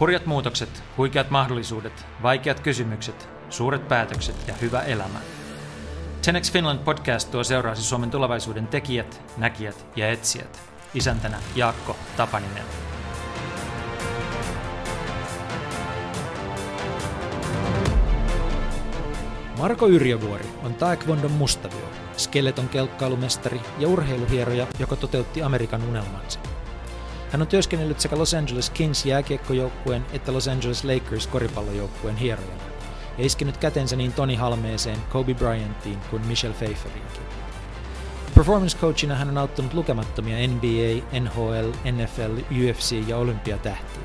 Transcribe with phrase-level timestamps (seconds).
[0.00, 5.18] Hurjat muutokset, huikeat mahdollisuudet, vaikeat kysymykset, suuret päätökset ja hyvä elämä.
[6.24, 10.60] 10 Finland podcast tuo seuraasi Suomen tulevaisuuden tekijät, näkijät ja etsijät.
[10.94, 12.64] Isäntänä Jaakko Tapaninen.
[19.58, 26.40] Marko Yrjövuori on Taekwondon mustavio, skeleton kelkkailumestari ja urheiluhieroja, joka toteutti Amerikan unelmansa.
[27.32, 32.62] Hän on työskennellyt sekä Los Angeles Kings jääkiekkojoukkueen että Los Angeles Lakers koripallojoukkueen hierojana
[33.18, 37.22] ja iskenyt kätensä niin Toni Halmeeseen, Kobe Bryantiin kuin Michelle Pfeifferinkin.
[38.34, 44.02] Performance coachina hän on auttanut lukemattomia NBA, NHL, NFL, UFC ja olympiatähtiä.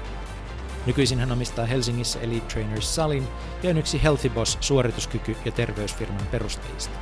[0.85, 3.27] Nykyisin hän omistaa Helsingissä Elite Trainers Salin
[3.63, 6.97] ja on yksi Healthy Boss suorituskyky- ja terveysfirman perustajista.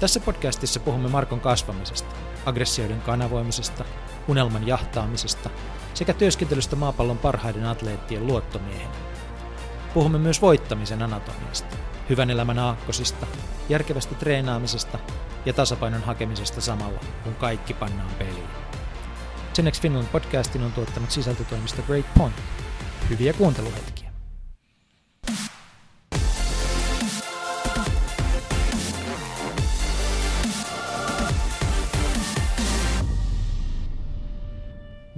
[0.00, 2.14] Tässä podcastissa puhumme Markon kasvamisesta,
[2.46, 3.84] aggressioiden kanavoimisesta,
[4.28, 5.50] unelman jahtaamisesta
[5.94, 8.94] sekä työskentelystä maapallon parhaiden atleettien luottomiehenä.
[9.94, 11.76] Puhumme myös voittamisen anatomiasta,
[12.08, 13.26] hyvän elämän aakkosista,
[13.68, 14.98] järkevästä treenaamisesta
[15.46, 18.48] ja tasapainon hakemisesta samalla, kun kaikki pannaan peliin.
[19.54, 22.36] Genex Finland podcastin on tuottanut sisältötoimista Great Point.
[23.10, 24.12] Hyviä kuunteluhetkiä.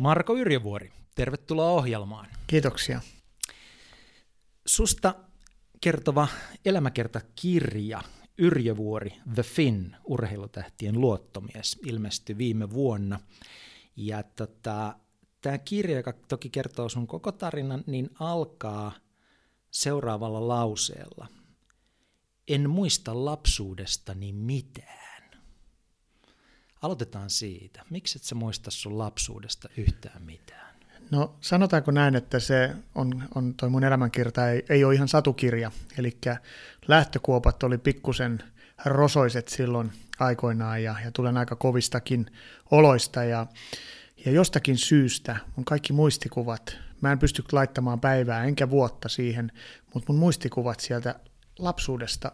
[0.01, 2.27] Marko Yrjövuori, tervetuloa ohjelmaan.
[2.47, 3.01] Kiitoksia.
[4.67, 5.15] Susta
[5.81, 6.29] kertova
[6.65, 8.03] elämäkertakirja
[8.39, 13.21] Yrjövuori The Finn, urheilutähtien luottomies, ilmestyi viime vuonna.
[13.97, 14.97] Ja tota,
[15.41, 18.93] tämä kirja, joka toki kertoo sun koko tarinan, niin alkaa
[19.71, 21.27] seuraavalla lauseella.
[22.49, 25.00] En muista lapsuudestani mitään.
[26.83, 27.83] Aloitetaan siitä.
[27.91, 30.75] Miksi et sä muista sun lapsuudesta yhtään mitään?
[31.11, 35.71] No sanotaanko näin, että se on, on toi mun elämänkerta ei, ei ole ihan satukirja.
[35.99, 36.19] Eli
[36.89, 38.43] lähtökuopat oli pikkusen
[38.85, 42.27] rosoiset silloin aikoinaan ja, ja tulen aika kovistakin
[42.71, 43.47] oloista ja,
[44.25, 49.53] ja jostakin syystä mun kaikki muistikuvat, mä en pysty laittamaan päivää enkä vuotta siihen,
[49.95, 51.21] mutta mun muistikuvat sieltä
[51.59, 52.33] lapsuudesta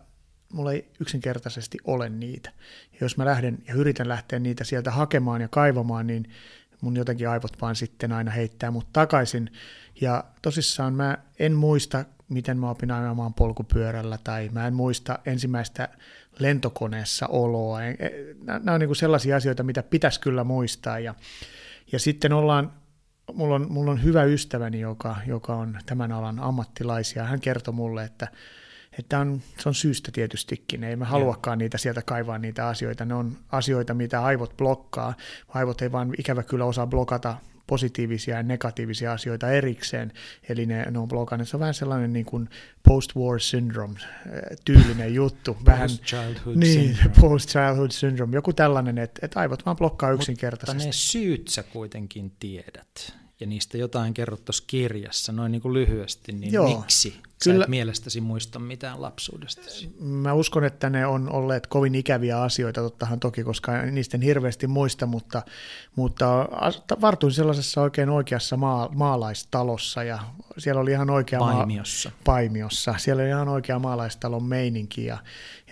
[0.53, 2.51] mulla ei yksinkertaisesti ole niitä.
[2.93, 6.31] Ja jos mä lähden ja yritän lähteä niitä sieltä hakemaan ja kaivamaan, niin
[6.81, 9.51] mun jotenkin aivot vaan sitten aina heittää mut takaisin.
[10.01, 15.89] Ja tosissaan mä en muista, miten mä opin ajamaan polkupyörällä, tai mä en muista ensimmäistä
[16.39, 17.85] lentokoneessa oloa.
[17.85, 17.97] E,
[18.43, 20.99] nämä on niin sellaisia asioita, mitä pitäisi kyllä muistaa.
[20.99, 21.15] Ja,
[21.93, 22.73] ja sitten ollaan
[23.35, 27.25] mulla on, mulla on hyvä ystäväni, joka, joka on tämän alan ammattilaisia.
[27.25, 28.29] Hän kertoi mulle, että
[28.99, 33.15] että on, se on syystä tietystikin, ei me haluakaan niitä sieltä kaivaa niitä asioita, ne
[33.15, 35.15] on asioita, mitä aivot blokkaa,
[35.49, 37.37] aivot ei vaan ikävä kyllä osaa blokata
[37.67, 40.13] positiivisia ja negatiivisia asioita erikseen,
[40.49, 41.49] eli ne, ne on blokanneet.
[41.49, 42.49] Se on vähän sellainen niin kuin
[42.89, 43.99] post-war syndrome
[44.65, 45.57] tyylinen juttu.
[45.65, 47.15] Vähän, post-childhood niin, syndrome.
[47.21, 50.75] post-childhood syndrome, joku tällainen, että, että aivot vaan blokkaa yksinkertaisesti.
[50.75, 55.75] Mutta ne syyt sä kuitenkin tiedät, ja niistä jotain kerrot tuossa kirjassa, noin niin kuin
[55.75, 57.15] lyhyesti, niin Joo, miksi
[57.45, 57.59] Kyllä.
[57.59, 59.63] Sä et mielestäsi muista mitään lapsuudesta.
[60.01, 64.67] Mä uskon, että ne on olleet kovin ikäviä asioita, tottahan toki, koska niistä en hirveästi
[64.67, 65.43] muista, mutta,
[65.97, 66.49] mutta
[67.01, 70.19] vartuin sellaisessa oikein oikeassa maa, maalaistalossa ja
[70.59, 72.09] siellä oli ihan oikea Paimiossa.
[72.09, 72.95] Maa, paimiossa.
[72.99, 75.19] Siellä oli ihan oikea maalaistalon meininki ja,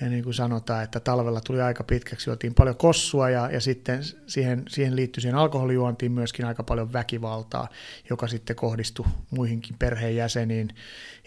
[0.01, 4.01] ja niin kuin sanotaan, että talvella tuli aika pitkäksi, oltiin paljon kossua ja, ja sitten
[4.27, 7.69] siihen, siihen liittyi siihen alkoholijuontiin myöskin aika paljon väkivaltaa,
[8.11, 10.69] joka sitten kohdistui muihinkin perheenjäseniin.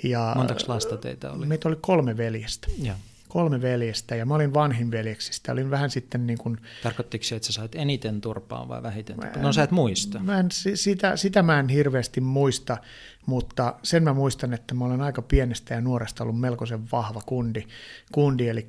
[0.04, 1.46] Ja Montako lasta teitä oli?
[1.46, 2.68] Meitä oli kolme veljestä.
[2.82, 2.94] Ja.
[3.28, 5.52] Kolme veljestä ja mä olin vanhin veljeksistä.
[5.52, 6.58] Olin vähän sitten niin kuin...
[6.84, 9.42] Tarkoittiko se, että sä sait eniten turpaa vai vähiten turpaa?
[9.42, 10.20] No sä et muista.
[10.20, 12.78] Mä en, sitä, sitä mä en hirveästi muista,
[13.26, 17.64] mutta sen mä muistan, että mä olen aika pienestä ja nuoresta ollut melkoisen vahva kundi,
[18.12, 18.68] kundi eli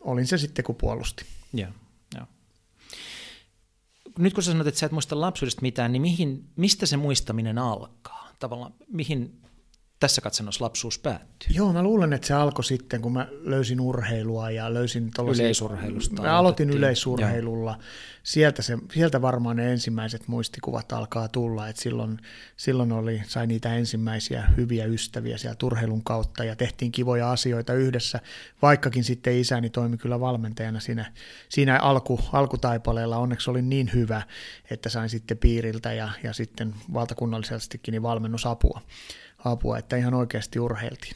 [0.00, 1.24] olin se sitten kun puolusti.
[1.52, 1.70] Joo,
[2.14, 2.26] joo.
[4.18, 7.58] Nyt kun sä sanoit, että sä et muista lapsuudesta mitään, niin mihin, mistä se muistaminen
[7.58, 8.32] alkaa?
[8.38, 9.41] Tavallaan mihin
[10.02, 11.48] tässä katsannossa lapsuus päättyy?
[11.50, 15.44] Joo, mä luulen, että se alkoi sitten, kun mä löysin urheilua ja löysin tollasia...
[15.44, 16.22] Yleisurheilusta.
[16.22, 17.78] Mä aloitin yleisurheilulla.
[18.22, 22.18] Sieltä, se, sieltä varmaan ne ensimmäiset muistikuvat alkaa tulla, että silloin,
[22.56, 28.20] silloin oli, sai niitä ensimmäisiä hyviä ystäviä siellä urheilun kautta ja tehtiin kivoja asioita yhdessä,
[28.62, 31.12] vaikkakin sitten isäni toimi kyllä valmentajana siinä,
[31.48, 33.16] siinä alku, alkutaipaleella.
[33.16, 34.22] Onneksi oli niin hyvä,
[34.70, 38.80] että sain sitten piiriltä ja, ja sitten valtakunnallisestikin niin valmennusapua
[39.44, 41.14] apua, että ihan oikeasti urheiltiin.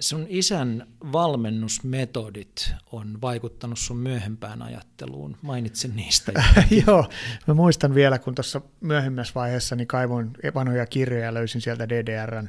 [0.00, 5.36] sun isän valmennusmetodit on vaikuttanut sun myöhempään ajatteluun.
[5.42, 6.32] Mainitsen niistä.
[6.86, 7.10] Joo,
[7.46, 12.48] mä muistan vielä, kun tuossa myöhemmässä vaiheessa niin kaivoin vanhoja kirjoja ja löysin sieltä DDRn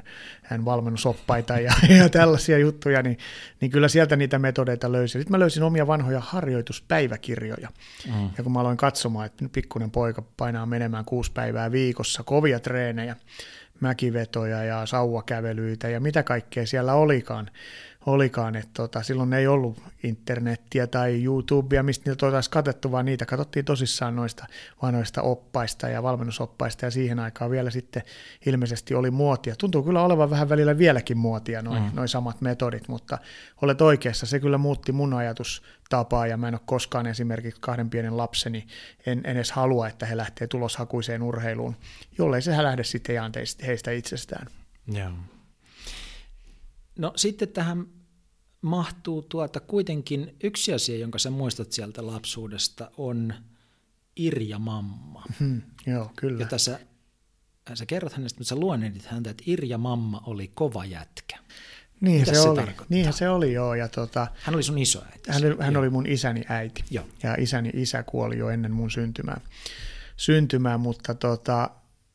[0.66, 3.18] valmennusoppaita ja, ja tällaisia juttuja, niin,
[3.62, 5.22] niin kyllä sieltä niitä metodeita löysin.
[5.22, 7.70] Sitten mä löysin omia vanhoja harjoituspäiväkirjoja.
[8.08, 8.30] Mm.
[8.38, 13.16] Ja kun mä aloin katsomaan, että pikkuinen poika painaa menemään kuusi päivää viikossa, kovia treenejä,
[13.80, 17.52] mäkivetoja ja sauvakävelyitä ja mitä kaikkea siellä olikaan.
[18.08, 18.56] Olikaan.
[18.56, 23.66] että tota, silloin ei ollut internettiä tai YouTubea, mistä niitä oltaisiin katettu, vaan niitä katsottiin
[23.66, 24.46] tosissaan noista
[24.82, 28.04] vanhoista oppaista ja valmennusoppaista ja siihen aikaan vielä sitten
[28.46, 29.56] ilmeisesti oli muotia.
[29.56, 31.90] Tuntuu kyllä olevan vähän välillä vieläkin muotia noin mm.
[31.94, 33.18] noi samat metodit, mutta
[33.62, 37.90] olet oikeassa, se kyllä muutti mun ajatus tapaa ja mä en ole koskaan esimerkiksi kahden
[37.90, 38.68] pienen lapseni,
[39.06, 41.76] en, en edes halua, että he lähtee tuloshakuiseen urheiluun,
[42.18, 43.16] jollei se lähde sitten
[43.68, 44.48] heistä itsestään.
[44.88, 45.12] Joo.
[46.98, 47.86] No sitten tähän
[48.62, 53.34] mahtuu tuota kuitenkin yksi asia, jonka sä muistat sieltä lapsuudesta, on
[54.16, 55.24] Irja Mamma.
[55.40, 56.44] Hmm, joo, kyllä.
[56.44, 56.80] Jota sä,
[57.74, 61.38] sä kerrot hänestä, mutta sä luonnehdit häntä, että Irja Mamma oli kova jätkä.
[62.02, 62.62] Niin se, se, oli.
[62.90, 63.76] Niinhän se oli, joo.
[63.76, 65.32] Ja tota, hän oli sun isoäiti.
[65.32, 66.84] Hän, hän oli mun isäni äiti.
[66.92, 67.06] Joo.
[67.24, 69.42] Ja isäni isä kuoli jo ennen mun syntymää,
[70.18, 71.70] syntymää mutta tota,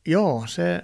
[0.05, 0.83] joo, se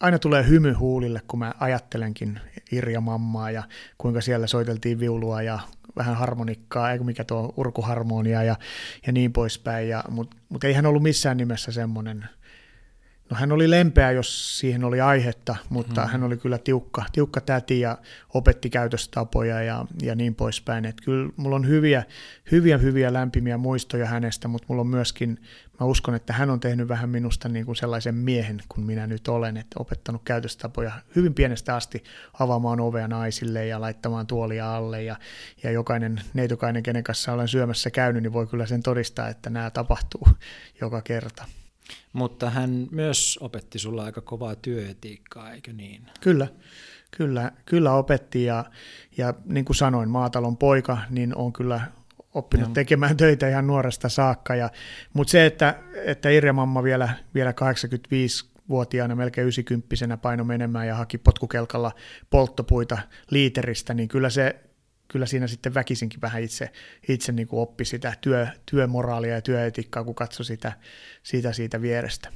[0.00, 2.40] aina tulee hymy huulille, kun mä ajattelenkin
[2.72, 3.62] Irja Mammaa ja
[3.98, 5.58] kuinka siellä soiteltiin viulua ja
[5.96, 8.56] vähän harmonikkaa, eikö mikä tuo urkuharmonia ja,
[9.06, 9.88] ja niin poispäin.
[10.10, 12.24] Mutta mut ei hän ollut missään nimessä semmoinen–
[13.30, 16.08] No hän oli lempeä, jos siihen oli aihetta, mutta mm.
[16.08, 17.98] hän oli kyllä tiukka, tiukka täti ja
[18.34, 20.84] opetti käytöstapoja ja, ja niin poispäin.
[20.84, 22.04] Et kyllä mulla on hyviä,
[22.52, 25.40] hyviä, hyviä lämpimiä muistoja hänestä, mutta mulla on myöskin,
[25.80, 29.28] mä uskon, että hän on tehnyt vähän minusta niin kuin sellaisen miehen kuin minä nyt
[29.28, 32.04] olen, että opettanut käytöstapoja hyvin pienestä asti
[32.40, 35.16] avaamaan ovea naisille ja laittamaan tuolia alle ja,
[35.62, 39.70] ja jokainen neitokainen, kenen kanssa olen syömässä käynyt, niin voi kyllä sen todistaa, että nämä
[39.70, 40.28] tapahtuu
[40.80, 41.44] joka kerta.
[42.12, 46.02] Mutta hän myös opetti sulla aika kovaa työetiikkaa, eikö niin?
[46.20, 46.48] Kyllä,
[47.10, 48.64] kyllä, kyllä opetti ja,
[49.16, 51.80] ja niin kuin sanoin, maatalon poika, niin on kyllä
[52.34, 52.74] oppinut no.
[52.74, 54.54] tekemään töitä ihan nuoresta saakka.
[54.54, 54.70] Ja,
[55.12, 55.74] mutta se, että,
[56.04, 61.92] että Irja Mamma vielä, vielä 85-vuotiaana, melkein 90 paino menemään ja haki potkukelkalla
[62.30, 62.98] polttopuita
[63.30, 64.65] liiteristä, niin kyllä se
[65.16, 66.72] kyllä siinä sitten väkisinkin vähän itse,
[67.08, 70.72] itse niin kuin oppi sitä työ, työmoraalia ja työetiikkaa, kun katsoi sitä,
[71.22, 72.28] sitä siitä vierestä.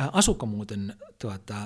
[0.00, 1.56] Äh, asuko muuten tuota,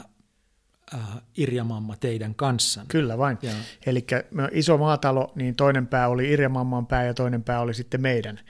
[0.94, 1.00] äh,
[1.36, 2.84] Irja Mamma teidän kanssa?
[2.88, 3.38] Kyllä vain.
[3.86, 4.06] Eli
[4.52, 8.40] iso maatalo, niin toinen pää oli Irja Mamman pää ja toinen pää oli sitten meidän,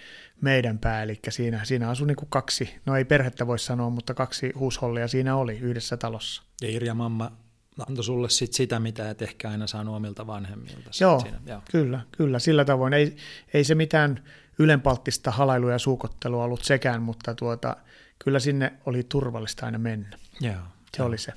[0.40, 1.02] meidän pää.
[1.02, 5.36] Eli siinä, siinä asui niin kaksi, no ei perhettä voi sanoa, mutta kaksi huushollia siinä
[5.36, 6.42] oli yhdessä talossa.
[6.62, 7.49] Ja Irja Mamma
[7.88, 10.90] antoi sulle sit sitä, mitä et ehkä aina saanut omilta vanhemmilta.
[11.00, 11.40] Joo, siinä.
[11.46, 12.92] Joo, kyllä, kyllä, sillä tavoin.
[12.92, 13.16] Ei,
[13.54, 14.24] ei se mitään
[14.58, 17.76] ylenpalttista halailua ja suukottelua ollut sekään, mutta tuota,
[18.18, 20.18] kyllä sinne oli turvallista aina mennä.
[20.40, 21.08] Joo, se joo.
[21.08, 21.32] oli se.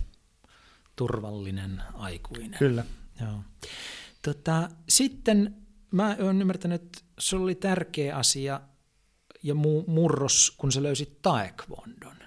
[0.96, 2.60] Turvallinen aikuinen.
[2.60, 2.86] Kyllä.
[3.22, 3.40] Joo.
[4.22, 5.56] Tota, sitten
[5.92, 8.62] mä oon ymmärtänyt, että se oli tärkeä asia
[9.44, 9.56] ja
[9.88, 12.23] murros, kun sä löysit taekwondon.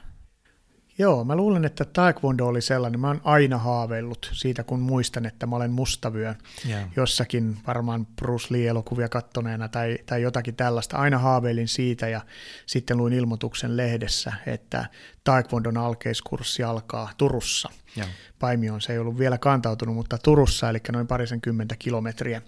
[0.98, 3.00] Joo, mä luulen, että taekwondo oli sellainen.
[3.00, 6.34] Mä oon aina haaveillut siitä, kun muistan, että mä olen mustavyö
[6.68, 6.88] yeah.
[6.96, 10.96] jossakin varmaan Bruce Lee-elokuvia kattoneena tai, tai jotakin tällaista.
[10.96, 12.20] Aina haaveilin siitä ja
[12.66, 14.86] sitten luin ilmoituksen lehdessä, että
[15.24, 17.68] taekwondon alkeiskurssi alkaa Turussa.
[17.96, 18.10] Yeah.
[18.38, 22.42] Paimioon se ei ollut vielä kantautunut, mutta Turussa, eli noin parisen kymmentä kilometriä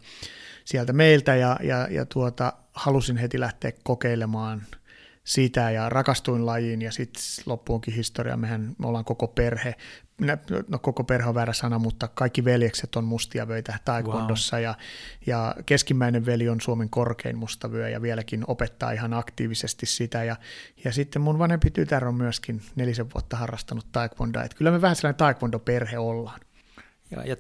[0.65, 4.63] sieltä meiltä ja, ja, ja tuota, halusin heti lähteä kokeilemaan–
[5.29, 9.75] sitä ja rakastuin lajiin ja sitten loppuunkin historia, mehän me ollaan koko perhe,
[10.69, 14.65] no koko perhe on väärä sana, mutta kaikki veljekset on mustia vöitä taekwondossa wow.
[14.65, 14.75] ja,
[15.27, 20.37] ja keskimmäinen veli on Suomen korkein mustavyö ja vieläkin opettaa ihan aktiivisesti sitä ja,
[20.85, 25.19] ja sitten mun vanhempi tytär on myöskin nelisen vuotta harrastanut taekwondoa, kyllä me vähän sellainen
[25.19, 26.41] taekwondo-perhe ollaan.
[27.11, 27.37] Joo, ja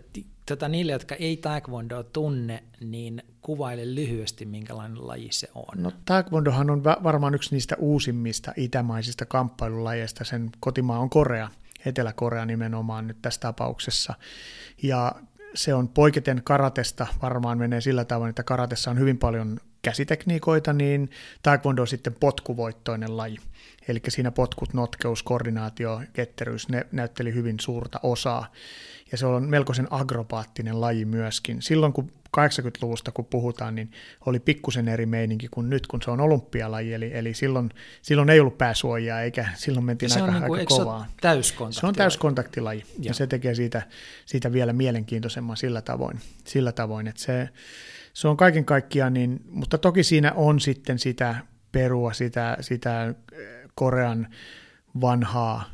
[0.46, 5.82] tota, niille, jotka ei taekwondoa tunne, niin kuvaile lyhyesti, minkälainen laji se on.
[5.82, 10.24] No taekwondohan on varmaan yksi niistä uusimmista itämaisista kamppailulajeista.
[10.24, 11.48] Sen kotimaa on Korea,
[11.86, 14.14] Etelä-Korea nimenomaan nyt tässä tapauksessa.
[14.82, 15.12] Ja
[15.54, 21.10] se on poiketen karatesta, varmaan menee sillä tavoin, että karatessa on hyvin paljon käsitekniikoita, niin
[21.42, 23.36] taekwondo on sitten potkuvoittoinen laji.
[23.88, 28.52] Eli siinä potkut, notkeus, koordinaatio, ketteryys, ne näytteli hyvin suurta osaa
[29.12, 31.62] ja se on melkoisen agropaattinen laji myöskin.
[31.62, 33.90] Silloin kun 80-luvusta kun puhutaan, niin
[34.26, 37.70] oli pikkusen eri meininki kuin nyt, kun se on olympialaji, eli, eli silloin,
[38.02, 41.04] silloin ei ollut pääsuojaa, eikä silloin mentiin se aika, on niin kuin, aika kovaa.
[41.08, 41.80] Se, täyskontaktilaji?
[41.80, 43.82] se on täyskontaktilaji, ja, ja se tekee siitä,
[44.26, 47.48] siitä vielä mielenkiintoisemman sillä tavoin, sillä tavoin että se,
[48.18, 51.36] se on kaiken kaikkiaan, niin, mutta toki siinä on sitten sitä
[51.72, 53.14] perua, sitä, sitä
[53.74, 54.28] Korean
[55.00, 55.64] vanhaa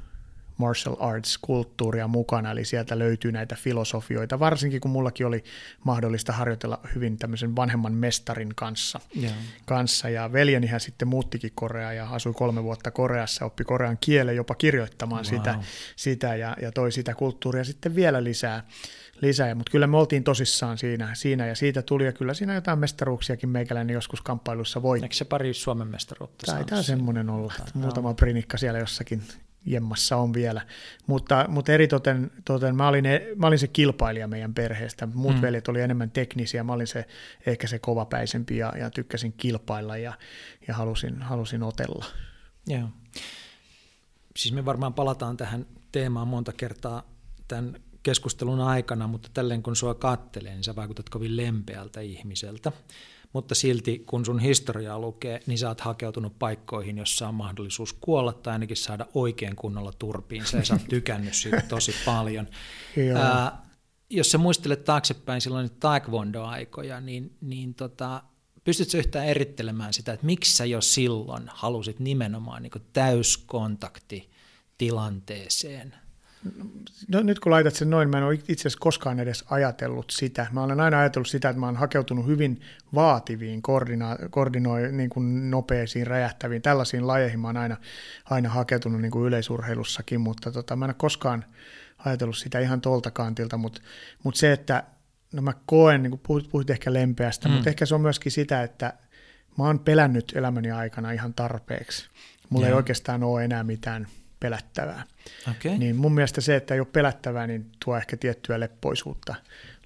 [0.56, 5.44] martial arts-kulttuuria mukana, eli sieltä löytyy näitä filosofioita, varsinkin kun mullakin oli
[5.84, 9.00] mahdollista harjoitella hyvin tämmöisen vanhemman mestarin kanssa.
[9.22, 9.34] Yeah.
[9.66, 10.08] kanssa.
[10.08, 15.24] Ja veljenihän sitten muuttikin Koreaa ja asui kolme vuotta Koreassa, oppi korean kielen jopa kirjoittamaan
[15.24, 15.38] wow.
[15.38, 15.58] sitä,
[15.96, 18.62] sitä ja, ja toi sitä kulttuuria sitten vielä lisää.
[19.26, 19.54] Lisää.
[19.54, 23.48] Mutta kyllä me oltiin tosissaan siinä, siinä ja siitä tuli, ja kyllä siinä jotain mestaruuksiakin
[23.48, 24.98] meikäläinen joskus kamppailussa voi.
[25.02, 29.22] Eikö se pari Suomen mestaruutta Taitaa semmoinen olla, muutama prinikka siellä jossakin
[29.66, 30.60] jemmassa on vielä.
[31.06, 33.04] Mutta, mutta eri toten, toten mä, olin,
[33.36, 35.08] mä olin se kilpailija meidän perheestä.
[35.14, 35.42] Muut mm.
[35.42, 37.06] veljet oli enemmän teknisiä, mä olin se,
[37.46, 40.12] ehkä se kovapäisempi ja, ja tykkäsin kilpailla ja,
[40.68, 42.04] ja halusin, halusin otella.
[42.66, 42.88] Joo.
[44.36, 47.02] Siis me varmaan palataan tähän teemaan monta kertaa
[47.48, 52.72] tämän keskustelun aikana, mutta tälleen kun sua kattelee, niin sä vaikutat kovin lempeältä ihmiseltä
[53.34, 58.32] mutta silti kun sun historiaa lukee, niin sä oot hakeutunut paikkoihin, jossa on mahdollisuus kuolla
[58.32, 60.46] tai ainakin saada oikein kunnolla turpiin.
[60.46, 62.48] Sä, sä oot tykännyt siitä tosi paljon.
[63.16, 63.66] Ää,
[64.10, 68.22] jos sä muistelet taaksepäin silloin taekwondo-aikoja, niin, niin tota,
[68.64, 74.30] pystytkö yhtään erittelemään sitä, että miksi sä jo silloin halusit nimenomaan niin täyskontakti
[74.78, 75.94] tilanteeseen
[77.08, 80.46] No, nyt kun laitat sen noin, mä en ole itse asiassa koskaan edes ajatellut sitä.
[80.52, 82.60] Mä olen aina ajatellut sitä, että mä olen hakeutunut hyvin
[82.94, 87.76] vaativiin, koordina- koordinoi, niin kuin nopeisiin, räjähtäviin, tällaisiin lajeihin mä olen aina,
[88.24, 91.44] aina hakeutunut niin kuin yleisurheilussakin, mutta tota, mä en ole koskaan
[91.98, 93.80] ajatellut sitä ihan tuolta kantilta, mutta,
[94.22, 94.84] mutta se, että
[95.32, 97.54] no mä koen, niin kuin puhuit, puhuit ehkä lempeästä, mm.
[97.54, 98.92] mutta ehkä se on myöskin sitä, että
[99.58, 102.08] mä oon pelännyt elämäni aikana ihan tarpeeksi.
[102.50, 102.74] Mulla yeah.
[102.74, 104.06] ei oikeastaan ole enää mitään
[104.44, 105.02] pelättävää.
[105.50, 105.78] Okay.
[105.78, 109.34] Niin mun mielestä se, että ei ole pelättävää, niin tuo ehkä tiettyä leppoisuutta,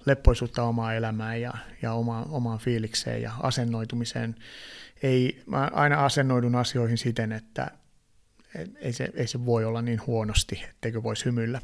[0.05, 4.35] leppoisuutta omaan elämään ja, ja oma, omaan fiilikseen ja asennoitumiseen.
[5.03, 7.71] Ei, mä aina asennoidun asioihin siten, että
[8.75, 11.61] ei se, ei se voi olla niin huonosti, etteikö voisi hymyillä,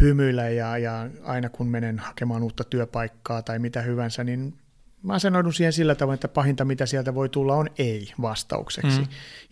[0.00, 4.54] hymyillä ja, ja aina kun menen hakemaan uutta työpaikkaa tai mitä hyvänsä, niin
[5.02, 9.00] mä asennoidun siihen sillä tavoin, että pahinta mitä sieltä voi tulla on ei vastaukseksi.
[9.00, 9.06] Mm.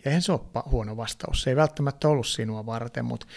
[0.05, 1.43] Ja eihän se ole huono vastaus.
[1.43, 3.27] Se ei välttämättä ollut sinua varten, mutta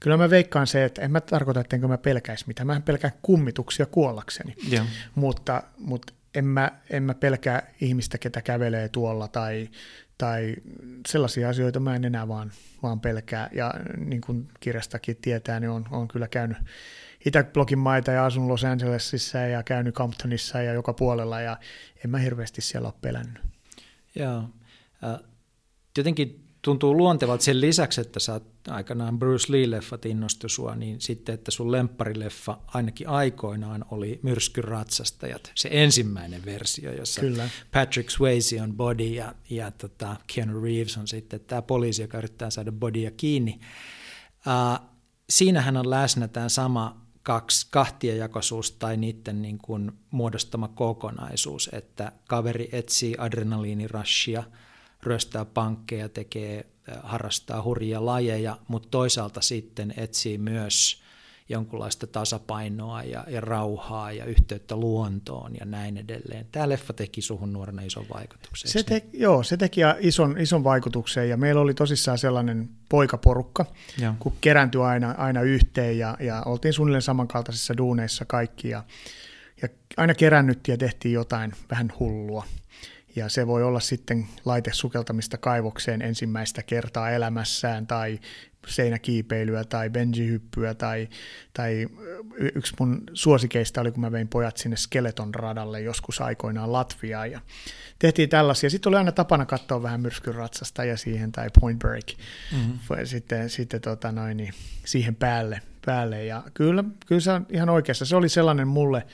[0.00, 2.66] kyllä mä veikkaan se, että en mä tarkoita, että enkö mä pelkäisi mitään.
[2.66, 4.54] Mä pelkään kummituksia kuollakseni.
[4.72, 4.86] Yeah.
[5.14, 9.68] Mutta, mutta en, mä, en mä pelkää ihmistä, ketä kävelee tuolla tai,
[10.18, 10.56] tai
[11.08, 12.52] sellaisia asioita mä en enää vaan,
[12.82, 13.48] vaan pelkää.
[13.52, 16.58] Ja niin kuin kirjastakin tietää, niin on, on kyllä käynyt
[17.26, 21.56] Itäblogin maita ja asun Los Angelesissa ja käynyt Comptonissa ja joka puolella ja
[22.04, 23.42] en mä hirveästi siellä ole pelännyt.
[24.14, 24.38] Joo.
[25.04, 25.20] Äh,
[25.94, 31.34] tietenkin tuntuu luontevalta sen lisäksi, että sä oot aikanaan Bruce Lee-leffat innostu sua, niin sitten,
[31.34, 37.48] että sun lempparileffa ainakin aikoinaan oli Myrskyratsastajat, se ensimmäinen versio, jossa Kyllä.
[37.72, 42.50] Patrick Swayze on body ja, ja tota, Keanu Reeves on sitten tämä poliisi, joka yrittää
[42.50, 43.60] saada bodya kiinni.
[44.46, 44.88] Uh,
[45.30, 52.68] siinähän on läsnä tämä sama kaksi, kahtiajakoisuus tai niiden niin kuin muodostama kokonaisuus, että kaveri
[52.72, 54.44] etsii adrenaliinirashia,
[55.02, 56.66] ryöstää pankkeja, tekee,
[57.02, 61.03] harrastaa hurjia lajeja, mutta toisaalta sitten etsii myös
[61.48, 66.46] jonkunlaista tasapainoa ja, ja rauhaa ja yhteyttä luontoon ja näin edelleen.
[66.52, 68.70] Tämä leffa teki suhun nuorena ison vaikutuksen.
[68.70, 73.66] Se te, joo, se teki ison, ison vaikutuksen ja meillä oli tosissaan sellainen poikaporukka,
[73.98, 74.14] ja.
[74.18, 78.84] kun kerääntyi aina, aina yhteen ja, ja oltiin suunnilleen samankaltaisissa duuneissa kaikki ja,
[79.62, 82.44] ja aina kerännyttiin ja tehtiin jotain vähän hullua.
[83.16, 88.20] Ja se voi olla sitten laitesukeltamista kaivokseen ensimmäistä kertaa elämässään tai
[88.66, 91.08] seinäkiipeilyä tai benjihyppyä tai,
[91.52, 91.88] tai
[92.54, 97.40] yksi mun suosikeista oli, kun mä vein pojat sinne Skeleton radalle joskus aikoinaan Latviaan ja
[97.98, 98.70] tehtiin tällaisia.
[98.70, 102.06] Sitten oli aina tapana katsoa vähän myrskyn ratsasta ja siihen tai Point Break
[102.52, 102.78] mm-hmm.
[103.04, 104.54] sitten, sitten tota noin, niin
[104.84, 106.24] siihen päälle, päälle.
[106.24, 108.04] Ja kyllä, kyllä se on ihan oikeassa.
[108.04, 109.06] Se oli sellainen mulle,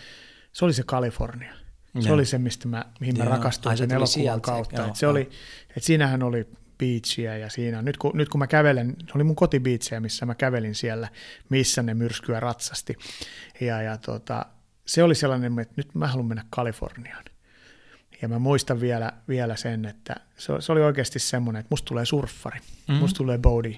[0.52, 1.52] se oli se Kalifornia.
[2.00, 2.14] Se ja.
[2.14, 4.82] oli se, mistä mä, mihin mä rakastuin sen elokuvan kautta.
[4.82, 5.30] Joo, se oli,
[5.76, 6.48] et siinähän oli
[6.80, 10.34] beachia ja siinä, nyt kun, nyt kun mä kävelen, se oli mun kotibiitsejä, missä mä
[10.34, 11.08] kävelin siellä,
[11.48, 12.96] missä ne myrskyä ratsasti.
[13.60, 14.46] Ja, ja tota,
[14.86, 17.24] se oli sellainen, että nyt mä haluan mennä Kaliforniaan.
[18.22, 22.04] Ja mä muistan vielä, vielä sen, että se, se oli oikeasti semmoinen, että musta tulee
[22.04, 22.58] surffari,
[22.88, 22.94] mm.
[22.94, 23.74] musta tulee body.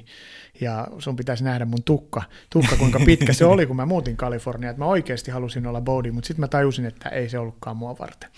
[0.60, 4.70] Ja sun pitäisi nähdä mun tukka, tukka kuinka pitkä se oli, kun mä muutin Kaliforniaan.
[4.70, 7.98] Että mä oikeasti halusin olla body, mutta sitten mä tajusin, että ei se ollutkaan mua
[7.98, 8.30] varten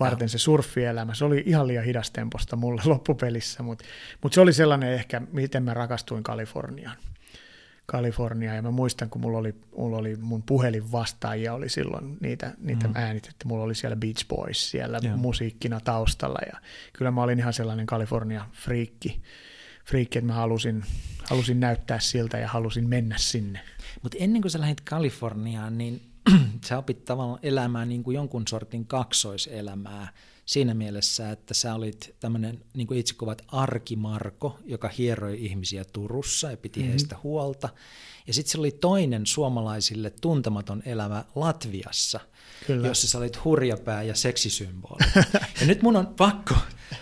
[0.00, 1.14] varten se surffielämä.
[1.14, 3.84] Se oli ihan liian hidastemposta mulle loppupelissä, mutta
[4.22, 6.96] mut se oli sellainen ehkä, miten mä rakastuin Kaliforniaan.
[7.90, 12.54] Kalifornia ja mä muistan, kun mulla oli, mulla oli mun puhelin vastaajia oli silloin niitä,
[12.58, 12.92] niitä mm.
[12.96, 13.48] äänitetty.
[13.48, 15.18] Mulla oli siellä Beach Boys siellä yeah.
[15.18, 16.60] musiikkina taustalla ja
[16.92, 19.20] kyllä mä olin ihan sellainen Kalifornia-friikki,
[19.84, 20.84] friikki, että mä halusin,
[21.24, 23.60] halusin näyttää siltä ja halusin mennä sinne.
[24.02, 26.07] Mutta ennen kuin sä lähdit Kaliforniaan, niin
[26.68, 30.12] sä opit tavallaan elämään niin kuin jonkun sortin kaksoiselämää
[30.48, 36.50] siinä mielessä, että sä olit tämmöinen, niin kuin itse kuvat, arkimarko, joka hieroi ihmisiä Turussa
[36.50, 36.90] ja piti mm-hmm.
[36.90, 37.68] heistä huolta.
[38.26, 42.20] Ja sitten se oli toinen suomalaisille tuntematon elämä Latviassa,
[42.66, 42.88] Kyllä.
[42.88, 44.98] jossa sä olit hurjapää ja seksisymboli.
[45.60, 46.54] ja nyt mun on pakko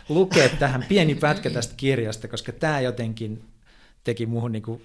[0.09, 3.45] lukea tähän pieni pätkä tästä kirjasta, koska tämä jotenkin
[4.05, 4.83] teki muuhun niin kuin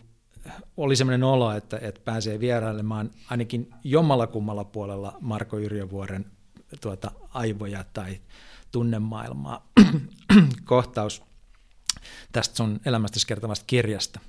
[0.78, 6.26] oli sellainen olo, että, että pääsee vierailemaan ainakin jommalla kummalla puolella Marko Yrjövuoren
[6.82, 8.22] tuota, aivoja tai
[8.72, 9.68] tunnemaailmaa.
[10.66, 11.24] Kohtaus
[12.32, 14.20] tästä sun elämästä kertovasta kirjasta.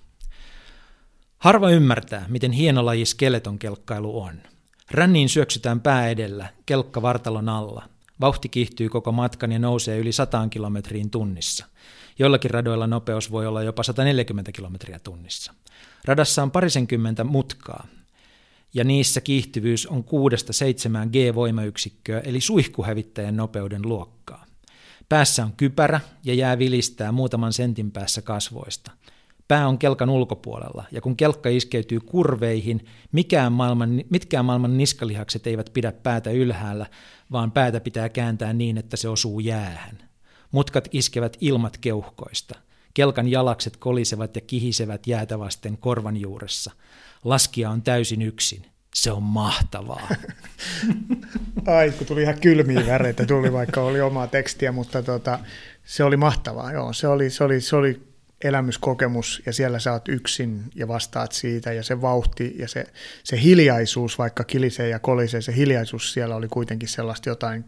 [1.39, 4.35] Harva ymmärtää, miten hieno laji skeleton kelkkailu on.
[4.91, 7.89] Ränniin syöksytään pää edellä, kelkka vartalon alla.
[8.21, 11.67] Vauhti kiihtyy koko matkan ja nousee yli 100 kilometriin tunnissa.
[12.19, 15.55] Joillakin radoilla nopeus voi olla jopa 140 kilometriä tunnissa.
[16.05, 17.87] Radassa on parisenkymmentä mutkaa,
[18.75, 24.45] ja niissä kiihtyvyys on 6-7 G-voimayksikköä, eli suihkuhävittäjän nopeuden luokkaa.
[25.09, 28.91] Päässä on kypärä ja jää vilistää muutaman sentin päässä kasvoista.
[29.49, 35.71] Pää on kelkan ulkopuolella, ja kun kelkka iskeytyy kurveihin, mikään maailman, mitkään maailman niskalihakset eivät
[35.73, 36.87] pidä päätä ylhäällä,
[37.33, 39.99] vaan päätä pitää kääntää niin, että se osuu jäähän.
[40.51, 42.55] Mutkat iskevät ilmat keuhkoista–
[42.95, 46.71] Kelkan jalakset kolisevat ja kihisevät jäätä vasten korvan juuressa.
[47.25, 48.67] Laskija on täysin yksin.
[48.95, 50.09] Se on mahtavaa.
[51.77, 55.39] Ai, kun tuli ihan kylmiä väreitä, tuli vaikka oli omaa tekstiä, mutta tota,
[55.85, 56.73] se oli mahtavaa.
[56.73, 58.12] Joo, se oli, se oli, se oli
[58.45, 62.85] elämyskokemus ja siellä sä oot yksin ja vastaat siitä ja se vauhti ja se,
[63.25, 67.65] se hiljaisuus, vaikka kilisee ja kolisee, se hiljaisuus siellä oli kuitenkin sellaista jotain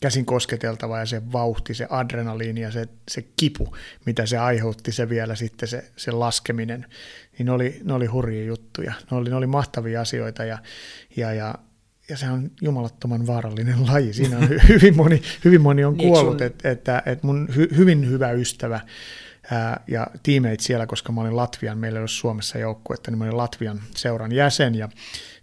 [0.00, 5.08] käsin kosketeltavaa ja se vauhti, se adrenaliini ja se, se kipu, mitä se aiheutti se
[5.08, 6.86] vielä sitten se, se laskeminen,
[7.38, 10.58] niin ne oli, ne oli hurjia juttuja, ne oli, ne oli mahtavia asioita ja,
[11.16, 11.54] ja, ja
[12.08, 14.12] ja se on jumalattoman vaarallinen laji.
[14.12, 18.10] Siinä on hyvin moni, hyvin moni on niin, kuollut, että, että, että mun hy, hyvin
[18.10, 18.80] hyvä ystävä
[19.50, 23.24] ää, ja tiimeit siellä, koska mä olin Latvian, meillä ei ole Suomessa joukkuetta, niin mä
[23.24, 24.88] olin Latvian seuran jäsen, ja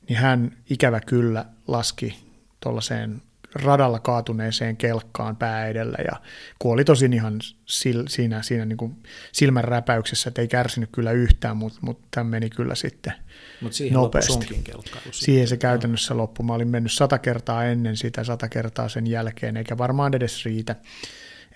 [0.09, 2.23] niin hän ikävä kyllä laski
[2.59, 3.21] tuollaiseen
[3.55, 6.21] radalla kaatuneeseen kelkkaan pää edellä ja
[6.59, 7.39] kuoli tosin ihan
[7.79, 12.29] sil, siinä, siinä niin kuin silmän räpäyksessä, että ei kärsinyt kyllä yhtään, mutta, mutta tämä
[12.29, 13.13] meni kyllä sitten
[13.61, 14.63] Mut siihen nopeasti.
[15.11, 16.45] Siihen se käytännössä loppui.
[16.45, 20.75] Mä olin mennyt sata kertaa ennen sitä, sata kertaa sen jälkeen, eikä varmaan edes riitä,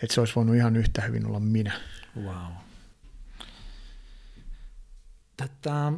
[0.03, 1.73] että se olisi voinut ihan yhtä hyvin olla minä.
[2.23, 2.51] Wow.
[5.37, 5.91] Tätä,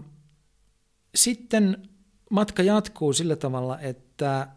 [1.15, 1.89] sitten
[2.29, 4.47] matka jatkuu sillä tavalla, että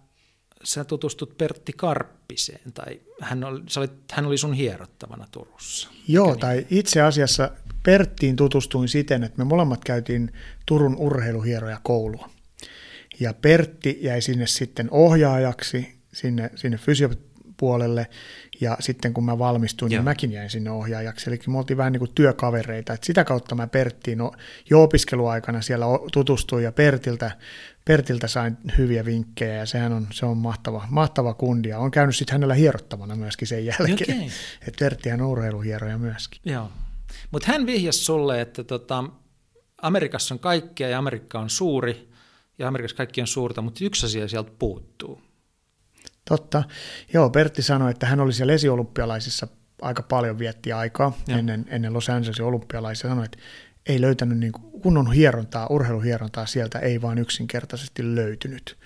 [0.64, 5.88] sä tutustut Pertti Karppiseen, tai hän oli, olit, hän oli sun hierottavana Turussa.
[6.08, 6.66] Joo, Mikä tai niin?
[6.70, 7.50] itse asiassa
[7.82, 10.32] Perttiin tutustuin siten, että me molemmat käytiin
[10.66, 12.30] Turun urheiluhieroja koulua.
[13.20, 18.06] Ja Pertti jäi sinne sitten ohjaajaksi, sinne, sinne fysiopuolelle,
[18.62, 20.00] ja sitten kun mä valmistuin, niin Joo.
[20.00, 21.30] niin mäkin jäin sinne ohjaajaksi.
[21.30, 22.92] Eli me oltiin vähän niin kuin työkavereita.
[22.92, 24.32] Et sitä kautta mä Perttiin no,
[24.70, 27.30] jo opiskeluaikana siellä tutustuin ja Pertiltä,
[27.84, 31.68] Pertiltä sain hyviä vinkkejä ja sehän on, se on mahtava, mahtava kundi.
[31.68, 34.18] Ja on käynyt sitten hänellä hierottavana myöskin sen jälkeen.
[34.18, 34.30] Okay.
[34.68, 36.40] Että Perttihän on urheiluhieroja myöskin.
[36.44, 36.70] Joo.
[37.30, 39.04] Mutta hän vihjasi sulle, että tota,
[39.82, 42.12] Amerikassa on kaikkea ja Amerikka on suuri
[42.58, 45.31] ja Amerikassa kaikki on suurta, mutta yksi asia sieltä puuttuu.
[46.28, 46.62] Totta.
[47.12, 49.46] Joo, Pertti sanoi, että hän oli siellä esiolympialaisissa
[49.82, 53.10] aika paljon vietti aikaa ennen, ennen Los Angelesin olympialaisia.
[53.10, 53.38] Sanoi, että
[53.86, 58.76] ei löytänyt niin kunnon hierontaa, urheiluhierontaa sieltä ei vaan yksinkertaisesti löytynyt.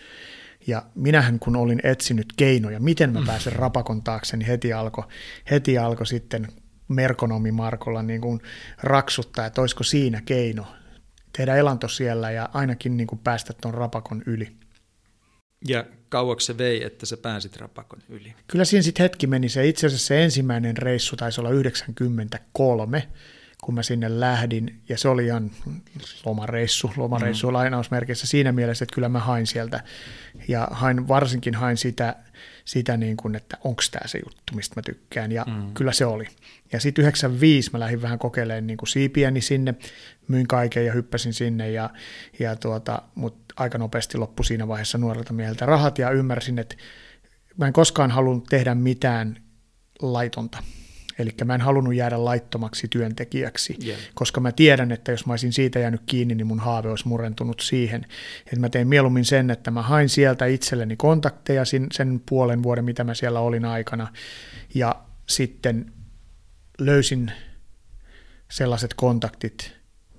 [0.67, 3.27] Ja minähän kun olin etsinyt keinoja, miten mä mm.
[3.27, 5.05] pääsen rapakon taakse, niin heti alkoi
[5.51, 6.49] heti alko sitten
[6.89, 8.41] merkonomi Markolla niin kuin
[8.83, 10.67] raksuttaa, että olisiko siinä keino
[11.37, 14.57] tehdä elanto siellä ja ainakin niin kuin päästä tuon rapakon yli.
[15.69, 18.35] Ja kauaksi se vei, että sä pääsit rapakon yli?
[18.47, 19.49] Kyllä siinä sitten hetki meni.
[19.49, 23.09] Se itse asiassa se ensimmäinen reissu taisi olla 93,
[23.63, 25.51] kun mä sinne lähdin, ja se oli ihan
[26.25, 27.53] lomareissu, lomareissu mm.
[27.53, 29.85] lainausmerkeissä siinä mielessä, että kyllä mä hain sieltä,
[30.49, 32.17] ja hain, varsinkin hain sitä,
[32.65, 35.75] sitä niin kuin, että onko tämä se juttu, mistä mä tykkään, ja mm.
[35.75, 36.27] kyllä se oli.
[36.73, 39.75] Ja sitten 95 mä lähdin vähän kokeilemaan niin kuin siipiäni sinne,
[40.29, 41.91] myin kaiken ja hyppäsin sinne, ja,
[42.39, 46.77] ja tuota, mutta aika nopeasti loppui siinä vaiheessa nuorelta mieheltä rahat, ja ymmärsin, että
[47.57, 49.37] mä en koskaan halunnut tehdä mitään
[50.03, 50.59] laitonta.
[51.19, 54.01] Eli mä en halunnut jäädä laittomaksi työntekijäksi, yeah.
[54.15, 57.61] koska mä tiedän, että jos mä olisin siitä jäänyt kiinni, niin mun haave olisi murentunut
[57.61, 58.07] siihen.
[58.39, 63.05] Että mä tein mieluummin sen, että mä hain sieltä itselleni kontakteja sen puolen vuoden, mitä
[63.05, 64.13] mä siellä olin aikana,
[64.75, 64.95] ja
[65.29, 65.93] sitten
[66.79, 67.33] löysin
[68.51, 69.76] sellaiset kontaktit,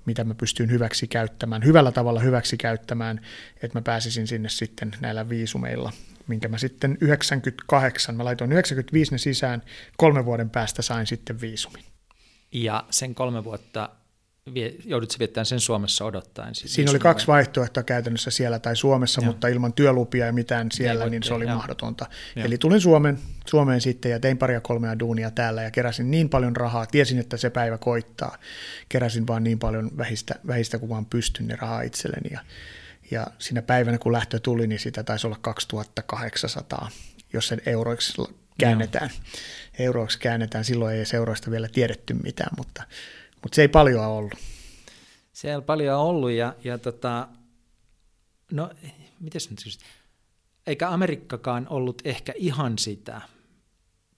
[0.08, 3.20] mitä mä pystyin hyväksi käyttämään, hyvällä tavalla hyväksi käyttämään,
[3.62, 5.92] että mä pääsisin sinne sitten näillä viisumeilla
[6.28, 9.62] minkä mä sitten 98, mä laitoin 95 ne sisään,
[9.96, 11.84] kolmen vuoden päästä sain sitten viisumin.
[12.52, 13.90] Ja sen kolme vuotta
[14.84, 16.54] joudut viettämään sen Suomessa odottaen?
[16.54, 19.26] Siis Siinä oli kaksi vaihtoehtoa käytännössä siellä tai Suomessa, Joo.
[19.26, 21.54] mutta ilman työlupia ja mitään siellä, Ei niin se oli jo.
[21.54, 22.06] mahdotonta.
[22.36, 22.46] Joo.
[22.46, 26.56] Eli tulin Suomen, Suomeen sitten ja tein paria kolmea duunia täällä ja keräsin niin paljon
[26.56, 28.38] rahaa, tiesin, että se päivä koittaa.
[28.88, 32.40] Keräsin vaan niin paljon vähistä, vähistä kuin vaan pystyn ne rahaa itselleni ja
[33.10, 36.90] ja siinä päivänä, kun lähtö tuli, niin sitä taisi olla 2800,
[37.32, 38.22] jos sen euroiksi
[38.58, 39.10] käännetään.
[39.14, 39.38] Joo.
[39.78, 42.82] Euroiksi käännetään, silloin ei euroista vielä tiedetty mitään, mutta,
[43.42, 44.34] mutta se ei paljon ollut.
[45.32, 47.28] Se ei paljon ollut ja, ja tota,
[48.52, 48.70] no
[49.20, 49.78] miten nyt siis,
[50.66, 53.20] eikä Amerikkakaan ollut ehkä ihan sitä,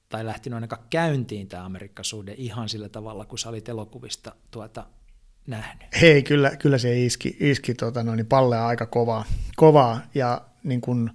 [0.08, 4.86] tai lähtenyt ainakaan käyntiin tämä Amerikkasuhde ihan sillä tavalla, kun sä olit elokuvista tuota
[5.46, 5.88] nähnyt?
[6.00, 9.24] Hei, kyllä, kyllä se iski, iski tota noin, pallea aika kovaa,
[9.56, 11.10] kovaa ja niin kuin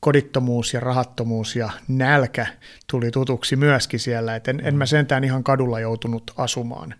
[0.00, 2.46] kodittomuus ja rahattomuus ja nälkä
[2.90, 4.36] tuli tutuksi myöskin siellä.
[4.36, 6.94] Et en, en mä sentään ihan kadulla joutunut asumaan,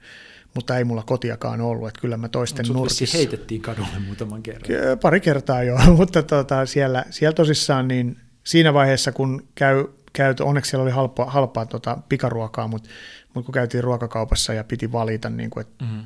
[0.56, 1.88] mutta ei mulla kotiakaan ollut.
[1.88, 3.18] Että kyllä mä toisten nurkissa...
[3.18, 4.70] heitettiin kadulle muutaman kerran.
[5.02, 10.70] Pari kertaa joo, mutta tota, siellä, siellä tosissaan niin siinä vaiheessa, kun käy, käy onneksi
[10.70, 12.88] siellä oli halpaa, halpaa tota, pikaruokaa, mutta,
[13.34, 16.04] mutta kun käytiin ruokakaupassa ja piti valita, niin kuin, että mm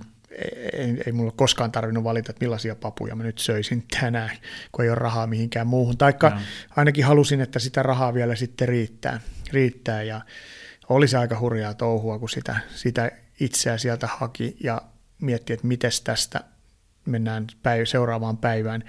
[0.72, 4.30] ei, ei mulla koskaan tarvinnut valita, että millaisia papuja mä nyt söisin tänään,
[4.72, 5.98] kun ei ole rahaa mihinkään muuhun.
[5.98, 6.40] Taikka no.
[6.76, 9.20] ainakin halusin, että sitä rahaa vielä sitten riittää.
[9.52, 10.20] riittää ja
[10.88, 13.10] oli se aika hurjaa touhua, kun sitä, sitä
[13.40, 14.82] itseä sieltä haki ja
[15.20, 16.40] mietti, että miten tästä
[17.06, 18.84] mennään päiv- seuraavaan päivään.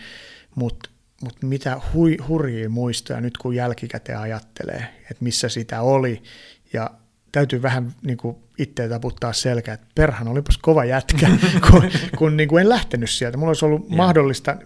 [0.56, 0.90] Mutta
[1.24, 6.24] mut mitä hui, hurjia muistoja nyt kun jälkikäteen ajattelee, että missä sitä oli
[6.74, 6.90] ja
[7.32, 11.30] täytyy vähän niin kuin itseä taputtaa selkää, että perhan olipas kova jätkä,
[11.72, 11.84] kun,
[12.18, 13.38] kun niin kuin en lähtenyt sieltä.
[13.38, 13.98] Mulla olisi ollut yeah.
[13.98, 14.58] mahdollista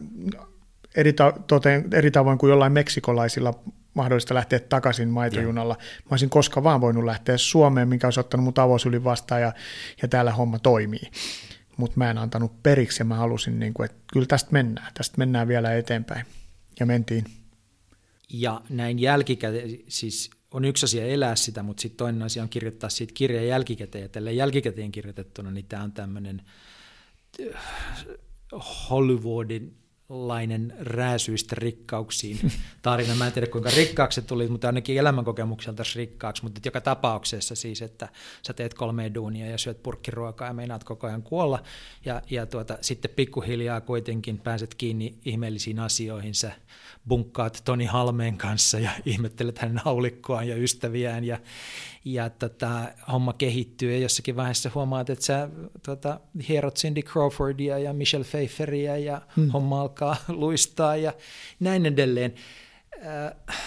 [0.96, 3.60] eri, ta- toteen, eri tavoin kuin jollain meksikolaisilla
[3.96, 5.76] mahdollista lähteä takaisin maitojunalla.
[5.80, 5.94] Yeah.
[6.04, 9.54] Mä olisin koska vaan voinut lähteä Suomeen, mikä olisi ottanut mut avosylin vastaan ja,
[10.02, 11.12] ja täällä homma toimii.
[11.78, 15.18] Mutta mä en antanut periksi ja mä halusin, niin kuin, että kyllä tästä mennään, tästä
[15.18, 16.26] mennään vielä eteenpäin.
[16.80, 17.26] Ja mentiin.
[18.30, 22.90] Ja näin jälkikäteen, siis on yksi asia elää sitä, mutta sitten toinen asia on kirjoittaa
[22.90, 24.02] siitä kirjaa jälkikäteen.
[24.02, 26.42] Ja tälle jälkikäteen kirjoitettuna, niin tämä on tämmöinen
[27.54, 27.62] äh,
[28.90, 32.52] Hollywoodin lainen rääsyistä rikkauksiin.
[32.82, 33.16] Tarina.
[33.16, 37.82] Mä en tiedä kuinka rikkaaksi se tuli, mutta ainakin elämänkokemukselta rikkaaksi, mutta joka tapauksessa siis,
[37.82, 38.10] että
[38.48, 41.64] sä teet kolme duunia ja syöt purkkiruokaa ja meinaat koko ajan kuolla.
[42.06, 46.52] Ja, ja tuota, sitten pikkuhiljaa kuitenkin pääset kiinni ihmeellisiin asioihin, sä
[47.08, 51.40] bunkkaat Toni Halmeen kanssa ja ihmettelet hänen haulikkoaan ja ystäviään ja,
[52.06, 55.50] ja tota, homma kehittyy ja jossakin vaiheessa huomaat, että sä
[55.86, 59.50] tota, hierot Cindy Crawfordia ja Michelle Pfeifferia ja hmm.
[59.50, 61.14] homma alkaa luistaa ja
[61.60, 62.36] näin edelleen.
[63.06, 63.58] Äh,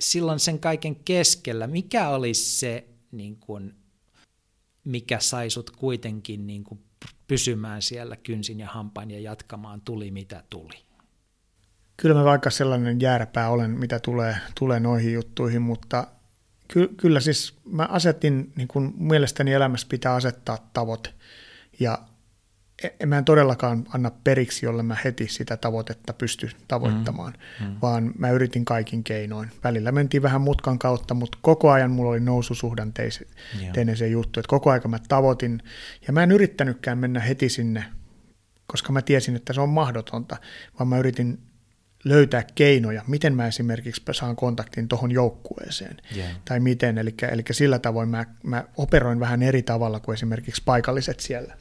[0.00, 3.74] silloin sen kaiken keskellä, mikä olisi se, niin kun,
[4.84, 6.80] mikä sai sut kuitenkin niin kun,
[7.26, 10.89] pysymään siellä kynsin ja hampain ja jatkamaan tuli mitä tuli?
[12.00, 16.06] Kyllä mä vaikka sellainen jääräpää olen, mitä tulee, tulee noihin juttuihin, mutta
[16.68, 21.10] ky, kyllä siis mä asetin, niin kuin mielestäni elämässä pitää asettaa tavoite.
[21.80, 21.98] Ja
[22.82, 27.66] e, en mä en todellakaan anna periksi, jolle mä heti sitä tavoitetta pysty tavoittamaan, mm,
[27.66, 27.76] mm.
[27.82, 29.50] vaan mä yritin kaikin keinoin.
[29.64, 34.70] Välillä mentiin vähän mutkan kautta, mutta koko ajan mulla oli noususuhdanteinen se juttu, että koko
[34.70, 35.62] ajan mä tavoitin,
[36.06, 37.84] ja mä en yrittänytkään mennä heti sinne,
[38.66, 40.36] koska mä tiesin, että se on mahdotonta,
[40.78, 41.49] vaan mä yritin
[42.04, 46.30] löytää keinoja, miten mä esimerkiksi saan kontaktin tuohon joukkueeseen, yeah.
[46.44, 51.20] tai miten, eli, eli sillä tavoin mä, mä operoin vähän eri tavalla kuin esimerkiksi paikalliset
[51.20, 51.56] siellä,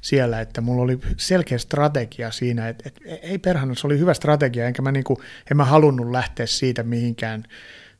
[0.00, 4.66] siellä että mulla oli selkeä strategia siinä, että, että ei perhana, se oli hyvä strategia,
[4.66, 5.18] enkä mä, niin kuin,
[5.50, 7.44] en mä halunnut lähteä siitä mihinkään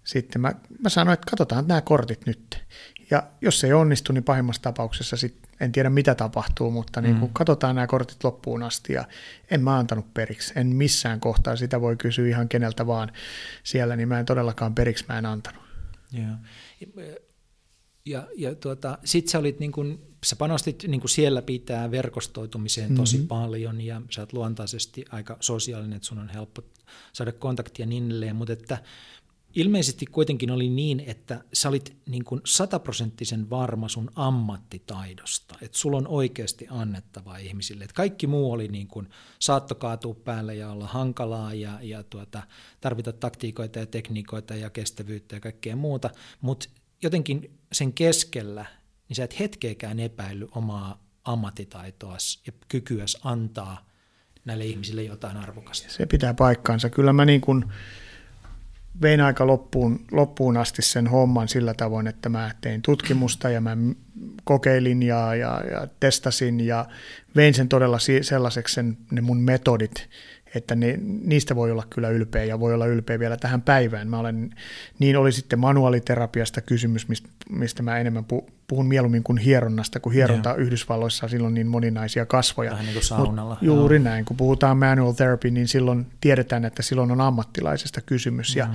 [0.04, 2.64] sitten mä, mä sanoin, että katsotaan nämä kortit nyt.
[3.10, 7.18] Ja jos se ei onnistu, niin pahimmassa tapauksessa sit en tiedä mitä tapahtuu, mutta niin
[7.18, 7.32] kun mm.
[7.32, 9.04] katsotaan nämä kortit loppuun asti ja
[9.50, 10.52] en mä antanut periksi.
[10.56, 13.12] En missään kohtaa, sitä voi kysyä ihan keneltä vaan
[13.62, 15.62] siellä, niin mä en todellakaan periksi mä en antanut.
[16.18, 16.38] Yeah.
[18.06, 23.16] Ja, ja tuota, sit sä olit niin kun, sä panostit niin siellä pitää verkostoitumiseen tosi
[23.16, 23.28] mm-hmm.
[23.28, 26.62] paljon ja sä oot luontaisesti aika sosiaalinen, että sun on helppo
[27.12, 28.78] saada kontaktia niin edelleen, mutta että
[29.54, 35.96] ilmeisesti kuitenkin oli niin, että sä olit niin kuin sataprosenttisen varma sun ammattitaidosta, että sulla
[35.96, 37.84] on oikeasti annettavaa ihmisille.
[37.84, 42.42] Että kaikki muu oli niin kuin saatto kaatua päälle ja olla hankalaa ja, ja tuota,
[42.80, 46.10] tarvita taktiikoita ja tekniikoita ja kestävyyttä ja kaikkea muuta,
[46.40, 46.68] mutta
[47.02, 48.66] jotenkin sen keskellä
[49.08, 53.86] niin sä et hetkeäkään epäily omaa ammattitaitoas ja kykyäs antaa
[54.44, 55.92] näille ihmisille jotain arvokasta.
[55.92, 56.90] Se pitää paikkaansa.
[56.90, 57.64] Kyllä mä niin kuin
[59.02, 63.76] vein aika loppuun, loppuun asti sen homman sillä tavoin, että mä tein tutkimusta ja mä
[64.44, 66.86] kokeilin ja, ja, ja testasin ja
[67.36, 70.08] vein sen todella sellaiseksi sen, ne mun metodit,
[70.54, 74.08] että ne, niistä voi olla kyllä ylpeä ja voi olla ylpeä vielä tähän päivään.
[74.08, 74.50] Mä olen,
[74.98, 78.24] niin oli sitten manuaaliterapiasta kysymys, mistä, mistä mä enemmän
[78.66, 80.60] puhun mieluummin kuin hieronnasta, kun hieronta yeah.
[80.60, 82.70] Yhdysvalloissa silloin niin moninaisia kasvoja.
[82.70, 83.54] Vähän niin kuin saunalla.
[83.54, 84.04] Mut juuri Joo.
[84.04, 88.54] näin, kun puhutaan manual therapy, niin silloin tiedetään, että silloin on ammattilaisesta kysymys.
[88.54, 88.58] Mm.
[88.58, 88.68] Ja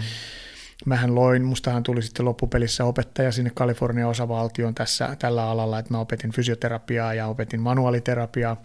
[0.85, 5.99] mähän loin, mustahan tuli sitten loppupelissä opettaja sinne Kalifornian osavaltioon tässä, tällä alalla, että mä
[5.99, 8.61] opetin fysioterapiaa ja opetin manuaaliterapiaa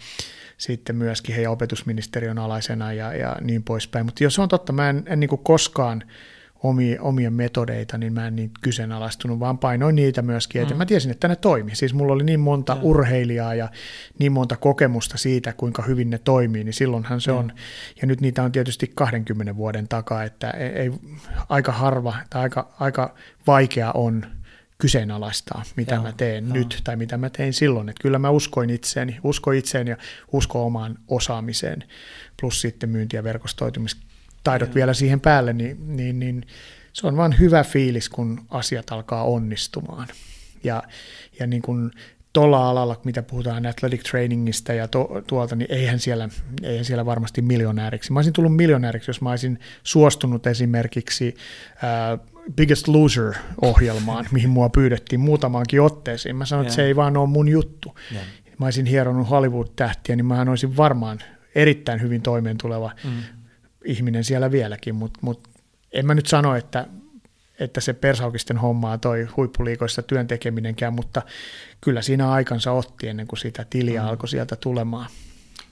[0.58, 4.06] sitten myöskin heidän opetusministeriön alaisena ja, ja niin poispäin.
[4.06, 6.02] Mutta jos on totta, mä en, en niin koskaan
[6.62, 10.78] omia, omia metodeita, niin mä en niin kyseenalaistunut, vaan painoin niitä myöskin, että mm.
[10.78, 11.74] mä tiesin, että ne toimii.
[11.74, 12.78] Siis mulla oli niin monta ja.
[12.82, 13.68] urheilijaa ja
[14.18, 17.36] niin monta kokemusta siitä, kuinka hyvin ne toimii, niin silloinhan se ja.
[17.36, 17.52] on,
[18.00, 20.92] ja nyt niitä on tietysti 20 vuoden takaa, että ei, ei
[21.48, 23.14] aika harva tai aika, aika
[23.46, 24.26] vaikea on
[24.78, 26.54] kyseenalaistaa, mitä Joo, mä teen joo.
[26.54, 27.88] nyt tai mitä mä tein silloin.
[27.88, 29.96] Että kyllä mä uskoin itseeni, usko itseeni ja
[30.32, 31.84] usko omaan osaamiseen,
[32.40, 33.24] plus sitten myynti- ja
[34.42, 34.74] verkostoitumistaidot joo.
[34.74, 36.46] vielä siihen päälle, niin, niin, niin
[36.92, 40.08] se on vaan hyvä fiilis, kun asiat alkaa onnistumaan.
[40.64, 40.82] Ja,
[41.38, 41.90] ja niin kuin
[42.32, 46.28] tuolla alalla, mitä puhutaan athletic trainingista ja to, tuolta, niin eihän siellä,
[46.62, 48.12] eihän siellä varmasti miljonääriksi.
[48.12, 51.34] Mä olisin tullut miljonääriksi, jos mä olisin suostunut esimerkiksi
[51.82, 52.18] ää,
[52.56, 56.36] Biggest Loser-ohjelmaan, mihin mua pyydettiin muutamaankin otteeseen.
[56.36, 56.72] Mä sanoin, yeah.
[56.72, 57.96] että se ei vaan ole mun juttu.
[58.12, 58.24] Yeah.
[58.58, 61.18] Mä olisin hieronut Hollywood-tähtiä, niin mä olisin varmaan
[61.54, 63.10] erittäin hyvin toimeentuleva mm.
[63.84, 65.48] Ihminen siellä vieläkin, mutta mut
[65.92, 66.86] en mä nyt sano, että,
[67.58, 71.22] että se persaukisten hommaa toi huippuliikoissa työn tekeminenkään, mutta
[71.80, 74.08] kyllä siinä aikansa otti ennen kuin sitä tiliä mm.
[74.08, 75.06] alkoi sieltä tulemaan.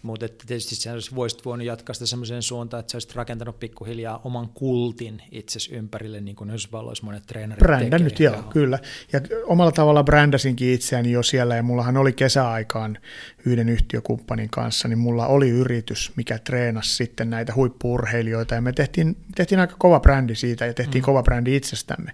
[0.02, 4.48] Mutta tietysti sä voisit voinut jatkaa sitä semmoiseen suuntaan, että sä olisit rakentanut pikkuhiljaa oman
[4.48, 8.78] kultin itsesi ympärille, niin kuin Yhdysvalloissa monet treenerit Brändännyt, joo, kyllä.
[9.12, 12.98] Ja omalla tavalla brändäsinkin itseäni jo siellä, ja mullahan oli kesäaikaan
[13.46, 19.16] yhden yhtiökumppanin kanssa, niin mulla oli yritys, mikä treenasi sitten näitä huippuurheilijoita, ja me tehtiin,
[19.34, 21.06] tehtiin aika kova brändi siitä, ja tehtiin mm.
[21.06, 22.12] kova brändi itsestämme.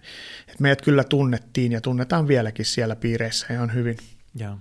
[0.49, 3.97] Et meidät kyllä tunnettiin, ja tunnetaan vieläkin siellä piireissä ihan hyvin.
[4.35, 4.57] Joo.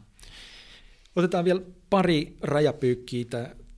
[1.15, 3.25] Otetaan vielä pari rajapyykkiä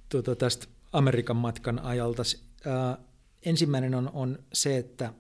[0.10, 2.24] tuota, tästä Amerikan matkan ajalta.
[2.66, 2.98] Ää,
[3.46, 5.14] ensimmäinen on, on se, että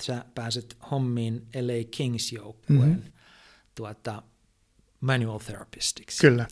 [0.00, 3.12] sä pääset hommiin LA Kings-joukkueen mm-hmm.
[3.74, 4.22] tuota,
[5.00, 6.20] manual therapistiksi.
[6.20, 6.46] Kyllä.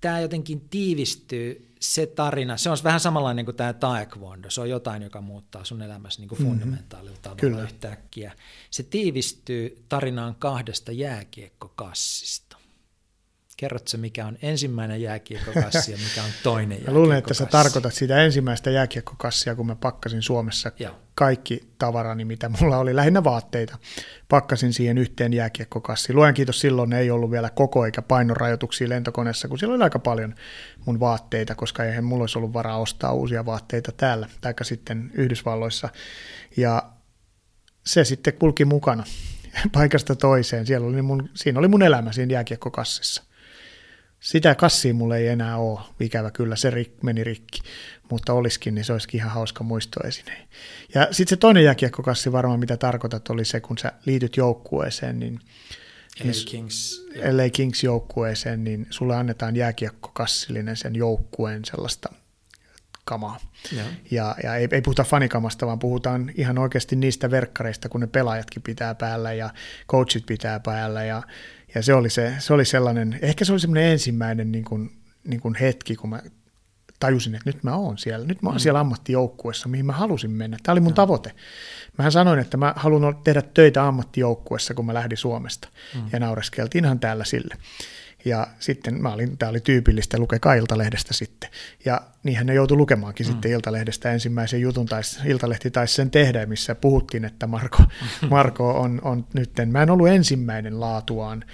[0.00, 5.02] Tämä jotenkin tiivistyy, se tarina, se on vähän samanlainen kuin tämä taekwondo, se on jotain,
[5.02, 6.58] joka muuttaa sun elämässä niin kuin mm-hmm.
[6.58, 7.62] fundamentaalilla tavalla Kyllä.
[7.62, 8.32] yhtäkkiä.
[8.70, 12.47] Se tiivistyy tarinaan kahdesta jääkiekkokassista.
[13.60, 16.98] Kerrotko mikä on ensimmäinen jääkiekkokassi ja mikä on toinen jääkiekkokassi?
[16.98, 20.94] Luulen, että sä tarkoitat sitä ensimmäistä jääkiekkokassia, kun mä pakkasin Suomessa Joo.
[21.14, 23.78] kaikki tavarani, mitä mulla oli, lähinnä vaatteita.
[24.28, 26.16] Pakkasin siihen yhteen jääkiekkokassiin.
[26.16, 30.34] Luen kiitos, silloin ei ollut vielä koko eikä painorajoituksia lentokoneessa, kun siellä oli aika paljon
[30.84, 35.88] mun vaatteita, koska eihän mulla olisi ollut varaa ostaa uusia vaatteita täällä, tai sitten Yhdysvalloissa.
[36.56, 36.82] Ja
[37.86, 39.04] se sitten kulki mukana
[39.72, 40.66] paikasta toiseen.
[40.66, 43.27] Siellä oli mun, siinä oli mun elämä siinä jääkiekkokassissa.
[44.20, 47.60] Sitä kassia mulle ei enää ole, ikävä kyllä, se rik, meni rikki,
[48.10, 50.48] mutta olisikin, niin se olisikin ihan hauska muistoesine.
[50.94, 55.40] Ja sitten se toinen jääkiekkokassi varmaan, mitä tarkoitat, oli se, kun sä liityt joukkueeseen, niin
[56.20, 62.08] LA niin Kings, LA Kings joukkueeseen, niin sulle annetaan jääkiekkokassillinen sen joukkueen sellaista
[63.04, 63.38] kamaa.
[63.76, 68.06] Ja, ja, ja ei, ei puhuta fanikamasta, vaan puhutaan ihan oikeasti niistä verkkareista, kun ne
[68.06, 69.50] pelaajatkin pitää päällä ja
[69.88, 71.22] coachit pitää päällä ja
[71.74, 74.90] ja se oli, se, se oli sellainen, ehkä se oli semmoinen ensimmäinen niin kuin,
[75.24, 76.22] niin kuin hetki, kun mä
[77.00, 78.26] tajusin, että nyt mä oon siellä.
[78.26, 78.60] Nyt mä oon mm.
[78.60, 80.56] siellä ammattijoukkuessa, mihin mä halusin mennä.
[80.62, 81.32] Tämä oli mun tavoite.
[81.98, 85.68] Mähän sanoin, että mä haluan tehdä töitä ammattijoukkuessa, kun mä lähdin Suomesta.
[85.94, 86.02] Mm.
[86.12, 87.54] Ja naureskeltiinhan täällä sille.
[88.28, 91.50] Ja sitten mä olin, tämä oli tyypillistä, lukekaa Iltalehdestä sitten.
[91.84, 93.32] Ja niinhän ne joutui lukemaankin mm.
[93.32, 97.82] sitten Iltalehdestä ensimmäisen jutun, tai Iltalehti taisi sen tehdä, missä puhuttiin, että Marko,
[98.30, 101.44] Marko on, on nyt, mä en ollut ensimmäinen laatuaan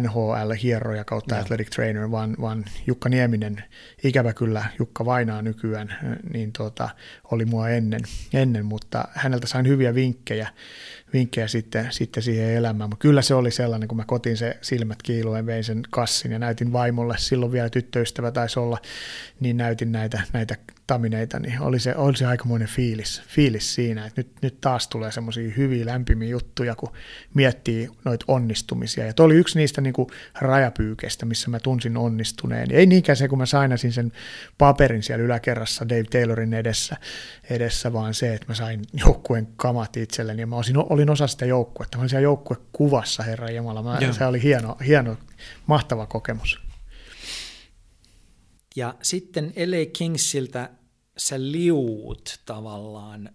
[0.00, 1.42] NHL-hieroja kautta Joo.
[1.42, 3.64] athletic trainer, vaan, vaan Jukka Nieminen,
[4.04, 5.94] ikävä kyllä Jukka Vainaa nykyään,
[6.32, 6.88] niin tuota,
[7.30, 8.00] oli mua ennen,
[8.32, 10.48] ennen, mutta häneltä sain hyviä vinkkejä
[11.12, 12.90] vinkkejä sitten, sitten siihen elämään.
[12.90, 16.38] Mutta kyllä se oli sellainen, kun mä kotin se silmät kiiluen, vein sen kassin ja
[16.38, 18.78] näytin vaimolle, silloin vielä tyttöystävä taisi olla,
[19.40, 24.20] niin näytin näitä, näitä tamineita, niin oli se, oli se aikamoinen fiilis, fiilis siinä, että
[24.20, 26.92] nyt, nyt taas tulee semmoisia hyviä lämpimiä juttuja, kun
[27.34, 29.06] miettii noita onnistumisia.
[29.06, 30.08] Ja toi oli yksi niistä niin kuin
[30.40, 32.70] rajapyykeistä, missä mä tunsin onnistuneen.
[32.70, 34.12] Ei niinkään se, kun mä sainasin sen
[34.58, 36.96] paperin siellä yläkerrassa Dave Taylorin edessä,
[37.50, 41.46] edessä vaan se, että mä sain joukkueen kamat itselleni ja mä olisin, olin osa sitä
[41.46, 41.98] joukkuetta.
[41.98, 43.82] Mä olin siellä joukkuekuvassa, herra Jumala.
[43.82, 45.16] Mä, se oli hieno, hieno,
[45.66, 46.71] mahtava kokemus.
[48.76, 50.70] Ja sitten LA Kingsiltä
[51.18, 53.30] sä liuut tavallaan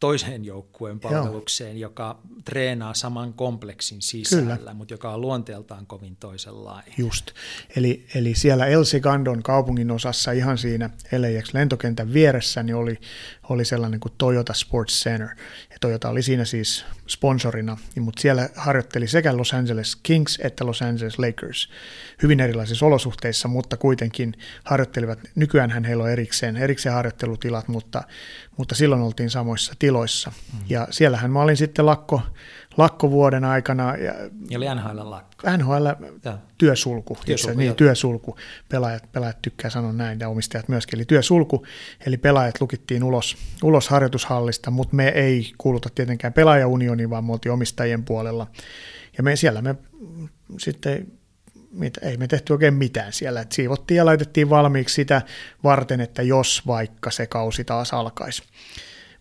[0.00, 1.90] toiseen joukkueen palvelukseen, Joo.
[1.90, 4.74] joka treenaa saman kompleksin sisällä, Kyllä.
[4.74, 6.94] mutta joka on luonteeltaan kovin toisenlainen.
[6.98, 7.30] Just.
[7.76, 12.98] Eli, eli siellä El Segandon kaupungin osassa ihan siinä LAX-lentokentän vieressä niin oli,
[13.48, 15.28] oli sellainen kuin Toyota Sports Center.
[15.70, 20.66] Ja Toyota oli siinä siis sponsorina, niin, mutta siellä harjoitteli sekä Los Angeles Kings että
[20.66, 21.70] Los Angeles Lakers
[22.22, 24.34] hyvin erilaisissa olosuhteissa, mutta kuitenkin
[24.64, 28.02] harjoittelivat, nykyään heillä on erikseen, erikseen harjoittelutilat, mutta,
[28.58, 30.32] mutta silloin oltiin samoissa tiloissa.
[30.52, 30.58] Mm.
[30.68, 32.20] Ja siellähän mä olin sitten lakko,
[32.76, 33.96] lakkovuoden aikana.
[33.96, 34.14] Ja,
[34.50, 35.56] ja oli NHL lakko.
[35.56, 35.86] NHL
[36.24, 36.38] ja.
[36.58, 38.36] työsulku, työsulku, niin, työsulku.
[38.68, 40.98] Pelaajat, pelaajat tykkää sanoa näin ja omistajat myöskin.
[40.98, 41.66] Eli työsulku,
[42.06, 47.52] eli pelaajat lukittiin ulos, ulos harjoitushallista, mutta me ei kuuluta tietenkään pelaajaunioniin, vaan me oltiin
[47.52, 48.46] omistajien puolella.
[49.16, 49.74] Ja me siellä me
[50.58, 51.17] sitten
[51.78, 53.40] mit, ei me tehty oikein mitään siellä.
[53.40, 55.22] Et siivottiin ja laitettiin valmiiksi sitä
[55.64, 58.42] varten, että jos vaikka se kausi taas alkaisi.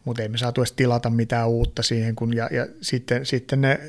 [0.06, 3.80] Mutta ei me saatu edes tilata mitään uutta siihen, kun, ja, ja sitten, sitten ne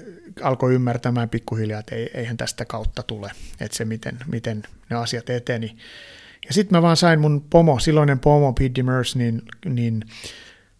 [0.43, 5.31] alkoi ymmärtämään pikkuhiljaa, että ei, eihän tästä kautta tule, että se miten, miten ne asiat
[5.31, 5.77] eteni.
[6.49, 10.05] Ja sitten mä vaan sain mun pomo, silloinen pomo Pete Demers, niin, niin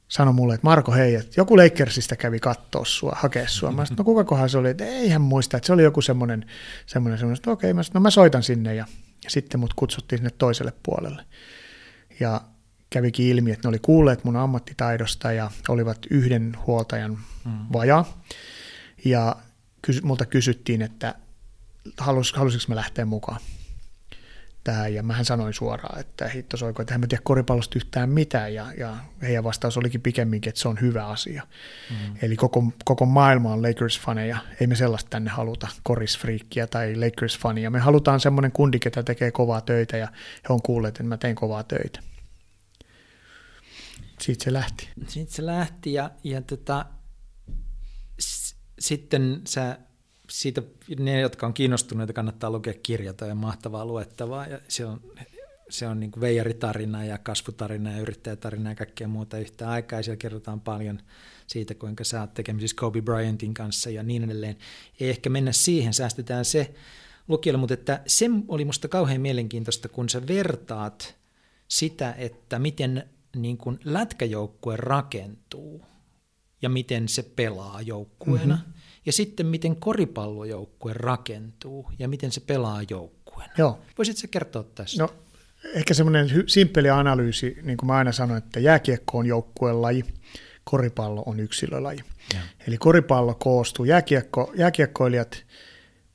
[0.09, 3.73] sanoi mulle, että Marko, hei, että joku Lakersista kävi katsoa sua, hakea sua.
[3.73, 6.03] Mä sanoin, no kuka kohan se oli, että ei hän muista, että se oli joku
[6.03, 6.47] semmoinen,
[6.87, 8.87] semmoinen, semmoinen että okei, mä sanoin, no mä soitan sinne ja,
[9.25, 11.25] ja sitten mut kutsuttiin sinne toiselle puolelle.
[12.21, 12.41] Ja
[12.91, 17.53] kävikin ilmi, että ne oli kuulleet mun ammattitaidosta ja olivat yhden huoltajan mm.
[17.73, 18.05] vaja.
[19.05, 19.37] Ja
[19.83, 21.15] kysy, multa kysyttiin, että
[21.99, 23.41] halus, halusinko mä lähteä mukaan
[24.69, 28.55] tähän, ja mähän sanoin suoraan, että hitto soiko, että hän mä tiedä koripallosta yhtään mitään,
[28.55, 31.43] ja, ja heidän vastaus olikin pikemminkin, että se on hyvä asia.
[31.91, 32.17] Mm.
[32.23, 37.79] Eli koko, koko maailma on Lakers-faneja, ei me sellaista tänne haluta, korisfriikkiä tai Lakers-fania, me
[37.79, 40.09] halutaan semmoinen kundi, ketä tekee kovaa töitä, ja
[40.49, 42.01] he on kuulleet, että mä teen kovaa töitä.
[44.21, 44.89] Siitä se lähti.
[45.07, 46.87] Siitä se lähti, ja, ja tota,
[48.21, 49.79] s- sitten sä
[50.31, 50.63] siitä
[50.99, 54.47] ne, jotka on kiinnostuneita, kannattaa lukea kirjata ja mahtavaa luettavaa.
[54.47, 55.01] Ja se on,
[55.71, 60.03] se on niin veijaritarina ja kasvutarina ja yrittäjätarina ja kaikkea muuta yhtä aikaa.
[60.03, 61.01] Siellä kerrotaan paljon
[61.47, 64.57] siitä, kuinka sä oot tekemisissä Kobe Bryantin kanssa ja niin edelleen.
[65.01, 66.75] Ei ehkä mennä siihen, säästetään se
[67.29, 71.17] lukijalle, mutta että se oli musta kauhean mielenkiintoista, kun sä vertaat
[71.69, 75.85] sitä, että miten niin kuin lätkäjoukkue rakentuu
[76.63, 78.55] ja miten se pelaa joukkueena.
[78.55, 78.78] Mm-hmm
[79.09, 83.53] ja sitten miten koripallojoukkue rakentuu ja miten se pelaa joukkueena.
[83.59, 83.79] Joo.
[83.99, 85.03] Voisitko kertoa tästä?
[85.03, 85.15] No,
[85.75, 90.05] ehkä semmoinen simppeli analyysi, niin kuin mä aina sanoin, että jääkiekko on joukkueen laji,
[90.65, 92.01] koripallo on yksilölaji.
[92.35, 92.41] Ja.
[92.67, 95.45] Eli koripallo koostuu, jääkiekko, jääkiekkoilijat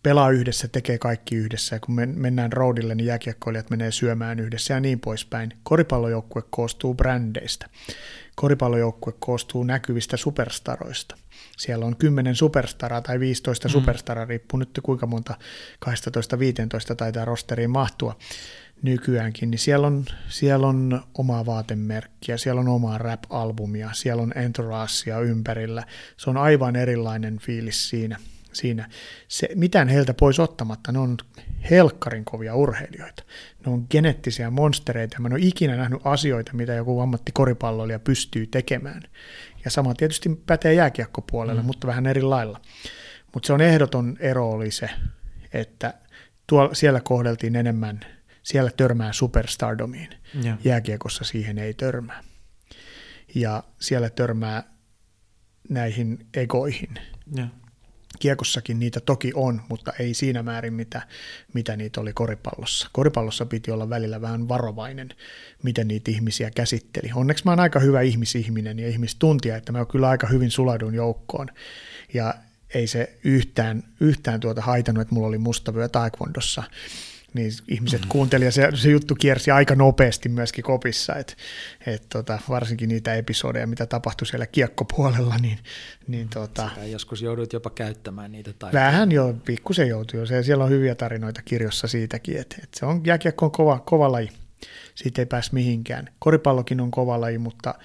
[0.03, 4.79] pelaa yhdessä, tekee kaikki yhdessä, ja kun mennään roadille, niin jääkiekkoilijat menee syömään yhdessä ja
[4.79, 5.53] niin poispäin.
[5.63, 7.69] Koripallojoukkue koostuu brändeistä.
[8.35, 11.15] Koripallojoukkue koostuu näkyvistä superstaroista.
[11.57, 13.71] Siellä on 10 superstaraa tai 15 mm.
[13.71, 15.35] superstaraa, riippuu nyt kuinka monta
[15.85, 18.15] 12-15 taitaa rosteriin mahtua
[18.81, 25.19] nykyäänkin, niin siellä on, siellä on omaa vaatemerkkiä, siellä on omaa rap-albumia, siellä on entouragea
[25.19, 25.83] ympärillä.
[26.17, 28.17] Se on aivan erilainen fiilis siinä.
[28.53, 28.89] siinä.
[29.27, 31.17] Se, mitään heiltä pois ottamatta, ne on
[31.69, 33.23] helkkarin kovia urheilijoita.
[33.65, 35.19] Ne on geneettisiä monstereita.
[35.19, 39.03] Mä en ole ikinä nähnyt asioita, mitä joku ammattikoripalloilija pystyy tekemään.
[39.65, 41.65] Ja sama tietysti pätee jääkiekkopuolelle, mm.
[41.65, 42.61] mutta vähän eri lailla.
[43.33, 44.89] Mutta se on ehdoton ero oli se,
[45.53, 45.93] että
[46.47, 47.99] tuolla, siellä kohdeltiin enemmän
[48.43, 50.09] siellä törmää superstardomiin.
[50.43, 50.55] Joo.
[50.63, 52.23] Jääkiekossa siihen ei törmää.
[53.35, 54.63] Ja siellä törmää
[55.69, 56.93] näihin egoihin.
[57.35, 57.47] Joo.
[58.23, 61.01] Kiekossakin niitä toki on, mutta ei siinä määrin, mitä,
[61.53, 62.89] mitä niitä oli koripallossa.
[62.91, 65.09] Koripallossa piti olla välillä vähän varovainen,
[65.63, 67.09] miten niitä ihmisiä käsitteli.
[67.15, 71.47] Onneksi mä oon aika hyvä ihmisihminen ja ihmistuntija, että mä kyllä aika hyvin suladun joukkoon.
[72.13, 72.33] Ja
[72.73, 76.63] ei se yhtään, yhtään tuota haitannut, että mulla oli mustavyö taekwondossa
[77.33, 78.07] niin ihmiset mm.
[78.09, 81.33] kuunteli ja se, se juttu kiersi aika nopeasti myöskin kopissa, että
[81.85, 85.59] et tota, varsinkin niitä episodeja, mitä tapahtui siellä kiekkopuolella, niin,
[86.07, 90.43] niin tota, Sitä joskus joudut jopa käyttämään niitä tai vähän jo, pikkusen joutui jo, se,
[90.43, 94.29] siellä on hyviä tarinoita kirjossa siitäkin, että, että se on, jääkiekko on kova, kova laji,
[94.95, 96.09] siitä ei pääs mihinkään.
[96.19, 97.75] Koripallokin on kova laji, mutta,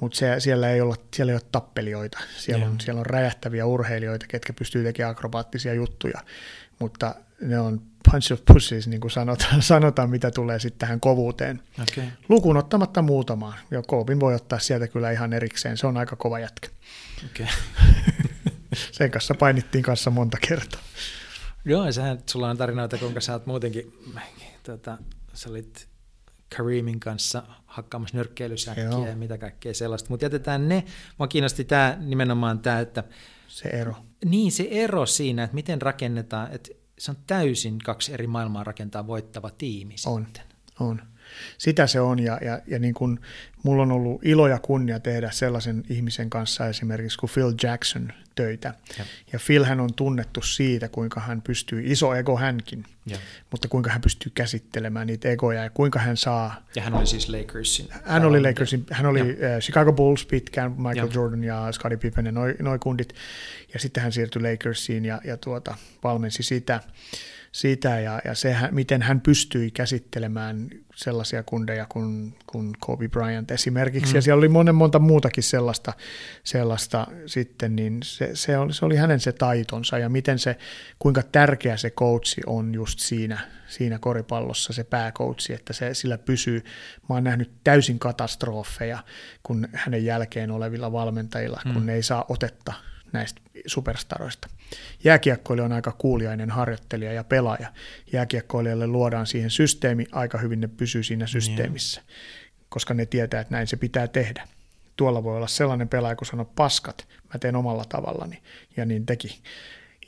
[0.00, 4.26] mutta se, siellä, ei olla, siellä ei ole tappelijoita, siellä on, siellä on räjähtäviä urheilijoita,
[4.26, 6.20] ketkä pystyy tekemään akrobaattisia juttuja,
[6.78, 11.62] mutta ne on punch of pussies, niin kuin sanotaan, sanotaan mitä tulee sitten tähän kovuuteen.
[11.82, 12.04] Okay.
[12.28, 16.38] Lukuun ottamatta muutamaa, ja Koopin voi ottaa sieltä kyllä ihan erikseen, se on aika kova
[16.38, 16.68] jätkä.
[17.30, 17.46] Okay.
[18.92, 20.80] Sen kanssa painittiin kanssa monta kertaa.
[21.64, 23.92] Joo, ja sehän, sulla on tarinoita, kuinka sä oot muutenkin,
[24.62, 24.98] tota,
[25.34, 25.88] sä olit
[26.56, 29.06] Kareemin kanssa hakkaamassa nyrkkeilysäkkiä Joo.
[29.06, 30.10] ja mitä kaikkea sellaista.
[30.10, 30.84] Mutta jätetään ne.
[31.18, 33.04] Mua kiinnosti tämä nimenomaan tämä, että
[33.48, 33.94] Se ero.
[34.24, 39.06] niin se ero siinä, että miten rakennetaan, että se on täysin kaksi eri maailmaa rakentaa
[39.06, 40.24] voittava tiimi On.
[40.24, 40.44] sitten.
[40.80, 41.02] On.
[41.58, 43.20] Sitä se on, ja, ja, ja niin kuin
[43.62, 48.74] mulla on ollut ilo ja kunnia tehdä sellaisen ihmisen kanssa esimerkiksi kuin Phil Jackson töitä.
[48.98, 49.04] Ja.
[49.32, 53.18] Ja Phil hän on tunnettu siitä, kuinka hän pystyy, iso ego hänkin, Ja,
[53.50, 57.28] mutta kuinka hän pystyy käsittelemään niitä egoja ja kuinka hän saa ja hän oli siis
[57.28, 57.88] Lakersin.
[58.04, 59.28] Hän oli Lakersin, hän oli Joo.
[59.28, 61.08] äh, Chicago Bulls pitkään, Michael Joo.
[61.14, 63.14] Jordan ja Scottie Pippen ja noi, noi kundit,
[63.72, 65.74] ja sitten hän siirtyi Lakersiin ja, ja tuota,
[66.04, 66.80] valmensi sitä,
[67.52, 74.12] sitä ja, ja se, miten hän pystyi käsittelemään sellaisia kundeja kuin, kuin Kobe Bryant esimerkiksi,
[74.12, 74.16] mm.
[74.16, 75.92] ja siellä oli monen monta muutakin sellaista,
[76.44, 80.58] sellaista sitten, niin se, se, oli, se oli hänen se taitonsa, ja miten se,
[80.98, 83.38] kuinka tärkeä se coachi on just siinä,
[83.68, 86.64] siinä koripallossa, se pääkoutsi, että se sillä pysyy.
[87.08, 88.98] Mä oon nähnyt täysin katastrofeja,
[89.42, 92.72] kun hänen jälkeen olevilla valmentajilla, kun ne ei saa otetta
[93.12, 94.48] näistä superstaroista.
[95.04, 97.72] Jääkiekkoilija on aika kuuliainen harjoittelija ja pelaaja.
[98.12, 102.02] Jääkiekkoilijalle luodaan siihen systeemi, aika hyvin ne pysyy siinä systeemissä,
[102.68, 104.48] koska ne tietää, että näin se pitää tehdä.
[104.96, 108.42] Tuolla voi olla sellainen pelaaja, kun sanoo paskat, mä teen omalla tavallani,
[108.76, 109.40] ja niin teki.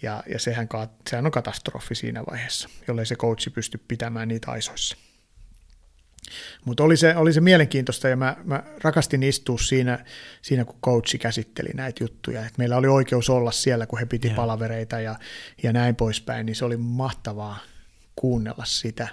[0.03, 0.69] Ja, ja sehän,
[1.11, 4.97] sehän on katastrofi siinä vaiheessa, jollei se coachi pysty pitämään niitä aisoissa.
[6.65, 10.05] Mutta oli se, oli se mielenkiintoista ja mä, mä rakastin istua siinä,
[10.43, 12.47] siinä, kun coachi käsitteli näitä juttuja.
[12.47, 14.37] Et meillä oli oikeus olla siellä, kun he piti yeah.
[14.37, 15.17] palavereita ja,
[15.63, 17.59] ja näin poispäin, niin se oli mahtavaa
[18.17, 19.09] kuunnella sitä.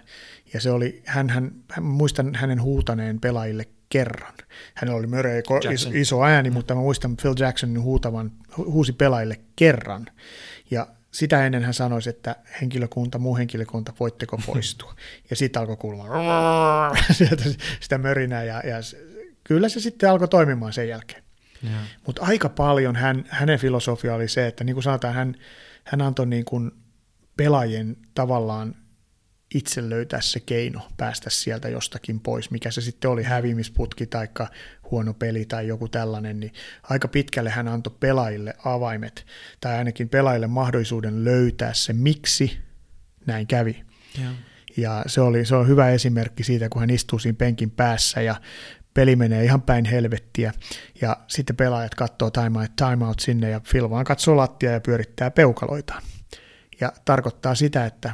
[0.54, 4.34] Ja se oli, hän, hän, hän muistan hänen huutaneen pelaajille kerran.
[4.74, 5.42] Hänellä oli möreä
[5.94, 10.06] iso, ääni, mutta mä muistan Phil Jacksonin huutavan, hu- huusi pelaajille kerran.
[10.72, 14.96] Ja sitä ennen hän sanoi, että henkilökunta, muu henkilökunta, voitteko poistua.
[15.30, 17.44] Ja siitä alkoi kuulumaan sieltä
[17.80, 18.78] sitä mörinää ja, ja
[19.44, 21.24] kyllä se sitten alkoi toimimaan sen jälkeen.
[22.06, 25.36] Mutta aika paljon hän, hänen filosofia oli se, että niin kuin sanotaan, hän,
[25.84, 26.72] hän antoi niin kuin
[27.38, 28.76] pelaajien tavallaan
[29.56, 34.28] itse löytää se keino päästä sieltä jostakin pois, mikä se sitten oli hävimisputki tai
[34.92, 39.26] huono peli tai joku tällainen, niin aika pitkälle hän antoi pelaajille avaimet
[39.62, 42.58] tai ainakin pelaajille mahdollisuuden löytää se, miksi
[43.26, 43.84] näin kävi.
[44.22, 44.32] Joo.
[44.78, 48.36] Ja se, oli, se on hyvä esimerkki siitä, kun hän istuu siinä penkin päässä ja
[48.94, 50.54] peli menee ihan päin helvettiä.
[51.02, 54.82] Ja sitten pelaajat katsoo time out, time out sinne ja Phil vaan katsoo lattia ja
[54.82, 56.04] pyörittää peukaloitaan.
[56.82, 58.14] Ja tarkoittaa sitä, että,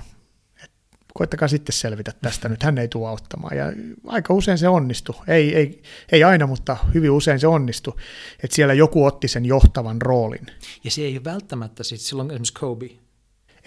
[1.14, 3.58] koittakaa sitten selvitä tästä nyt, hän ei tule auttamaan.
[3.58, 3.74] Ja
[4.08, 5.16] aika usein se onnistui.
[5.28, 7.94] Ei, ei, ei aina, mutta hyvin usein se onnistui.
[8.44, 10.48] Että siellä joku otti sen johtavan roolin.
[10.84, 12.86] Ja se ei ole välttämättä, siis silloin esimerkiksi Kobe,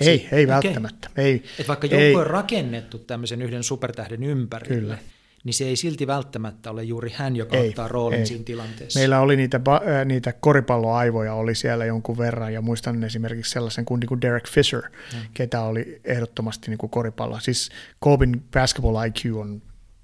[0.00, 0.46] Ei, Si- ei okei.
[0.46, 1.10] välttämättä.
[1.16, 2.04] Ei, että vaikka ei.
[2.04, 4.98] joukko on rakennettu tämmöisen yhden supertähden ympärille, Kyllä.
[5.46, 8.26] Niin se ei silti välttämättä ole juuri hän, joka Ei, ottaa roolin ei.
[8.26, 8.98] siinä tilanteessa.
[8.98, 14.08] Meillä oli niitä, ba- niitä koripalloaivoja oli siellä jonkun verran ja muistan esimerkiksi sellaisen kundin
[14.08, 15.18] kuin Derek Fisher, mm.
[15.34, 17.40] ketä oli ehdottomasti niin kuin koripallo.
[17.40, 19.62] Siis Kobin basketball IQ on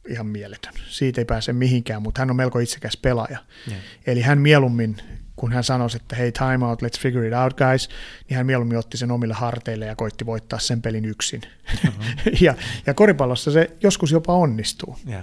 [0.09, 0.73] ihan mieletön.
[0.89, 3.39] Siitä ei pääse mihinkään, mutta hän on melko itsekäs pelaaja.
[3.69, 3.77] Joo.
[4.07, 4.97] Eli hän mieluummin,
[5.43, 7.89] kun hän sanoi, että hei time out, let's figure it out guys,
[8.29, 11.43] niin hän mieluummin otti sen omille harteille ja koitti voittaa sen pelin yksin.
[11.89, 12.05] Uh-huh.
[12.47, 12.55] ja,
[12.87, 14.99] ja koripallossa se joskus jopa onnistuu.
[15.07, 15.23] Joo.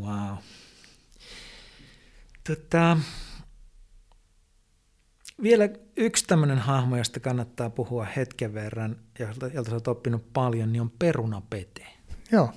[0.00, 0.36] Wow.
[2.46, 2.96] Tota,
[5.42, 10.72] Vielä yksi tämmöinen hahmo, josta kannattaa puhua hetken verran, jolta, jolta sä oot oppinut paljon,
[10.72, 11.86] niin on Peruna Pete.
[12.32, 12.52] Joo.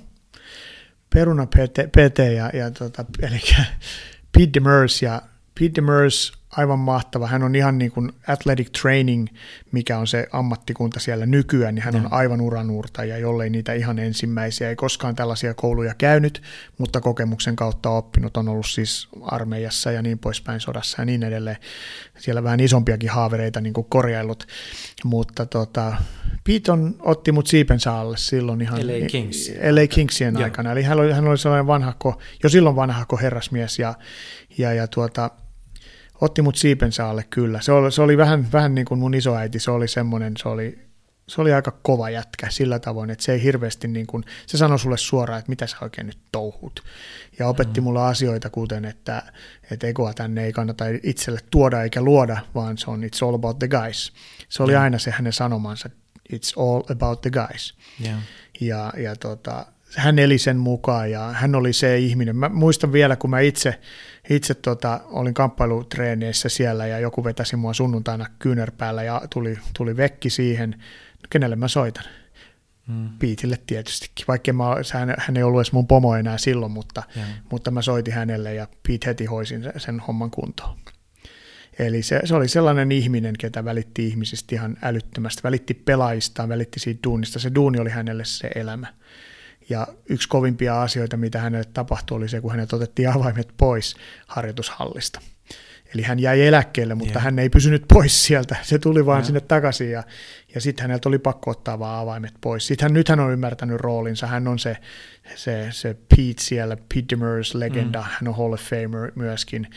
[1.10, 3.40] Peruna Pete, Pete ja, ja tota, eli
[4.38, 5.22] Pete Demers ja
[5.60, 7.28] Pete Demers aivan mahtava.
[7.28, 9.28] Hän on ihan niin kuin athletic training,
[9.72, 14.70] mikä on se ammattikunta siellä nykyään, niin hän on aivan uranuurtaja, jollei niitä ihan ensimmäisiä.
[14.70, 16.42] Ei koskaan tällaisia kouluja käynyt,
[16.78, 18.38] mutta kokemuksen kautta oppinut.
[18.38, 21.58] On ollut siis armeijassa ja niin poispäin sodassa ja niin edelleen.
[22.18, 24.48] Siellä vähän isompiakin haavereita niin kuin korjaillut.
[25.04, 25.94] Mutta tota,
[26.44, 29.52] Pete otti mut siipensä alle silloin ihan LA, Kings.
[29.72, 30.72] LA Kingsien aikana.
[30.72, 33.94] Eli hän oli, hän oli sellainen vanhako, jo silloin vanhako herrasmies ja,
[34.58, 35.30] ja, ja tuota,
[36.24, 37.62] otti mut siipensä alle kyllä.
[37.62, 40.80] Se oli, se oli vähän, vähän niin kuin mun isoäiti, se oli semmoinen, se oli,
[41.28, 44.80] se oli aika kova jätkä sillä tavoin, että se ei hirveästi niin kuin, se sanoi
[44.80, 46.84] sulle suoraan, että mitä sä oikein nyt touhut.
[47.40, 47.84] Ja opetti mm.
[47.84, 49.24] mulle asioita kuten, että,
[49.72, 53.60] että ekoa tänne ei kannata itselle tuoda eikä luoda, vaan se on it's all about
[53.60, 54.14] the guys.
[54.50, 54.82] Se oli mm.
[54.82, 55.90] aina se hänen sanomansa,
[56.34, 57.76] it's all about the guys.
[58.06, 58.20] Yeah.
[58.62, 59.66] Ja, ja tota,
[59.96, 62.36] hän eli sen mukaan ja hän oli se ihminen.
[62.36, 63.80] Mä muistan vielä, kun mä itse,
[64.30, 70.30] itse tota, olin kamppailutreenissä siellä ja joku vetäsi mua sunnuntaina kyynärpäällä ja tuli, tuli vekki
[70.30, 70.84] siihen.
[71.30, 72.04] Kenelle mä soitan?
[72.88, 73.10] Mm.
[73.20, 74.64] Piitille tietystikin, vaikka mä,
[74.94, 77.30] hän, hän ei ollut edes mun pomo enää silloin, mutta, yeah.
[77.52, 80.78] mutta mä soitin hänelle ja Pete heti hoisin sen, sen homman kuntoon.
[81.80, 87.00] Eli se, se oli sellainen ihminen, ketä välitti ihmisistä ihan älyttömästi, välitti pelaajista, välitti siitä
[87.04, 87.40] duunista.
[87.40, 88.88] Se duuni oli hänelle se elämä.
[89.70, 93.96] Ja yksi kovimpia asioita, mitä hänelle tapahtui, oli se, kun hänet otettiin avaimet pois
[94.28, 95.22] harjoitushallista.
[95.94, 97.24] Eli hän jäi eläkkeelle, mutta yeah.
[97.24, 98.56] hän ei pysynyt pois sieltä.
[98.62, 99.26] Se tuli vaan yeah.
[99.26, 100.04] sinne takaisin ja,
[100.56, 102.68] ja sitten häneltä oli pakko ottaa vaan avaimet pois.
[102.68, 104.28] Sitten hän, nyt hän on ymmärtänyt roolinsa.
[104.28, 104.78] Hän on se,
[105.36, 108.00] se, se Pete siellä, Pete Demers legenda.
[108.00, 108.06] Mm.
[108.10, 109.68] Hän on Hall of Famer myöskin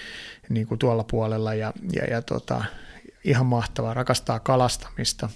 [0.49, 2.65] niin kuin tuolla puolella ja, ja, ja tota,
[3.25, 3.95] ihan mahtavaa.
[3.95, 5.29] Rakastaa kalastamista.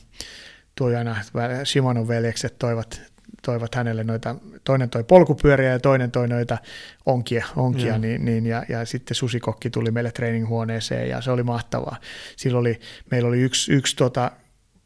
[0.75, 1.17] Tuo aina
[1.65, 3.03] Shimano veljekset toivat
[3.43, 6.59] toivat hänelle noita, toinen toi polkupyöriä ja toinen toi noita
[7.07, 8.01] onkia, onkia mm.
[8.01, 11.97] niin, niin, ja, ja sitten susikokki tuli meille treeninghuoneeseen ja se oli mahtavaa.
[12.37, 12.81] Silloin oli,
[13.11, 14.31] meillä oli yksi, yksi tota,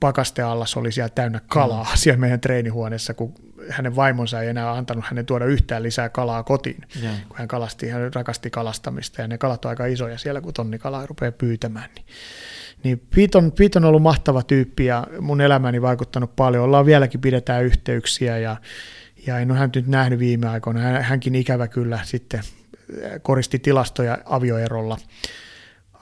[0.00, 1.96] pakasteallas oli siellä täynnä kalaa mm.
[1.96, 3.34] siellä meidän treenihuoneessa, kun
[3.70, 7.14] hänen vaimonsa ei enää antanut hänen tuoda yhtään lisää kalaa kotiin, yeah.
[7.28, 10.78] kun hän kalasti, hän rakasti kalastamista ja ne kalat on aika isoja siellä, kun tonni
[10.78, 11.90] kalaa rupeaa pyytämään.
[11.94, 12.06] Niin
[12.84, 16.64] niin Pete on, Pete on ollut mahtava tyyppi ja mun elämäni vaikuttanut paljon.
[16.64, 18.56] Ollaan vieläkin pidetään yhteyksiä ja,
[19.26, 20.80] ja en ole hän nyt nähnyt viime aikoina.
[20.80, 22.40] Hänkin ikävä kyllä sitten
[23.22, 24.98] koristi tilastoja avioerolla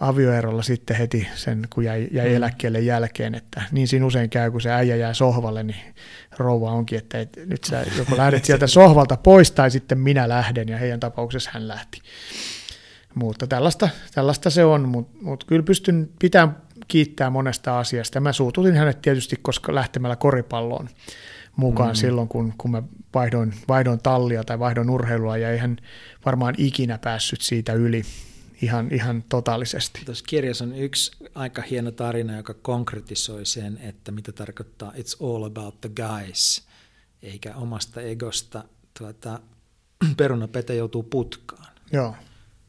[0.02, 2.34] avioerolla sitten heti sen, kun jäi, jäi mm.
[2.34, 5.94] eläkkeelle jälkeen, että niin siinä usein käy, kun se äijä jää sohvalle, niin
[6.38, 10.68] rouva onkin, että et, nyt sä joko lähdet sieltä sohvalta pois tai sitten minä lähden,
[10.68, 12.00] ja heidän tapauksessa hän lähti.
[13.14, 16.56] Mutta tällaista, tällaista se on, mutta mut kyllä pystyn pitämään
[16.92, 18.20] kiittää monesta asiasta.
[18.20, 20.88] Mä suututin hänet tietysti, koska lähtemällä koripalloon
[21.56, 21.94] mukaan mm.
[21.94, 22.82] silloin, kun, kun mä
[23.14, 25.76] vaihdoin, vaihdoin tallia tai vaihdoin urheilua, ja ei hän
[26.24, 28.02] varmaan ikinä päässyt siitä yli
[28.62, 30.02] ihan, ihan totaalisesti.
[30.04, 35.44] Tuossa kirjassa on yksi aika hieno tarina, joka konkretisoi sen, että mitä tarkoittaa it's all
[35.44, 36.68] about the guys,
[37.22, 38.64] eikä omasta egosta.
[38.98, 39.40] Tuota,
[40.16, 41.72] peruna Pete joutuu putkaan.
[41.92, 42.14] Joo.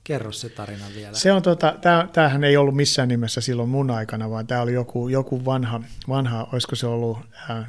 [0.04, 1.18] Kerro se tarina vielä.
[1.18, 4.74] Se on tota, tää, tämähän ei ollut missään nimessä silloin mun aikana, vaan tämä oli
[4.74, 7.18] joku, joku vanha, vanha, olisiko se ollut
[7.50, 7.68] äh,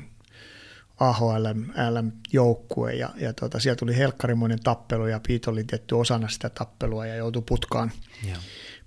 [1.01, 7.07] AHL-joukkue, ja, ja tota, siellä tuli helkkarimoinen tappelu, ja Piit oli tietty osana sitä tappelua,
[7.07, 7.93] ja joutui putkaan.
[8.29, 8.37] Ja.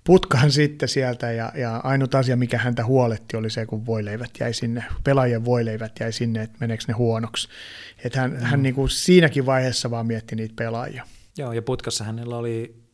[0.04, 4.54] Putkaan sitten sieltä, ja, ja ainut asia, mikä häntä huoletti, oli se, kun voileivät jäi
[4.54, 7.48] sinne, pelaajien voileivät jäi sinne, että meneekö ne huonoksi.
[8.04, 8.38] Että hän, mm.
[8.38, 11.06] hän niin kuin siinäkin vaiheessa vaan mietti niitä pelaajia.
[11.38, 12.87] Joo, ja putkassa hänellä oli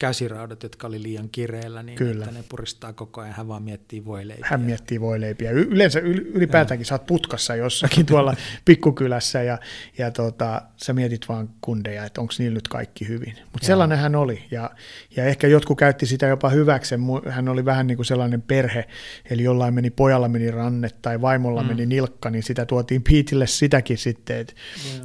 [0.00, 2.24] käsiraudat, jotka oli liian kireellä, niin Kyllä.
[2.24, 3.34] että ne puristaa koko ajan.
[3.34, 4.46] Hän vaan miettii voileipiä.
[4.50, 5.50] Hän miettii voileipiä.
[5.50, 8.34] Yleensä ylipäätäänkin sä oot putkassa jossakin tuolla
[8.64, 9.58] pikkukylässä ja,
[9.98, 13.34] ja tota, sä mietit vaan kundeja, että onko niillä nyt kaikki hyvin.
[13.52, 14.70] Mutta sellainen hän oli ja,
[15.16, 17.00] ja ehkä jotkut käytti sitä jopa hyväkseen.
[17.28, 18.84] Hän oli vähän niin kuin sellainen perhe,
[19.30, 21.68] eli jollain meni pojalla meni ranne tai vaimolla mm.
[21.68, 24.54] meni nilkka, niin sitä tuotiin Piitille sitäkin sitten, että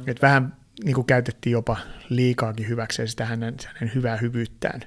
[0.06, 1.76] et vähän niin kuin käytettiin jopa
[2.08, 4.80] liikaakin hyväkseen sitä hänen, hänen hyvää hyvyyttään.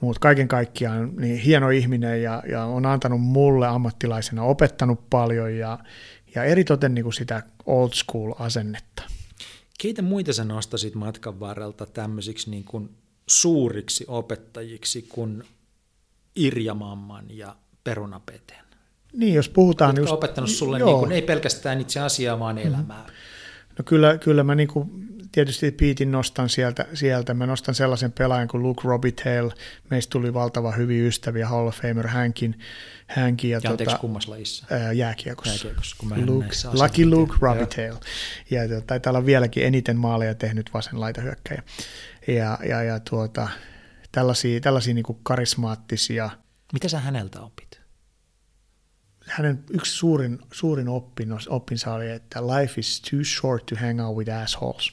[0.00, 5.78] Mutta kaiken kaikkiaan niin hieno ihminen ja, ja on antanut mulle ammattilaisena, opettanut paljon ja,
[6.34, 9.02] ja eritoten niin kuin sitä old school asennetta.
[9.78, 12.90] Keitä muita sä nostasit matkan varrelta tämmöisiksi niin kuin
[13.26, 15.44] suuriksi opettajiksi kuin
[16.36, 18.56] Irja Mamman ja Perunapeten?
[19.12, 19.90] Niin, jos puhutaan...
[19.90, 23.02] Jotka just, opettanut sulle niin kuin, ei pelkästään itse asiaa, vaan elämää.
[23.02, 23.25] Mm-hmm
[23.78, 27.34] No kyllä, kyllä mä niin kuin tietysti Petein nostan sieltä, sieltä.
[27.34, 29.54] Mä nostan sellaisen pelaajan kuin Luke Robitaille.
[29.90, 32.58] Meistä tuli valtava hyviä ystäviä, Hall of Famer hänkin.
[33.06, 34.66] hänkin ja, ja tota, kummassa lajissa?
[34.70, 35.52] Ää, jääkiekossa.
[35.52, 38.00] Jääkiekossa, kun mä Luke, Lucky Luke Robitaille.
[38.50, 41.62] Ja, tota, taitaa olla vieläkin eniten maaleja tehnyt vasen laitahyökkäjä.
[42.28, 43.48] Ja, ja, ja tuota,
[44.12, 46.30] tällaisia, tällaisia niin kuin karismaattisia.
[46.72, 47.80] Mitä sä häneltä opit?
[49.26, 54.16] Hänen yksi suurin, suurin oppinnos, oppinsa oli, että life is too short to hang out
[54.16, 54.92] with assholes.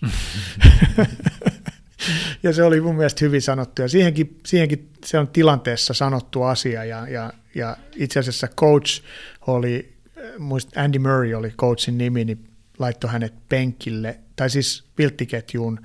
[2.43, 3.81] ja se oli mun mielestä hyvin sanottu.
[3.81, 6.83] Ja siihenkin, siihenkin se on tilanteessa sanottu asia.
[6.83, 9.03] Ja, ja, ja itse asiassa coach
[9.47, 9.93] oli,
[10.37, 15.79] muist Andy Murray oli coachin nimi, niin laittoi hänet penkille, tai siis vilttiketjuun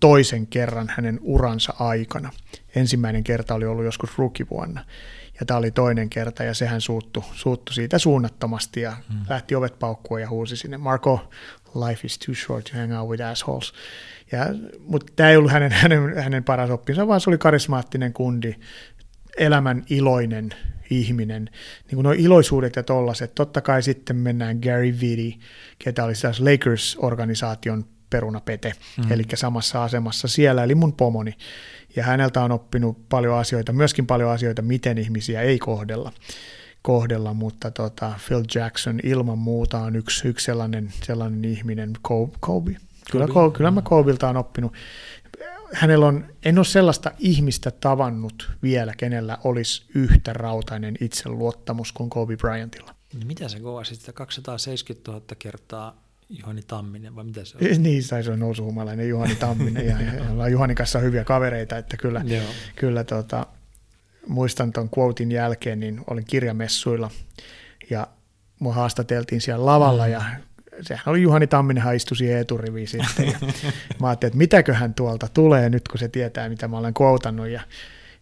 [0.00, 2.32] toisen kerran hänen uransa aikana.
[2.74, 4.84] Ensimmäinen kerta oli ollut joskus rukivuonna
[5.40, 9.20] ja tämä oli toinen kerta ja sehän suuttu, suuttu siitä suunnattomasti ja hmm.
[9.28, 11.30] lähti ovet paukkua ja huusi sinne, Marco,
[11.88, 13.72] life is too short to hang out with assholes.
[14.32, 14.46] Ja,
[14.80, 18.54] mutta tämä ei ollut hänen, hänen, hänen paras oppinsa, vaan se oli karismaattinen kundi,
[19.38, 20.50] elämän iloinen
[20.90, 21.44] ihminen.
[21.86, 23.34] Niin kuin nuo iloisuudet ja tollaset.
[23.34, 25.38] Totta kai sitten mennään Gary Vitti,
[25.78, 29.12] ketä oli Lakers-organisaation perunapete, mm.
[29.12, 31.34] eli samassa asemassa siellä, eli mun pomoni.
[31.98, 36.12] Ja häneltä on oppinut paljon asioita, myöskin paljon asioita, miten ihmisiä ei kohdella,
[36.82, 42.36] kohdella mutta tota, Phil Jackson ilman muuta on yksi, yksi sellainen, sellainen ihminen, Kobe.
[42.40, 42.76] Kobe.
[43.10, 43.56] Kyllä, Kobe.
[43.56, 44.72] kyllä mä Kobilta on oppinut.
[45.72, 52.36] Hänellä on, en ole sellaista ihmistä tavannut vielä, kenellä olisi yhtä rautainen itseluottamus kuin Kobe
[52.36, 52.94] Bryantilla.
[53.24, 57.64] Mitä se kova sitten 270 000 kertaa Juhani Tamminen, vai mitä se on?
[57.82, 61.96] Niin, tai se on nousuhumalainen Juhani Tamminen, ja, ja ollaan Juhani kanssa hyviä kavereita, että
[61.96, 62.24] kyllä,
[62.76, 63.46] kyllä tota,
[64.26, 67.10] muistan tuon quotein jälkeen, niin olin kirjamessuilla,
[67.90, 68.06] ja
[68.58, 70.12] mua haastateltiin siellä lavalla, mm.
[70.12, 70.22] ja
[70.82, 73.38] sehän oli Juhani Tamminen, hän istui siihen eturiviin sitten, ja
[74.00, 77.62] mä ajattelin, että mitäköhän tuolta tulee nyt, kun se tietää, mitä mä olen quotannut, ja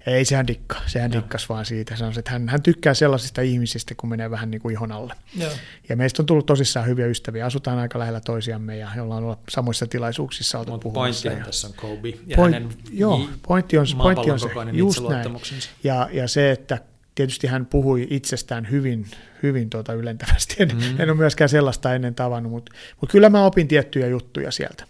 [0.07, 0.77] ei, sehän dikka.
[0.87, 1.23] Sehän Joo.
[1.23, 1.97] dikkas vaan siitä.
[1.97, 5.15] Sanoisi, että hän, hän tykkää sellaisista ihmisistä, kun menee vähän niin kuin ihon alle.
[5.37, 5.51] Joo.
[5.89, 7.47] Ja meistä on tullut tosissaan hyviä ystäviä.
[7.47, 11.23] Asutaan aika lähellä toisiamme ja ollaan olla samoissa tilaisuuksissa oltu puhumassa.
[11.23, 11.47] Pointti ja...
[11.47, 14.49] tässä on Kobe ja Point, hänen joo, pointti on, pointti on se.
[14.73, 15.37] Just näin.
[15.85, 16.79] Ja, ja se, että
[17.15, 19.07] tietysti hän puhui itsestään hyvin,
[19.43, 20.57] hyvin tuota ylentävästi.
[20.59, 21.01] En, mm-hmm.
[21.01, 24.85] en ole myöskään sellaista ennen tavannut, mutta, mutta kyllä mä opin tiettyjä juttuja sieltä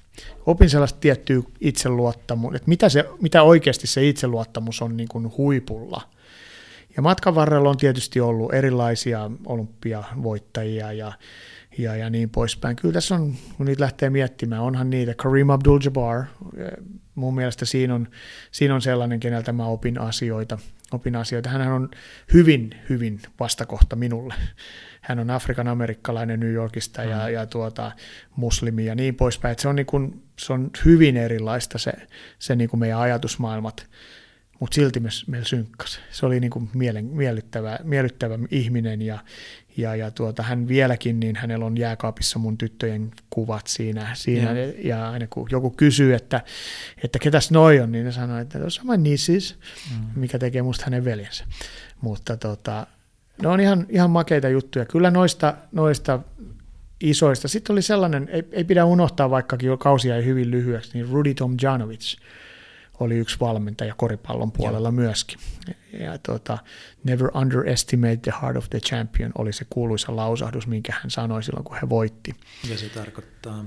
[0.47, 6.03] opin sellaista tiettyä itseluottamusta, että mitä, se, mitä oikeasti se itseluottamus on niin kuin huipulla.
[6.97, 11.13] Ja matkan varrella on tietysti ollut erilaisia olympiavoittajia ja,
[11.79, 12.77] ja, ja niin poispäin.
[12.77, 15.15] Kyllä tässä on, kun niitä lähtee miettimään, onhan niitä.
[15.15, 16.25] Kareem Abdul-Jabbar,
[17.15, 18.09] mun mielestä siinä on,
[18.51, 20.59] siinä on sellainen, keneltä mä opin asioita.
[20.93, 21.49] Opin asioita.
[21.49, 21.91] Hän on
[22.33, 24.35] hyvin, hyvin vastakohta minulle
[25.07, 27.33] hän on Afrikan amerikkalainen New Yorkista ja, mm.
[27.33, 27.93] ja tuota,
[28.37, 29.53] muslimi ja niin poispäin.
[29.53, 31.93] Et se, on niin kuin, se on hyvin erilaista se,
[32.39, 33.87] se niin kuin meidän ajatusmaailmat,
[34.61, 36.01] mutta silti me, me synkkas.
[36.11, 39.19] Se oli niin kuin mielen, miellyttävä, miellyttävä ihminen ja,
[39.77, 44.73] ja, ja tuota, hän vieläkin, niin hänellä on jääkaapissa mun tyttöjen kuvat siinä, siinä ja.
[44.85, 46.41] ja aina kun joku kysyy, että,
[47.05, 49.59] että ketäs noi on, niin ne sanoo, että se on my nieces,
[49.91, 50.21] mm.
[50.21, 51.45] mikä tekee musta hänen veljensä.
[52.01, 52.87] Mutta tota,
[53.43, 54.85] ne on ihan, ihan makeita juttuja.
[54.85, 56.21] Kyllä noista, noista
[57.01, 57.49] isoista.
[57.49, 62.17] Sitten oli sellainen, ei, ei pidä unohtaa, vaikkakin kausia ei hyvin lyhyeksi, niin Rudy Tomjanovic
[63.01, 64.93] oli yksi valmentaja koripallon puolella Joo.
[64.93, 65.39] myöskin.
[65.93, 66.59] Ja tuota,
[67.05, 71.65] never underestimate the heart of the champion oli se kuuluisa lausahdus, minkä hän sanoi silloin,
[71.65, 72.35] kun he voitti.
[72.71, 73.65] Ja se tarkoittaa?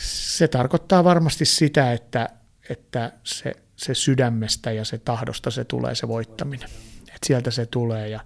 [0.00, 2.28] Se tarkoittaa varmasti sitä, että,
[2.68, 6.68] että se, se sydämestä ja se tahdosta se tulee se voittaminen.
[7.00, 8.20] Että sieltä se tulee ja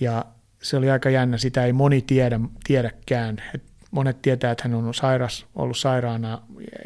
[0.00, 0.24] ja
[0.62, 3.42] se oli aika jännä, sitä ei moni tiedä, tiedäkään.
[3.54, 6.42] Et monet tietää, että hän on sairas, ollut sairaana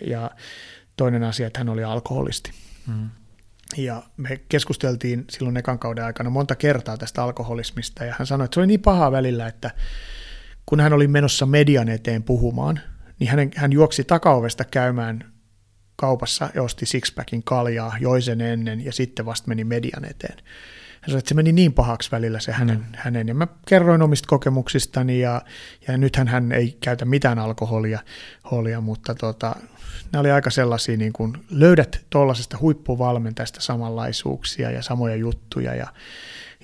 [0.06, 0.30] ja
[0.96, 2.50] toinen asia, että hän oli alkoholisti.
[2.86, 3.10] Mm.
[3.76, 8.54] Ja me keskusteltiin silloin ekan kauden aikana monta kertaa tästä alkoholismista ja hän sanoi, että
[8.54, 9.70] se oli niin paha välillä, että
[10.66, 12.80] kun hän oli menossa median eteen puhumaan,
[13.18, 15.32] niin hän, hän juoksi takaovesta käymään
[15.96, 20.38] kaupassa ja osti sixpackin kaljaa, joi sen ennen ja sitten vasta meni median eteen.
[21.00, 22.84] Hän sanoi, että se meni niin pahaksi välillä se hänen, mm.
[22.92, 23.28] hänen.
[23.28, 25.42] ja mä kerroin omista kokemuksistani ja,
[25.88, 28.00] ja nythän hän ei käytä mitään alkoholia,
[28.50, 29.56] holia, mutta tota,
[30.12, 35.86] nämä oli aika sellaisia, niin kuin löydät tuollaisesta huippuvalmentajasta samanlaisuuksia ja samoja juttuja ja,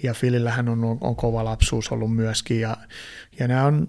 [0.02, 2.76] ja Filillähän on, on kova lapsuus ollut myöskin ja,
[3.38, 3.88] ja nämä on,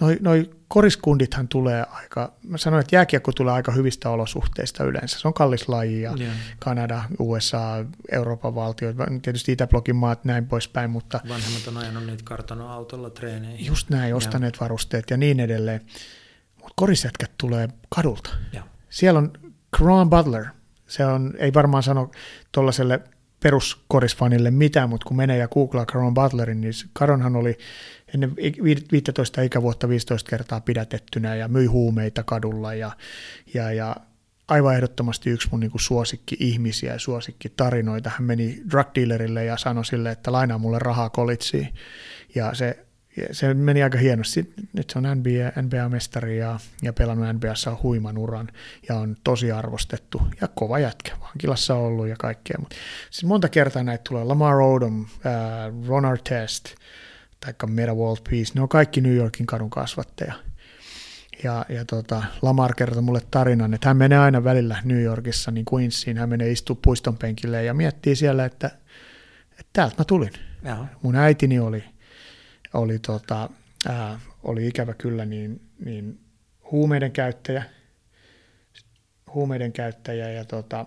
[0.00, 5.18] noi, noi koriskundithan tulee aika, mä sanoin, että jääkiekko tulee aika hyvistä olosuhteista yleensä.
[5.18, 6.34] Se on kallis laji ja yeah.
[6.58, 11.20] Kanada, USA, Euroopan valtiot, tietysti Itäblogin maat näin poispäin, mutta...
[11.28, 13.66] Vanhemmat on ajanut niitä kartanoautolla treeneihin.
[13.66, 14.60] Just näin, ostaneet yeah.
[14.60, 15.80] varusteet ja niin edelleen.
[16.54, 18.30] Mutta korisjätkät tulee kadulta.
[18.54, 18.66] Yeah.
[18.90, 19.32] siellä on
[19.76, 20.44] Caron Butler.
[20.86, 22.10] Se on, ei varmaan sano
[22.52, 23.00] tuollaiselle
[23.42, 27.58] peruskorisfanille mitään, mutta kun menee ja googlaa Caron Butlerin, niin Caronhan oli
[28.14, 28.36] ennen
[28.92, 32.92] 15 ikävuotta 15 kertaa pidätettynä ja myi huumeita kadulla ja,
[33.54, 33.96] ja, ja
[34.48, 38.10] aivan ehdottomasti yksi mun niinku suosikki-ihmisiä ja suosikki-tarinoita.
[38.10, 41.68] Hän meni drug dealerille ja sanoi sille, että lainaa mulle rahaa kolitsiin.
[42.34, 42.86] Ja se,
[43.32, 44.52] se meni aika hienosti.
[44.72, 48.48] Nyt se on NBA, NBA-mestari ja, ja pelannut NBAssa huiman uran
[48.88, 51.12] ja on tosi arvostettu ja kova jätkä.
[51.20, 52.56] Vankilassa on ollut ja kaikkea.
[52.58, 52.74] Mut,
[53.10, 54.24] siis monta kertaa näitä tulee.
[54.24, 56.74] Lamar Odom, äh, Ron Artest
[57.40, 58.52] tai Meta World Peace.
[58.54, 60.34] Ne on kaikki New Yorkin kadun kasvatteja
[61.44, 65.64] ja, ja tota, Lamar kertoi mulle tarinan, että hän menee aina välillä New Yorkissa, niin
[65.74, 68.66] Queensiin, hän menee istua puiston penkille ja miettii siellä, että,
[69.50, 70.32] että täältä mä tulin.
[70.64, 70.86] Jaha.
[71.02, 71.84] Mun äitini oli,
[72.74, 73.50] oli, tota,
[73.88, 76.20] ää, oli ikävä kyllä niin, niin
[76.70, 77.64] huumeiden käyttäjä,
[79.34, 80.86] huumeiden käyttäjä ja tota,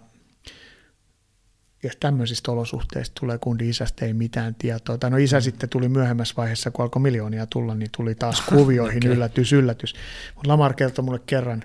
[1.84, 4.98] jos tämmöisistä olosuhteista tulee kundi isästä ei mitään tietoa.
[4.98, 5.42] Tai no isä mm.
[5.42, 9.12] sitten tuli myöhemmässä vaiheessa, kun alkoi miljoonia tulla, niin tuli taas kuvioihin okay.
[9.12, 9.96] yllätys, yllätys.
[10.36, 11.64] Mutta Lamar kertoi mulle kerran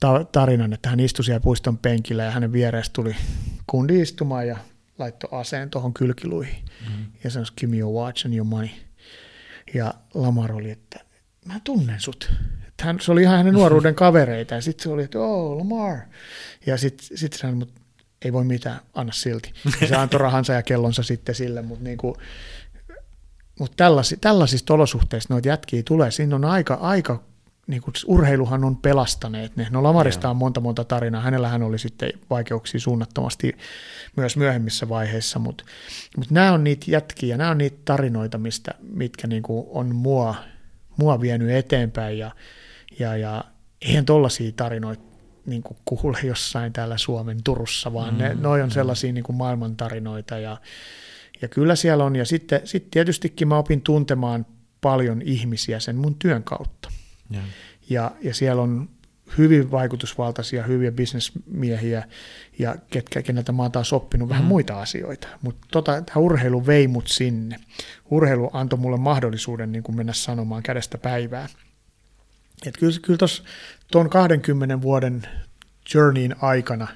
[0.00, 3.16] ta- tarinan, että hän istui siellä puiston penkillä ja hänen vieressä tuli
[3.66, 4.56] kundi istumaan ja
[4.98, 6.64] laittoi aseen tuohon kylkiluihin.
[6.88, 7.06] Mm.
[7.24, 8.70] Ja sanoi, give me your watch and your money.
[9.74, 11.00] Ja Lamar oli, että
[11.44, 12.32] mä tunnen sut.
[12.68, 15.98] Että hän, se oli ihan hänen nuoruuden kavereita ja sitten se oli, että oh Lamar.
[16.66, 17.80] Ja sitten sit sanoi, mutta
[18.24, 19.52] ei voi mitään, anna silti.
[19.80, 22.14] Ja se antoi rahansa ja kellonsa sitten sille, mutta niin kuin,
[23.58, 26.10] mutta tällaisi, tällaisista olosuhteista noita jätkiä tulee.
[26.10, 27.22] Siinä on aika, aika
[27.66, 29.66] niin kuin urheiluhan on pelastaneet ne.
[29.70, 31.20] No Lamarista on monta monta tarinaa.
[31.20, 33.56] Hänellähän oli sitten vaikeuksia suunnattomasti
[34.16, 35.64] myös myöhemmissä vaiheissa, mutta,
[36.16, 40.34] mutta nämä on niitä jätkiä, nämä on niitä tarinoita, mistä, mitkä niin kuin on mua,
[40.96, 42.30] mua vienyt eteenpäin ja,
[42.98, 43.44] ja, ja
[43.82, 45.13] eihän tollaisia tarinoita
[45.46, 49.36] niin kuin kuule jossain täällä Suomen Turussa, vaan mm, ne, noi on sellaisia niin kuin
[49.36, 50.56] maailmantarinoita ja,
[51.42, 52.16] ja kyllä siellä on.
[52.16, 54.46] Ja sitten sit tietystikin mä opin tuntemaan
[54.80, 56.90] paljon ihmisiä sen mun työn kautta.
[57.30, 57.40] Ja,
[57.90, 58.88] ja, ja siellä on
[59.38, 62.04] hyvin vaikutusvaltaisia, hyviä bisnesmiehiä
[62.58, 64.30] ja ketkä, keneltä mä oon taas oppinut mm.
[64.30, 65.28] vähän muita asioita.
[65.42, 67.56] Mutta tota, tämä urheilu vei mut sinne.
[68.10, 71.48] Urheilu antoi mulle mahdollisuuden niin kuin mennä sanomaan kädestä päivää.
[72.66, 73.18] Et kyllä, kyllä
[73.92, 75.22] tuon 20 vuoden
[75.94, 76.88] journeyin aikana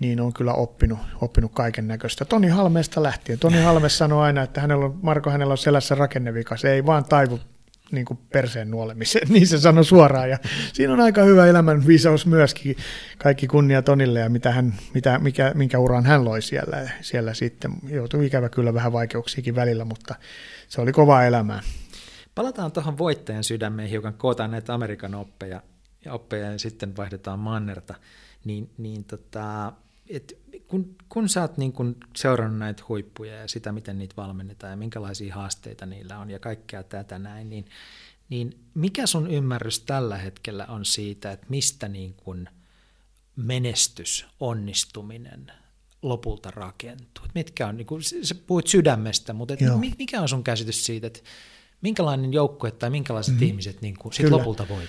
[0.00, 2.24] niin on kyllä oppinut, oppinut kaiken näköistä.
[2.24, 3.38] Toni Halmeesta lähtien.
[3.38, 6.56] Toni Halme sanoi aina, että hänellä on, Marko hänellä on selässä rakennevika.
[6.56, 7.40] Se ei vaan taivu
[7.90, 10.30] niin kuin perseen nuolemiseen, niin se sanoi suoraan.
[10.30, 10.38] Ja
[10.72, 12.76] siinä on aika hyvä elämän viisaus myöskin.
[13.18, 17.72] Kaikki kunnia Tonille ja mitä hän, mitä, mikä, minkä uran hän loi siellä, siellä sitten.
[17.88, 20.14] Joutui ikävä kyllä vähän vaikeuksiakin välillä, mutta
[20.68, 21.60] se oli kovaa elämää.
[22.34, 25.62] Palataan tuohon voittajan sydämeen hiukan, kootaan näitä Amerikan oppeja ja
[26.12, 27.94] oppeja ja sitten vaihdetaan mannerta.
[28.44, 29.72] Niin, niin tota,
[30.08, 30.38] et
[30.68, 34.76] kun, kun sä oot niin kun seurannut näitä huippuja ja sitä, miten niitä valmennetaan ja
[34.76, 37.64] minkälaisia haasteita niillä on ja kaikkea tätä näin, niin,
[38.28, 42.48] niin mikä sun ymmärrys tällä hetkellä on siitä, että mistä niin kun
[43.36, 45.52] menestys, onnistuminen
[46.02, 47.24] lopulta rakentuu?
[47.34, 49.60] Mitkä on, niin kun, sä puhuit sydämestä, mutta et
[49.98, 51.20] mikä on sun käsitys siitä, että
[51.80, 53.42] minkälainen joukkue tai minkälaiset mm.
[53.42, 54.82] ihmiset niin kuin sit lopulta voi?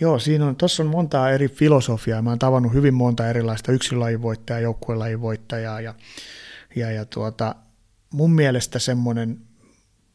[0.00, 2.22] Joo, siinä on, tuossa on montaa eri filosofiaa.
[2.22, 5.94] Mä oon tavannut hyvin monta erilaista yksilölajinvoittajaa, joukkuelajinvoittajaa ja,
[6.76, 7.54] ja, ja tuota,
[8.12, 9.40] mun mielestä semmoinen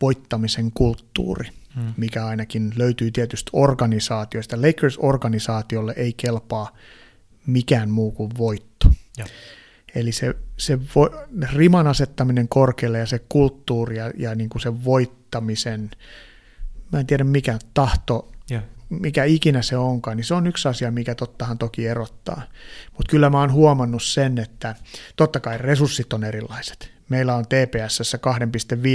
[0.01, 1.93] voittamisen kulttuuri, hmm.
[1.97, 4.57] mikä ainakin löytyy tietystä organisaatioista.
[4.57, 6.77] Lakers-organisaatiolle ei kelpaa
[7.47, 8.91] mikään muu kuin voitto.
[9.17, 9.25] Ja.
[9.95, 11.09] Eli se, se vo,
[11.53, 15.91] riman asettaminen korkealle ja se kulttuuri ja, ja niin kuin se voittamisen,
[16.91, 18.63] mä en tiedä mikä tahto, yeah.
[18.89, 22.41] Mikä ikinä se onkaan, niin se on yksi asia, mikä tottahan toki erottaa.
[22.97, 24.75] Mutta kyllä mä oon huomannut sen, että
[25.15, 28.15] totta kai resurssit on erilaiset meillä on TPS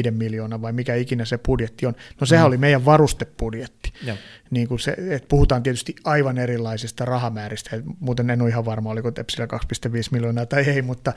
[0.07, 1.95] 2,5 miljoonaa vai mikä ikinä se budjetti on.
[2.21, 2.49] No sehän mm.
[2.49, 3.93] oli meidän varustebudjetti.
[4.05, 4.17] Ja.
[4.51, 7.71] Niin kuin se, että puhutaan tietysti aivan erilaisista rahamääristä,
[8.01, 11.13] muuten en ole ihan varma, oliko Tepsillä 2,5 miljoonaa tai ei, mutta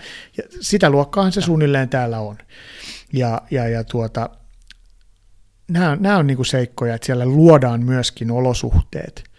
[0.61, 1.45] sitä luokkaahan se ja.
[1.45, 2.38] suunnilleen täällä on.
[3.13, 4.30] Ja, ja, ja tuota,
[5.74, 9.24] nämä, nämä on niin kuin seikkoja, että siellä luodaan myöskin olosuhteet–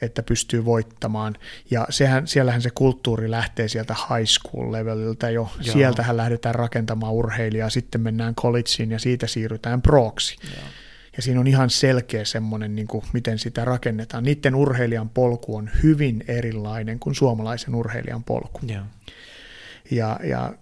[0.00, 1.36] että pystyy voittamaan.
[1.70, 5.50] Ja sehän, siellähän se kulttuuri lähtee sieltä high school leveliltä jo.
[5.62, 5.72] Joo.
[5.72, 10.36] Sieltähän lähdetään rakentamaan urheilijaa, sitten mennään collegeen ja siitä siirrytään proksi.
[10.44, 10.68] Joo.
[11.16, 14.24] Ja siinä on ihan selkeä semmoinen, niin kuin, miten sitä rakennetaan.
[14.24, 18.60] Niiden urheilijan polku on hyvin erilainen kuin suomalaisen urheilijan polku.
[18.66, 18.84] Joo.
[19.90, 20.54] Ja, ja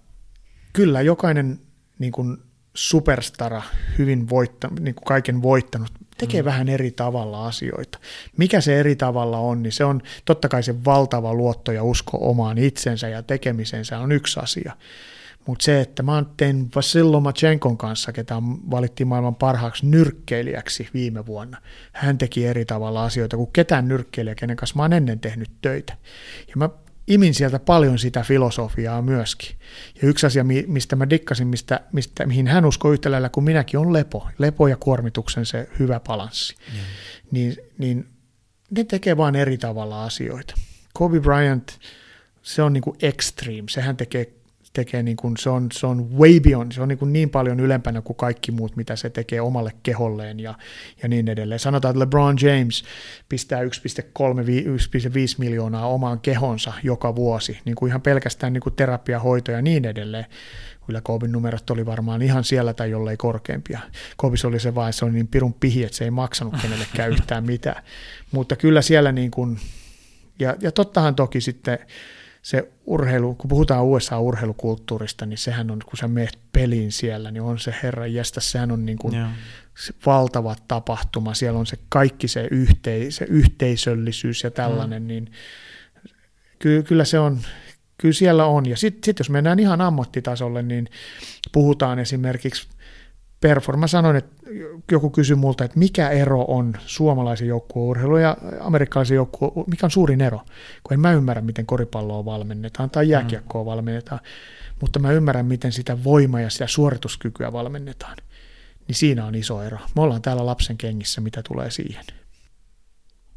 [0.73, 1.61] kyllä jokainen
[1.99, 2.39] niin kuin
[2.79, 3.63] superstara,
[3.99, 6.47] hyvin voitta, niin kuin kaiken voittanut, tekee mm.
[6.47, 7.99] vähän eri tavalla asioita.
[8.37, 12.19] Mikä se eri tavalla on, niin se on totta kai se valtava luotto ja usko
[12.21, 14.73] omaan itsensä ja tekemisensä on yksi asia.
[15.47, 18.35] Mutta se, että mä tein Vasil Lomachenkon kanssa, ketä
[18.71, 21.59] valittiin maailman parhaaksi nyrkkeilijäksi viime vuonna.
[21.93, 25.97] Hän teki eri tavalla asioita kuin ketään nyrkkeilijä, kenen kanssa mä oon ennen tehnyt töitä.
[26.49, 26.69] Ja mä
[27.09, 29.57] imin sieltä paljon sitä filosofiaa myöskin.
[30.03, 33.81] Ja yksi asia, mistä mä dikkasin, mistä, mistä, mihin hän uskoi yhtä lailla kuin minäkin,
[33.81, 34.29] on lepo.
[34.39, 36.55] Lepo ja kuormituksen se hyvä balanssi.
[36.73, 36.79] Mm.
[37.31, 38.09] Niin, niin
[38.71, 40.55] ne tekee vaan eri tavalla asioita.
[40.95, 41.79] Kobe Bryant,
[42.43, 43.69] se on niin kuin extreme.
[43.69, 44.33] Sehän tekee
[44.73, 47.61] tekee niin kuin, se, on, se on way beyond, se on niin, kuin niin paljon
[47.61, 50.55] ylempänä kuin kaikki muut, mitä se tekee omalle keholleen ja,
[51.03, 51.61] ja niin edelleen.
[51.61, 52.85] Sanotaan, että LeBron James
[53.29, 53.69] pistää 1,3-1,5
[55.39, 60.27] miljoonaa omaan kehonsa joka vuosi, niin kuin ihan pelkästään niin kuin terapiahoito ja niin edelleen.
[60.87, 63.81] Kyllä Koobin numerot oli varmaan ihan siellä tai jollei korkeampia.
[64.17, 67.47] Koobis oli se että se oli niin pirun pihi, että se ei maksanut kenellekään yhtään
[67.47, 67.83] mitään.
[68.33, 69.59] Mutta kyllä siellä niin kuin,
[70.39, 71.79] ja, ja tottahan toki sitten
[72.43, 77.59] se urheilu, kun puhutaan USA-urheilukulttuurista, niin sehän on, kun sä meet peliin siellä, niin on
[77.59, 79.15] se herra jästä, sehän on niin kuin
[79.79, 85.07] se valtava tapahtuma, siellä on se kaikki se, yhtei, se yhteisöllisyys ja tällainen, mm.
[85.07, 85.33] niin
[86.59, 87.39] ky, kyllä se on,
[87.99, 88.67] kyllä siellä on.
[88.67, 90.89] Ja sitten sit jos mennään ihan ammattitasolle, niin
[91.53, 92.69] puhutaan esimerkiksi
[93.41, 93.81] performa.
[93.81, 94.37] Mä sanoin, että
[94.93, 100.21] joku kysyi multa, että mikä ero on suomalaisen joukkueurheilun ja amerikkalaisen joukkueen, mikä on suurin
[100.21, 100.41] ero?
[100.83, 103.11] Kun en mä ymmärrä, miten koripalloa valmennetaan tai mm.
[103.11, 104.21] jääkiekkoa valmennetaan,
[104.81, 108.17] mutta mä ymmärrän, miten sitä voimaa ja sitä suorituskykyä valmennetaan.
[108.89, 109.79] Niin siinä on iso ero.
[109.97, 112.05] Me ollaan täällä lapsen kengissä, mitä tulee siihen.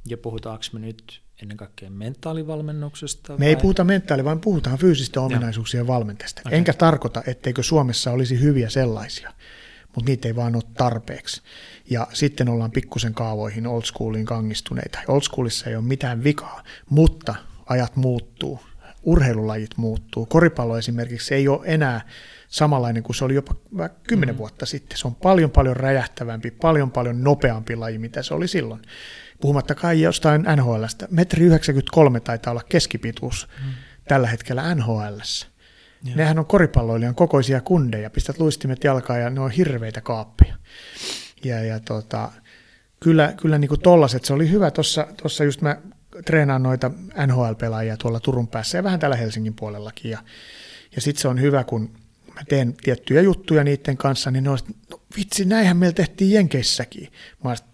[0.08, 3.34] Ja puhutaanko me nyt ennen kaikkea mentaalivalmennuksesta?
[3.34, 3.48] Me vai?
[3.48, 6.42] ei puhuta mentaali, vaan puhutaan fyysisten ominaisuuksien valmentajasta.
[6.46, 6.58] Okay.
[6.58, 9.34] Enkä tarkoita, etteikö Suomessa olisi hyviä sellaisia
[9.96, 11.42] mutta niitä ei vaan ole tarpeeksi.
[11.90, 15.00] Ja sitten ollaan pikkusen kaavoihin old schooliin kangistuneita.
[15.08, 17.36] Old schoolissa ei ole mitään vikaa, mutta
[17.66, 18.60] ajat muuttuu,
[19.04, 20.26] urheilulajit muuttuu.
[20.26, 22.02] Koripallo esimerkiksi ei ole enää
[22.48, 23.56] samanlainen kuin se oli jopa
[24.08, 24.38] kymmenen mm.
[24.38, 24.98] vuotta sitten.
[24.98, 28.82] Se on paljon paljon räjähtävämpi, paljon paljon nopeampi laji, mitä se oli silloin.
[29.42, 31.08] Puhumattakaan jostain NHLstä.
[31.12, 33.72] Metri 93 taitaa olla keskipituus mm.
[34.08, 35.51] tällä hetkellä NHLssä.
[36.04, 36.16] Joo.
[36.16, 40.56] Nehän on koripalloilijan kokoisia kundeja, pistät luistimet jalkaan ja ne on hirveitä kaappeja.
[41.44, 42.32] Ja, ja tota,
[43.00, 45.78] kyllä, kyllä niin kuin tollaset, se oli hyvä, tuossa just mä
[46.26, 46.92] treenaan noita
[47.28, 50.12] NHL-pelaajia tuolla Turun päässä ja vähän täällä Helsingin puolellakin.
[50.12, 50.20] Ja,
[50.96, 51.90] ja sitten se on hyvä, kun
[52.36, 54.58] mä teen tiettyjä juttuja niiden kanssa, niin ne on,
[54.90, 57.12] no vitsi, näinhän meillä tehtiin Jenkeissäkin.
[57.44, 57.68] Mä olisin,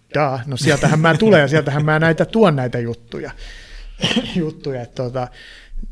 [0.45, 3.32] no sieltähän mä tulen ja sieltähän mä näitä tuon näitä juttuja.
[4.36, 5.28] juttuja tota,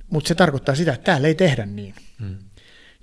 [0.10, 1.96] mutta se tarkoittaa sitä, että täällä ei tehdä niin.
[2.20, 2.38] Hmm.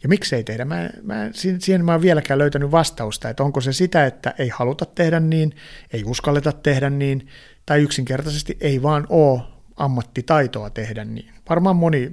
[0.03, 0.65] Ja miksi ei tehdä?
[0.65, 4.87] Mä, mä, siihen mä en vieläkään löytänyt vastausta, että onko se sitä, että ei haluta
[4.87, 5.57] tehdä niin,
[5.93, 7.29] ei uskalleta tehdä niin,
[7.67, 9.43] tai yksinkertaisesti ei vaan ole
[9.77, 11.33] ammattitaitoa tehdä niin.
[11.49, 12.13] Varmaan moni,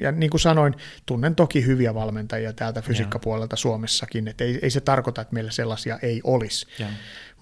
[0.00, 0.74] ja niin kuin sanoin,
[1.06, 5.98] tunnen toki hyviä valmentajia täältä fysiikkapuolelta Suomessakin, että ei, ei se tarkoita, että meillä sellaisia
[6.02, 6.66] ei olisi,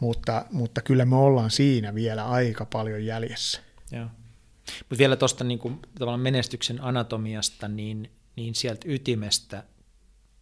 [0.01, 3.61] mutta, mutta kyllä me ollaan siinä vielä aika paljon jäljessä.
[3.91, 4.09] Ja.
[4.79, 9.65] Mutta vielä tuosta niin tavallaan menestyksen anatomiasta, niin, niin sieltä ytimestä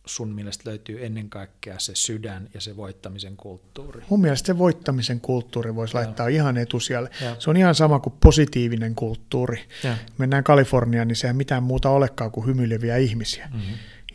[0.07, 4.03] sun mielestä löytyy ennen kaikkea se sydän ja se voittamisen kulttuuri?
[4.11, 7.11] Mun mielestä se voittamisen kulttuuri voisi laittaa ihan etusijalle.
[7.23, 7.37] Joo.
[7.39, 9.65] Se on ihan sama kuin positiivinen kulttuuri.
[9.85, 9.95] Joo.
[10.19, 13.49] Mennään Kaliforniaan, niin sehän mitään muuta olekaan kuin hymyileviä ihmisiä.
[13.55, 13.75] Mm-hmm.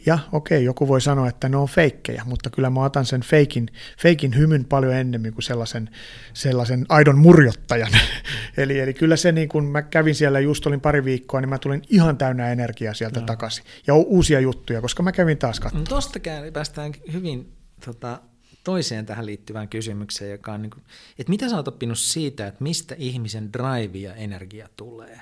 [0.10, 3.22] Ja okei, okay, joku voi sanoa, että ne on feikkejä, mutta kyllä mä otan sen
[3.22, 3.68] feikin,
[4.00, 5.90] feikin hymyn paljon ennemmin kuin sellaisen,
[6.34, 7.92] sellaisen aidon murjottajan.
[8.58, 11.58] eli, eli kyllä se, niin kun mä kävin siellä just olin pari viikkoa, niin mä
[11.58, 13.26] tulin ihan täynnä energiaa sieltä no.
[13.26, 13.66] takaisin.
[13.88, 15.84] Ja uusia juttuja, koska mä kävin taas katsomaan.
[15.84, 16.20] No, Tuosta
[16.54, 17.54] päästään hyvin
[17.86, 18.20] tota,
[18.64, 20.84] toiseen tähän liittyvään kysymykseen, joka on, niin kuin,
[21.20, 25.22] että mitä sä oot oppinut siitä, että mistä ihmisen drive ja energia tulee?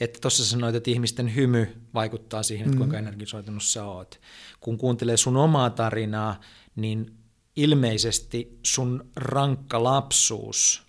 [0.00, 2.98] Että tuossa sanoit, että ihmisten hymy vaikuttaa siihen, että kuinka mm.
[2.98, 4.20] energisoitunut sä oot.
[4.60, 6.40] Kun kuuntelee sun omaa tarinaa,
[6.76, 7.14] niin
[7.56, 10.82] ilmeisesti sun rankka lapsuus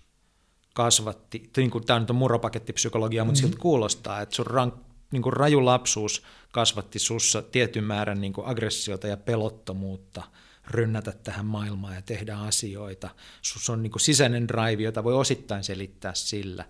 [0.74, 3.42] kasvatti, niin kuin, tämä nyt on muropakettipsykologia, mutta mm.
[3.42, 4.74] siltä kuulostaa, että sun rank,
[5.12, 10.22] niin kuin raju lapsuus kasvatti sussa tietyn määrän niin kuin aggressiota ja pelottomuutta
[10.70, 13.10] rynnätä tähän maailmaan ja tehdä asioita.
[13.42, 16.64] Sus on niin kuin sisäinen drive, jota voi osittain selittää sillä.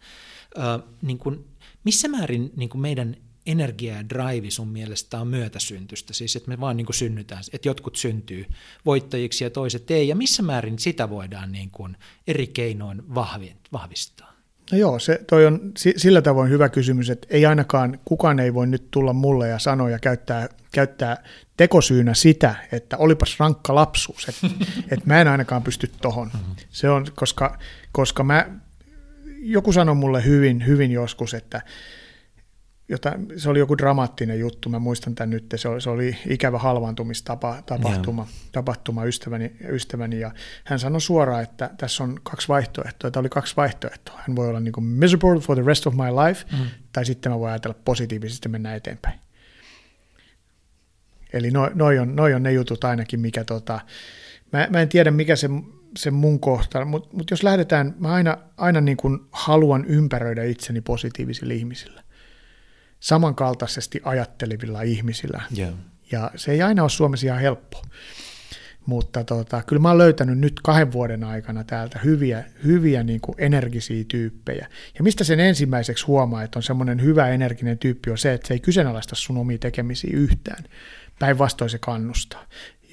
[0.56, 0.60] Ö,
[1.02, 1.46] niin kuin,
[1.84, 3.16] missä määrin niin kuin meidän
[3.46, 7.68] energia ja drive sun mielestä on myötäsyntystä, siis että me vaan niin kuin synnytään, että
[7.68, 8.46] jotkut syntyy
[8.86, 13.02] voittajiksi ja toiset ei, ja missä määrin sitä voidaan niin kuin eri keinoin
[13.72, 14.30] vahvistaa?
[14.72, 18.66] No joo, se, toi on sillä tavoin hyvä kysymys, että ei ainakaan kukaan ei voi
[18.66, 21.24] nyt tulla mulle ja sanoa ja käyttää, käyttää
[21.56, 24.46] tekosyynä sitä, että olipas rankka lapsuus, että
[24.94, 26.30] et mä en ainakaan pysty tohon.
[26.34, 26.54] Mm-hmm.
[26.70, 27.58] Se on, koska,
[27.92, 28.48] koska mä,
[29.42, 31.62] joku sanoi mulle hyvin, hyvin joskus, että
[32.88, 36.58] jota, se oli joku dramaattinen juttu, mä muistan tämän nyt, se oli, se oli ikävä
[36.58, 40.30] halvaantumistapahtuma tapahtuma ystäväni, ystäväni, ja
[40.64, 44.20] hän sanoi suoraan, että tässä on kaksi vaihtoehtoa, tämä oli kaksi vaihtoehtoa.
[44.26, 46.66] Hän voi olla niin kuin miserable for the rest of my life, mm.
[46.92, 49.20] tai sitten mä voin ajatella positiivisesti mennä eteenpäin.
[51.32, 53.80] Eli noi, noi, on, noi on ne jutut ainakin, mikä tota,
[54.52, 55.48] mä, mä en tiedä mikä se,
[55.98, 60.80] se mun kohta, mutta mut jos lähdetään, mä aina, aina niin kuin haluan ympäröidä itseni
[60.80, 62.02] positiivisilla ihmisillä
[63.00, 65.42] samankaltaisesti ajattelevilla ihmisillä.
[65.58, 65.74] Yeah.
[66.12, 67.82] Ja se ei aina ole Suomessa ihan helppo.
[68.86, 73.34] Mutta tota, kyllä mä oon löytänyt nyt kahden vuoden aikana täältä hyviä, hyviä niin kuin
[73.38, 74.68] energisiä tyyppejä.
[74.98, 78.54] Ja mistä sen ensimmäiseksi huomaa, että on semmoinen hyvä energinen tyyppi, on se, että se
[78.54, 80.64] ei kyseenalaista sun omia tekemisiä yhtään.
[81.18, 82.44] Päinvastoin se kannustaa.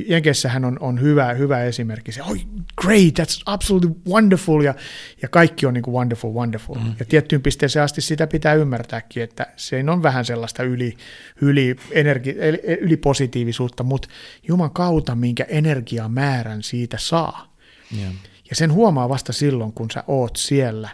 [0.08, 2.12] Jenkessähän on, on hyvä, hyvä esimerkki.
[2.12, 2.38] Se, oh,
[2.76, 4.74] great, that's absolutely wonderful, ja,
[5.22, 6.76] ja kaikki on niin kuin wonderful, wonderful.
[6.76, 6.96] Mm.
[7.00, 10.98] Ja tiettyyn pisteeseen asti sitä pitää ymmärtääkin, että se on vähän sellaista yli,
[11.42, 12.36] yli, energi,
[12.82, 14.10] yli positiivisuutta, mutta
[14.48, 17.54] Juman kautta, minkä energiamäärän siitä saa.
[17.98, 18.14] Yeah.
[18.50, 20.90] Ja sen huomaa vasta silloin, kun sä oot siellä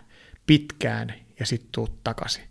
[0.46, 2.44] pitkään ja sitten tuut takaisin.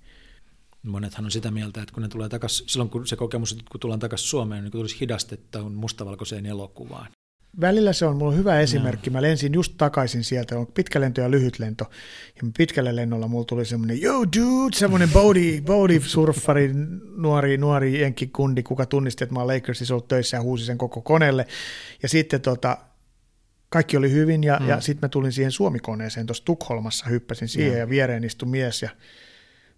[0.82, 3.80] Monethan on sitä mieltä, että kun ne tulee takaisin, silloin kun se kokemus, että kun
[3.80, 7.06] tullaan takaisin Suomeen, niin kun tulisi hidastetta mustavalkoiseen elokuvaan.
[7.60, 9.10] Välillä se on mulla hyvä esimerkki.
[9.10, 11.90] Mä lensin just takaisin sieltä, on pitkä lento ja lyhyt lento.
[12.36, 16.70] Ja pitkällä lennolla mulla tuli semmoinen, yo dude, semmoinen body, body surfari,
[17.16, 21.00] nuori, nuori jenkkikundi, kuka tunnisti, että mä oon Lakersissa ollut töissä ja huusi sen koko
[21.00, 21.46] koneelle.
[22.02, 22.78] Ja sitten tota,
[23.68, 24.68] kaikki oli hyvin ja, mm.
[24.68, 28.82] ja sitten mä tulin siihen Suomikoneeseen tuossa Tukholmassa, hyppäsin siihen ja, ja viereen istui mies
[28.82, 28.90] ja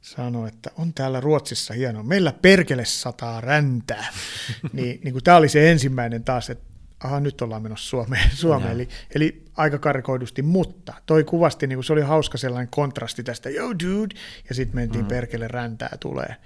[0.04, 2.02] sanoi, että on täällä Ruotsissa hienoa.
[2.02, 4.06] Meillä perkele sataa räntää.
[4.72, 6.64] niin, niin kuin tämä oli se ensimmäinen taas, että
[7.04, 8.30] aha, nyt ollaan menossa Suomeen.
[8.34, 8.72] Suomeen.
[8.72, 13.50] Eli, eli aika karikoidusti, mutta toi kuvasti, niin kuin se oli hauska sellainen kontrasti tästä,
[13.50, 14.14] yo dude,
[14.48, 15.08] ja sitten mentiin mm.
[15.08, 16.36] perkele räntää tulee.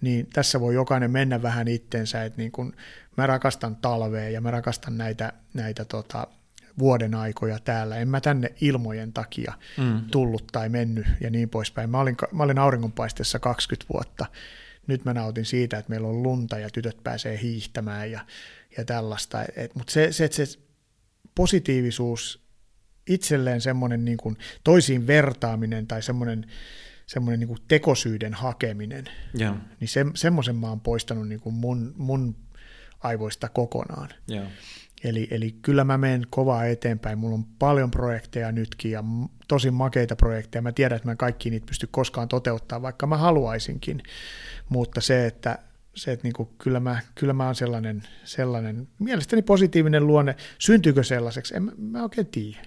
[0.00, 2.72] Niin tässä voi jokainen mennä vähän itsensä, että niin kun
[3.16, 6.26] mä rakastan talvea ja mä rakastan näitä, näitä tota,
[6.78, 7.96] vuoden aikoja täällä.
[7.96, 10.00] En mä tänne ilmojen takia mm.
[10.10, 11.90] tullut tai mennyt ja niin poispäin.
[11.90, 14.26] Mä olin, mä olin auringonpaisteessa 20 vuotta.
[14.86, 18.26] Nyt mä nautin siitä, että meillä on lunta ja tytöt pääsee hiihtämään ja,
[18.76, 19.38] ja tällaista.
[19.74, 20.46] Mutta se, se, se
[21.34, 22.46] positiivisuus,
[23.06, 26.46] itselleen semmoinen niin kuin toisiin vertaaminen tai semmoinen,
[27.06, 29.04] semmoinen niin kuin tekosyyden hakeminen,
[29.40, 29.56] yeah.
[29.80, 32.36] niin se, semmoisen mä oon poistanut niin kuin mun, mun
[33.00, 34.08] aivoista kokonaan.
[34.30, 34.48] Yeah.
[35.04, 37.18] Eli, eli kyllä mä menen kovaa eteenpäin.
[37.18, 39.04] Mulla on paljon projekteja nytkin ja
[39.48, 40.62] tosi makeita projekteja.
[40.62, 44.02] Mä tiedän, että mä kaikki niitä pysty koskaan toteuttaa, vaikka mä haluaisinkin.
[44.68, 45.58] Mutta se, että,
[45.94, 50.36] se, että niinku, kyllä, mä, kyllä mä oon sellainen, sellainen, mielestäni positiivinen luonne.
[50.58, 51.56] Syntyykö sellaiseksi?
[51.56, 52.58] En mä, mä oikein tiedä.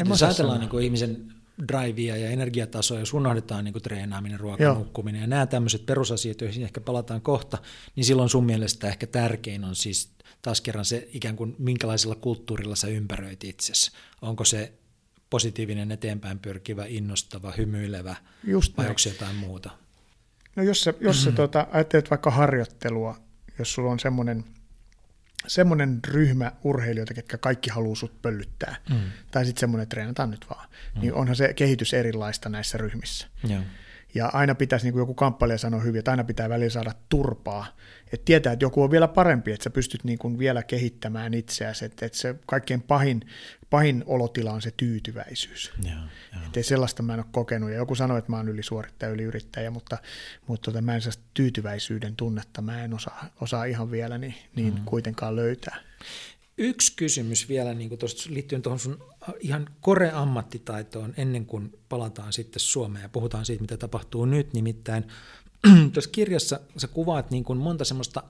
[0.00, 1.32] En jos ajatellaan niin ihmisen
[1.68, 4.74] drivea ja energiatasoa, jos unohdetaan niin treenaaminen, ruoka, Joo.
[4.74, 7.58] nukkuminen ja nämä tämmöiset perusasiat, joihin ehkä palataan kohta,
[7.96, 10.10] niin silloin sun mielestä ehkä tärkein on siis
[10.42, 13.92] taas kerran se ikään kuin minkälaisella kulttuurilla sä ympäröit itsesi.
[14.22, 14.72] Onko se
[15.30, 19.70] positiivinen, eteenpäin pyrkivä, innostava, hymyilevä Just vai onko se jotain muuta?
[20.56, 21.36] No jos sä, jos sä mm-hmm.
[21.36, 23.16] tuota, ajattelet vaikka harjoittelua,
[23.58, 24.44] jos sulla on semmoinen,
[25.46, 29.00] semmoinen ryhmä urheilijoita, ketkä kaikki haluaa sut pöllyttää, mm.
[29.30, 31.00] tai sitten semmoinen, että treenataan nyt vaan, mm.
[31.00, 33.26] niin onhan se kehitys erilaista näissä ryhmissä.
[33.50, 33.62] Yeah.
[34.14, 37.66] Ja aina pitäisi, niin kuin joku kamppailija sanoi hyvin, että aina pitää välillä saada turpaa.
[38.12, 41.84] Että tietää, että joku on vielä parempi, että sä pystyt niin kuin vielä kehittämään itseäsi.
[41.84, 43.20] Että, että se kaikkein pahin,
[43.70, 45.72] pahin olotila on se tyytyväisyys.
[46.46, 47.70] Että sellaista mä en ole kokenut.
[47.70, 49.98] Ja joku sanoi, että mä oon ylisuorittaja, yliyrittäjä, mutta,
[50.46, 54.74] mutta tota, mä en sellaista tyytyväisyyden tunnetta mä en osaa, osaa ihan vielä niin, niin
[54.74, 54.84] mm.
[54.84, 55.76] kuitenkaan löytää.
[56.58, 57.90] Yksi kysymys vielä niin
[58.28, 59.04] liittyen tuohon sun
[59.40, 64.52] ihan kore-ammattitaitoon ennen kuin palataan sitten Suomeen ja puhutaan siitä, mitä tapahtuu nyt.
[64.52, 65.04] Nimittäin
[65.92, 68.22] tuossa kirjassa sä kuvaat niin kuin monta semmoista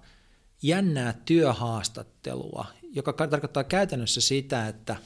[0.62, 4.96] jännää työhaastattelua, joka tarkoittaa käytännössä sitä, että,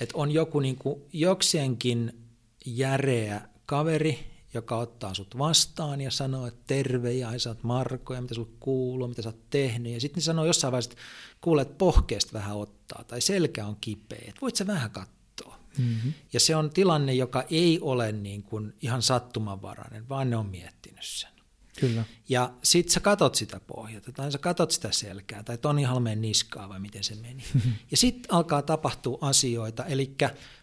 [0.00, 2.22] että on joku niin kuin jokseenkin
[2.66, 8.20] järeä kaveri, joka ottaa sut vastaan ja sanoo, että terve ja sä oot Marko ja
[8.20, 9.92] mitä sulla kuuluu, mitä sä oot tehnyt.
[9.92, 11.02] Ja sitten ne sanoo jossain vaiheessa, että
[11.40, 15.58] kuulet että pohkeesta vähän ottaa tai selkä on kipeä, että voit sä vähän katsoa.
[15.78, 16.12] Mm-hmm.
[16.32, 21.04] Ja se on tilanne, joka ei ole niin kuin ihan sattumanvarainen, vaan ne on miettinyt
[21.04, 21.31] sen.
[21.80, 22.04] Kyllä.
[22.28, 26.68] Ja sit sä katot sitä pohjata, tai sä katot sitä selkää, tai Toni Halmeen niskaa,
[26.68, 27.44] vai miten se meni.
[27.90, 30.14] ja sitten alkaa tapahtua asioita, eli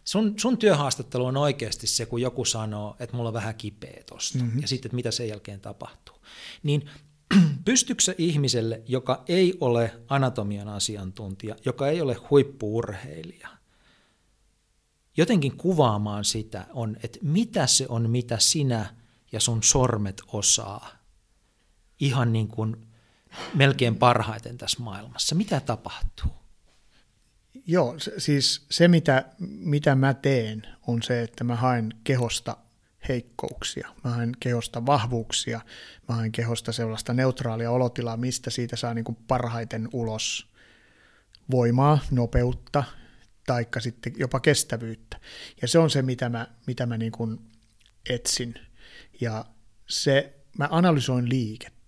[0.03, 4.37] sun, sun työhaastattelu on oikeasti se, kun joku sanoo, että mulla on vähän kipeä tosta,
[4.37, 4.61] mm-hmm.
[4.61, 6.15] ja sitten, että mitä sen jälkeen tapahtuu.
[6.63, 6.89] Niin
[7.65, 13.49] pystyykö se ihmiselle, joka ei ole anatomian asiantuntija, joka ei ole huippuurheilija,
[15.17, 18.95] jotenkin kuvaamaan sitä on, että mitä se on, mitä sinä
[19.31, 20.98] ja sun sormet osaa
[21.99, 22.87] ihan niin kuin
[23.53, 25.35] melkein parhaiten tässä maailmassa.
[25.35, 26.31] Mitä tapahtuu?
[27.67, 32.57] Joo, siis se mitä, mitä mä teen on se, että mä haen kehosta
[33.09, 35.61] heikkouksia, mä haen kehosta vahvuuksia,
[36.09, 40.47] mä haen kehosta sellaista neutraalia olotilaa, mistä siitä saa niin kuin parhaiten ulos
[41.51, 42.83] voimaa, nopeutta,
[43.45, 45.19] taikka sitten jopa kestävyyttä.
[45.61, 47.39] Ja se on se, mitä mä, mitä mä niin kuin
[48.09, 48.55] etsin.
[49.21, 49.45] Ja
[49.87, 51.78] se, mä analysoin liikettä.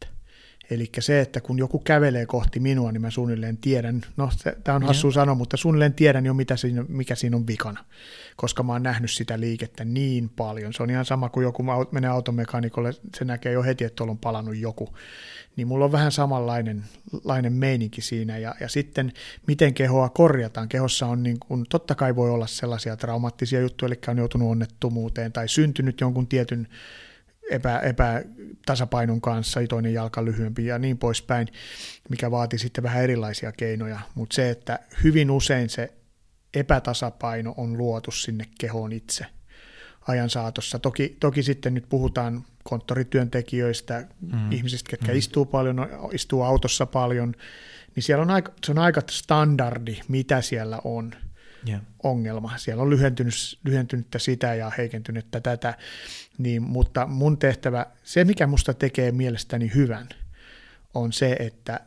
[0.72, 4.30] Eli se, että kun joku kävelee kohti minua, niin mä suunnilleen tiedän, no
[4.64, 7.86] tämä on hassu sanoa, mutta suunnilleen tiedän jo, mitä siinä, mikä siinä on vikana,
[8.36, 10.74] koska mä oon nähnyt sitä liikettä niin paljon.
[10.74, 14.18] Se on ihan sama kuin joku menee automekaanikolle, se näkee jo heti, että tuolla on
[14.18, 14.96] palannut joku.
[15.56, 16.84] Niin mulla on vähän samanlainen
[17.24, 18.38] lainen meininki siinä.
[18.38, 19.14] Ja, ja sitten,
[19.48, 20.70] miten kehoa korjataan.
[20.70, 25.32] Kehossa on, niin kun, totta kai voi olla sellaisia traumaattisia juttuja, eli on joutunut onnettomuuteen
[25.32, 26.68] tai syntynyt jonkun tietyn
[27.52, 31.47] epä, epätasapainon kanssa, toinen jalka lyhyempi ja niin poispäin,
[32.10, 33.99] mikä vaati sitten vähän erilaisia keinoja.
[34.16, 35.93] Mutta se, että hyvin usein se
[36.54, 39.26] epätasapaino on luotu sinne kehoon itse
[40.08, 40.80] ajan saatossa.
[40.80, 44.52] Toki, toki sitten nyt puhutaan konttorityöntekijöistä, mm.
[44.52, 45.18] ihmisistä, ketkä mm.
[45.18, 47.36] istuu paljon, istuu autossa paljon,
[47.95, 51.14] niin siellä on aika, se on aika standardi, mitä siellä on
[51.68, 51.82] yeah.
[52.03, 52.57] ongelma.
[52.57, 53.34] Siellä on lyhentynyt,
[53.64, 55.78] lyhentynyttä sitä ja heikentynyttä tätä,
[56.38, 60.09] niin, mutta mun tehtävä, se mikä musta tekee mielestäni hyvän,
[60.93, 61.80] on se, että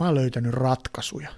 [0.00, 1.30] mä oon löytänyt ratkaisuja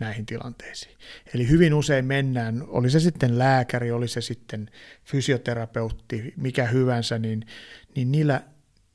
[0.00, 0.98] näihin tilanteisiin.
[1.34, 4.70] Eli hyvin usein mennään, oli se sitten lääkäri, oli se sitten
[5.04, 7.46] fysioterapeutti, mikä hyvänsä, niin,
[7.96, 8.42] niin niillä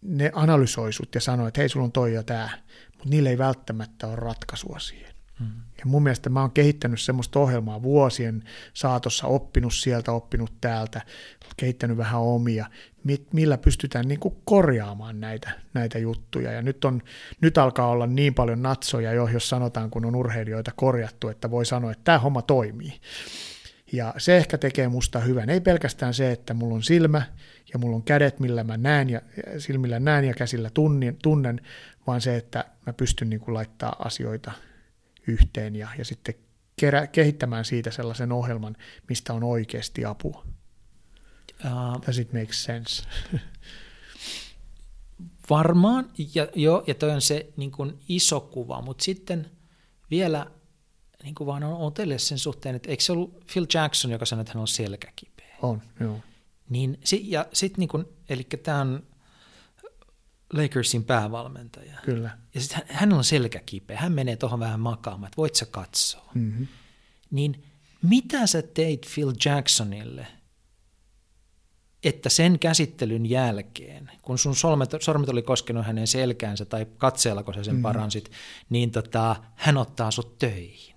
[0.01, 2.49] ne analysoisut ja sanoo, että hei, sulla on toi ja tämä,
[2.91, 5.14] mutta niillä ei välttämättä ole ratkaisua siihen.
[5.39, 5.47] Hmm.
[5.77, 11.01] Ja mun mielestä mä oon kehittänyt semmoista ohjelmaa vuosien saatossa, oppinut sieltä, oppinut täältä,
[11.57, 12.65] kehittänyt vähän omia,
[13.33, 16.51] millä pystytään niin kuin korjaamaan näitä, näitä juttuja.
[16.51, 17.01] Ja nyt, on,
[17.41, 21.65] nyt alkaa olla niin paljon natsoja jo, jos sanotaan, kun on urheilijoita korjattu, että voi
[21.65, 22.93] sanoa, että tämä homma toimii.
[23.91, 25.49] Ja se ehkä tekee musta hyvän.
[25.49, 27.21] Ei pelkästään se, että mulla on silmä
[27.73, 29.21] ja mulla on kädet, millä mä näen ja
[29.57, 30.69] silmillä näen ja käsillä
[31.21, 31.61] tunnen,
[32.07, 34.51] vaan se, että mä pystyn niin kuin laittaa asioita
[35.27, 36.35] yhteen ja, ja sitten
[36.79, 38.75] kerä, kehittämään siitä sellaisen ohjelman,
[39.09, 40.45] mistä on oikeasti apua.
[41.65, 43.03] Uh, Does it make sense?
[45.49, 49.51] varmaan, ja, joo, ja toi on se niin kuin iso kuva, mutta sitten
[50.11, 50.51] vielä
[51.23, 54.41] niin kuin vaan on otelle sen suhteen, että eikö se ollut Phil Jackson, joka sanoi,
[54.41, 55.55] että hän on selkäkipeä?
[55.61, 56.19] On, joo.
[56.69, 59.03] Niin, ja sitten niin kuin, eli tämä on
[60.53, 61.99] Lakersin päävalmentaja.
[62.05, 62.37] Kyllä.
[62.53, 66.31] Ja sitten hän on selkäkipeä, hän menee tuohon vähän makaamaan, että voit sä katsoa.
[66.33, 66.67] Mm-hmm.
[67.31, 67.63] Niin
[68.01, 70.27] mitä sä teit Phil Jacksonille,
[72.03, 77.53] että sen käsittelyn jälkeen, kun sun sormet, sormet oli koskenut hänen selkäänsä tai katseella, kun
[77.53, 77.83] sä sen mm-hmm.
[77.83, 78.31] paransit,
[78.69, 80.95] niin tota, hän ottaa sut töihin?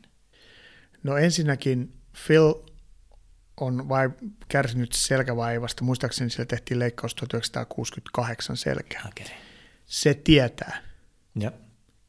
[1.03, 1.93] No ensinnäkin
[2.27, 2.55] Phil
[3.61, 4.11] on vai,
[4.49, 5.85] kärsinyt selkävaivasta.
[5.85, 9.03] Muistaakseni siellä tehtiin leikkaus 1968 selkää.
[9.09, 9.27] Okay.
[9.87, 10.83] Se tietää.
[11.41, 11.53] Ja.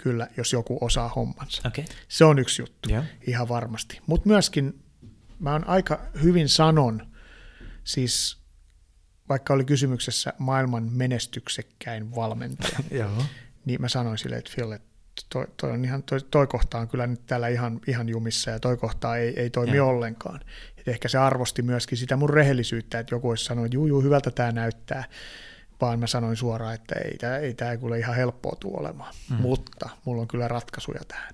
[0.04, 1.62] Kyllä, jos joku osaa hommansa.
[1.68, 1.86] Okay.
[2.08, 3.04] Se on yksi juttu, ja.
[3.28, 4.02] ihan varmasti.
[4.08, 4.84] Mutta myöskin
[5.40, 7.08] mä oon aika hyvin sanon,
[7.84, 8.40] siis
[9.30, 12.80] vaikka oli kysymyksessä maailman menestyksekkäin valmentaja,
[13.66, 14.90] niin mä sanoin sille, että Phil, että
[15.30, 18.60] toi, toi, on ihan, toi, toi kohta on kyllä nyt täällä ihan, ihan jumissa ja
[18.60, 19.86] toi kohta ei, ei toimi ja.
[19.86, 20.40] ollenkaan.
[20.80, 24.02] Et ehkä se arvosti myöskin sitä mun rehellisyyttä, että joku olisi sanonut, että juu, juu
[24.02, 25.04] hyvältä tämä näyttää,
[25.82, 29.36] vaan mä sanoin suoraan, että ei tämä ei tää kuule ihan helppoa tule olemaan, mm.
[29.36, 31.34] mutta mulla on kyllä ratkaisuja tähän.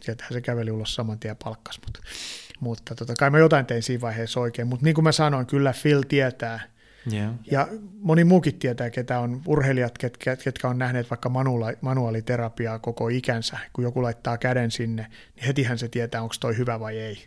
[0.00, 2.00] Sieltähän se käveli ulos saman tien palkkas, mutta,
[2.60, 5.74] mutta tota, kai mä jotain tein siinä vaiheessa oikein, mutta niin kuin mä sanoin, kyllä
[5.82, 6.60] Phil tietää,
[7.12, 7.34] Yeah.
[7.50, 7.68] Ja
[8.00, 13.58] moni muukin tietää, ketä on urheilijat, ketkä, ketkä on nähneet vaikka manuaali, manuaaliterapiaa koko ikänsä.
[13.72, 17.24] Kun joku laittaa käden sinne, niin hetihän se tietää, onko toi hyvä vai ei.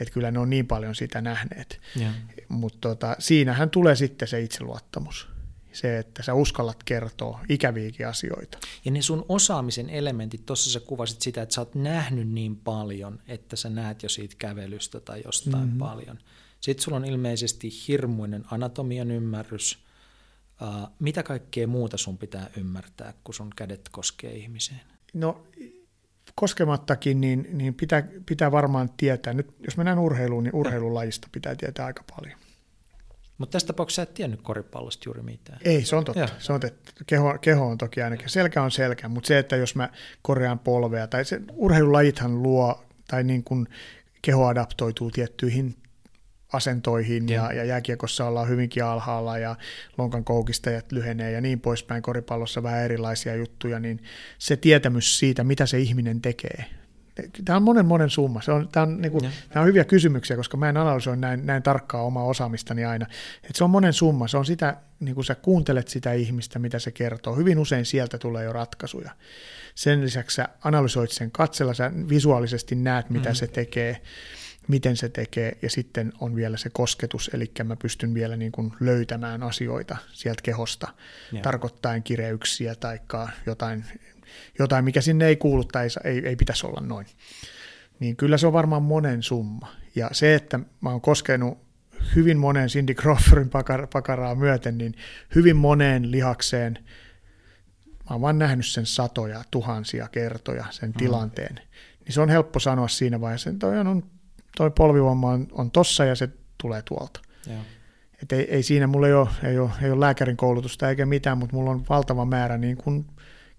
[0.00, 1.80] Että kyllä ne on niin paljon sitä nähneet.
[2.00, 2.14] Yeah.
[2.48, 5.36] Mutta tota, siinähän tulee sitten se itseluottamus
[5.76, 8.58] se, että sä uskallat kertoa ikäviäkin asioita.
[8.84, 13.18] Ja ne sun osaamisen elementit, tuossa sä kuvasit sitä, että sä oot nähnyt niin paljon,
[13.28, 15.78] että sä näet jo siitä kävelystä tai jostain mm-hmm.
[15.78, 16.18] paljon.
[16.66, 19.78] Sitten sulla on ilmeisesti hirmuinen anatomian ymmärrys,
[20.98, 24.80] mitä kaikkea muuta sun pitää ymmärtää, kun sun kädet koskee ihmiseen?
[25.14, 25.46] No
[26.34, 29.32] koskemattakin, niin, niin pitää, pitää varmaan tietää.
[29.32, 32.38] Nyt jos mennään urheiluun, niin urheilulajista pitää tietää aika paljon.
[33.38, 35.58] Mutta tässä tapauksessa et tiennyt koripallosta juuri mitään.
[35.64, 36.20] Ei, se on totta.
[36.20, 36.28] Joo.
[36.38, 36.92] Se on totta.
[37.06, 38.28] Keho, keho on toki ainakin.
[38.28, 39.90] Selkä on selkä, mutta se, että jos mä
[40.22, 43.68] korjaan polvea, tai se urheilulajithan luo, tai niin kuin
[44.22, 45.76] keho adaptoituu tiettyihin
[46.52, 49.56] asentoihin ja, ja jääkiekossa ollaan hyvinkin alhaalla ja
[49.98, 54.02] lonkan koukistajat lyhenee ja niin poispäin, koripallossa vähän erilaisia juttuja, niin
[54.38, 56.64] se tietämys siitä, mitä se ihminen tekee,
[57.44, 58.40] Tämä on monen monen summa.
[58.40, 61.46] Se on, tämä, on, niin kuin, tämä on hyviä kysymyksiä, koska mä en analysoi näin,
[61.46, 63.06] näin tarkkaa omaa osaamistani aina.
[63.50, 64.28] Et se on monen summa.
[64.28, 67.36] Se on sitä, niin kuin sä kuuntelet sitä ihmistä, mitä se kertoo.
[67.36, 69.10] Hyvin usein sieltä tulee jo ratkaisuja.
[69.74, 73.34] Sen lisäksi sä analysoit sen katsella, sä visuaalisesti näet, mitä mm-hmm.
[73.34, 74.00] se tekee
[74.68, 78.72] miten se tekee, ja sitten on vielä se kosketus, eli mä pystyn vielä niin kuin
[78.80, 80.88] löytämään asioita sieltä kehosta,
[81.32, 81.42] ja.
[81.42, 82.98] tarkoittaen kireyksiä tai
[83.46, 83.84] jotain,
[84.58, 87.06] jotain, mikä sinne ei kuulu tai ei, ei pitäisi olla noin.
[88.00, 89.72] Niin kyllä se on varmaan monen summa.
[89.94, 91.66] Ja se, että mä oon koskenut
[92.16, 94.94] hyvin moneen Cindy Crawfordin pakar, pakaraa myöten, niin
[95.34, 96.78] hyvin moneen lihakseen,
[97.86, 100.98] mä oon vaan nähnyt sen satoja, tuhansia kertoja, sen mm.
[100.98, 101.54] tilanteen,
[102.04, 104.15] niin se on helppo sanoa siinä vaiheessa, että on
[104.56, 106.28] toi polvivamma on, on tossa ja se
[106.62, 107.20] tulee tuolta.
[107.46, 107.60] Joo.
[108.22, 111.38] Et ei, ei siinä mulla ei ole, ei, ole, ei ole lääkärin koulutusta eikä mitään,
[111.38, 113.06] mutta mulla on valtava määrä niin kuin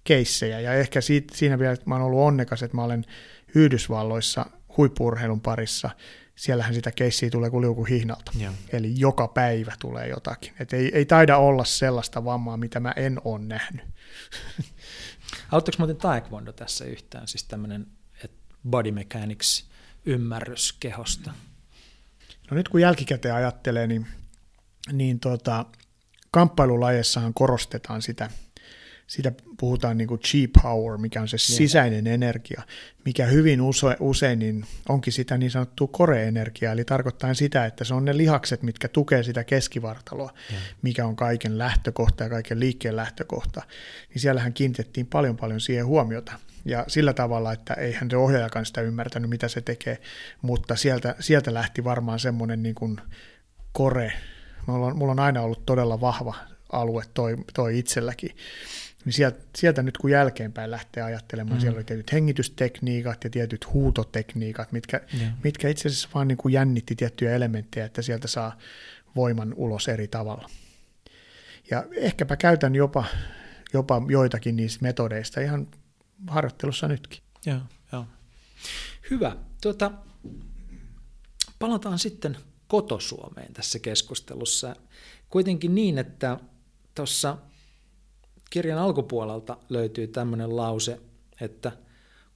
[0.04, 0.60] keissejä.
[0.60, 3.06] Ja ehkä siitä, siinä vielä, että mä oon ollut onnekas, että mä olen
[3.56, 4.46] Yhdysvalloissa
[4.78, 5.90] huippurheilun parissa.
[6.36, 8.32] Siellähän sitä keissiä tulee kuin liuku hihnalta.
[8.40, 8.54] Joo.
[8.74, 10.54] Eli joka päivä tulee jotakin.
[10.60, 13.86] Et ei, ei taida olla sellaista vammaa, mitä mä en ole nähnyt.
[15.52, 17.28] Auttaako muuten taekwondo tässä yhtään?
[17.28, 17.88] Siis tämmöinen
[18.70, 19.64] body mechanics–
[20.06, 21.34] ymmärrys kehosta?
[22.52, 24.08] No nyt kun jälkikäteen ajattelee, niin,
[24.92, 25.66] niin tota,
[26.32, 28.30] kamppailulajessahan korostetaan sitä,
[29.08, 31.58] sitä puhutaan niin kuin cheap power, mikä on se yeah.
[31.58, 32.62] sisäinen energia,
[33.06, 37.94] mikä hyvin use, usein niin onkin sitä niin sanottua kore-energiaa, eli tarkoittaa sitä, että se
[37.94, 40.64] on ne lihakset, mitkä tukee sitä keskivartaloa, yeah.
[40.82, 43.62] mikä on kaiken lähtökohta ja kaiken liikkeen lähtökohta,
[44.10, 46.32] niin siellähän kiinnitettiin paljon paljon siihen huomiota
[46.66, 49.98] ja sillä tavalla, että eihän se ohjaajakaan sitä ymmärtänyt, mitä se tekee,
[50.42, 52.98] mutta sieltä, sieltä lähti varmaan semmoinen niin kuin
[53.72, 54.14] kore.
[54.66, 56.36] Mulla on, mulla on aina ollut todella vahva
[56.72, 58.36] alue toi, toi itselläkin.
[59.08, 61.62] Niin sieltä, sieltä nyt kun jälkeenpäin lähtee ajattelemaan, mm.
[61.62, 65.34] siellä oli tietyt hengitystekniikat ja tietyt huutotekniikat, mitkä, yeah.
[65.44, 68.58] mitkä itse asiassa vaan niin kuin jännitti tiettyjä elementtejä, että sieltä saa
[69.16, 70.50] voiman ulos eri tavalla.
[71.72, 73.06] Ja ehkäpä käytän jopa,
[73.74, 75.68] jopa joitakin niistä metodeista ihan
[76.28, 77.20] harjoittelussa nytkin.
[77.46, 77.60] Joo,
[77.92, 78.06] joo.
[79.10, 79.38] Hyvä.
[79.62, 79.92] Tuota,
[81.60, 84.76] palataan sitten kotosuomeen tässä keskustelussa.
[85.30, 86.38] Kuitenkin niin, että
[86.96, 87.38] tuossa
[88.50, 91.00] kirjan alkupuolelta löytyy tämmöinen lause,
[91.42, 91.72] että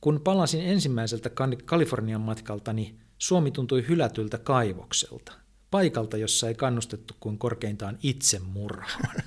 [0.02, 1.30] kun palasin ensimmäiseltä
[1.66, 5.34] Kalifornian matkaltani, Suomi tuntui hylätyltä kaivokselta,
[5.72, 9.16] paikalta, jossa ei kannustettu kuin korkeintaan itsemurhaan.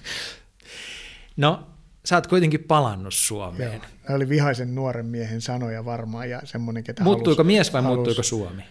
[1.37, 1.67] No,
[2.05, 3.73] sä oot kuitenkin palannut Suomeen.
[3.73, 3.83] Joo.
[4.03, 7.97] Tämä oli vihaisen nuoren miehen sanoja varmaan ja semmoinen, ketä Muuttuiko halus, mies vai halus...
[7.97, 8.63] muuttuiko Suomi?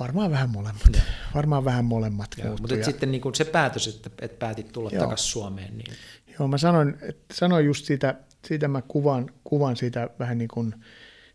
[0.00, 0.88] Varmaan vähän molemmat.
[0.92, 1.02] Joo.
[1.34, 2.84] Varmaan vähän molemmat Joo, Mutta ja...
[2.84, 5.78] sitten niin se päätös, että, että päätit tulla takaisin Suomeen.
[5.78, 5.92] Niin...
[6.38, 8.14] Joo, mä sanoin, että sanoin just siitä,
[8.48, 10.74] siitä mä kuvan, kuvan siitä vähän niin kuin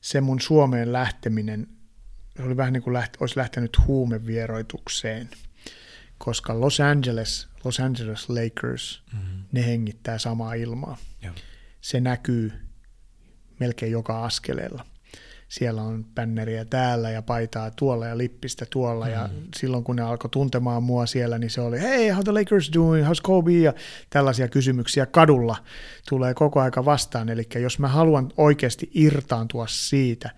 [0.01, 1.67] se mun Suomeen lähteminen,
[2.37, 5.29] se oli vähän niin kuin läht, olisi lähtenyt huumevieroitukseen,
[6.17, 9.43] koska Los Angeles Los Angeles Lakers, mm-hmm.
[9.51, 10.97] ne hengittää samaa ilmaa.
[11.21, 11.31] Ja.
[11.81, 12.51] Se näkyy
[13.59, 14.85] melkein joka askeleella.
[15.47, 19.05] Siellä on bänneriä täällä ja paitaa tuolla ja lippistä tuolla.
[19.05, 19.19] Mm-hmm.
[19.19, 22.71] Ja silloin kun ne alkoi tuntemaan mua siellä, niin se oli, hey, how the Lakers
[22.73, 23.51] doing, how's Kobe?
[23.51, 23.73] Ja
[24.09, 25.57] tällaisia kysymyksiä kadulla
[26.09, 27.29] tulee koko aika vastaan.
[27.29, 30.29] Eli jos mä haluan oikeasti irtaantua siitä,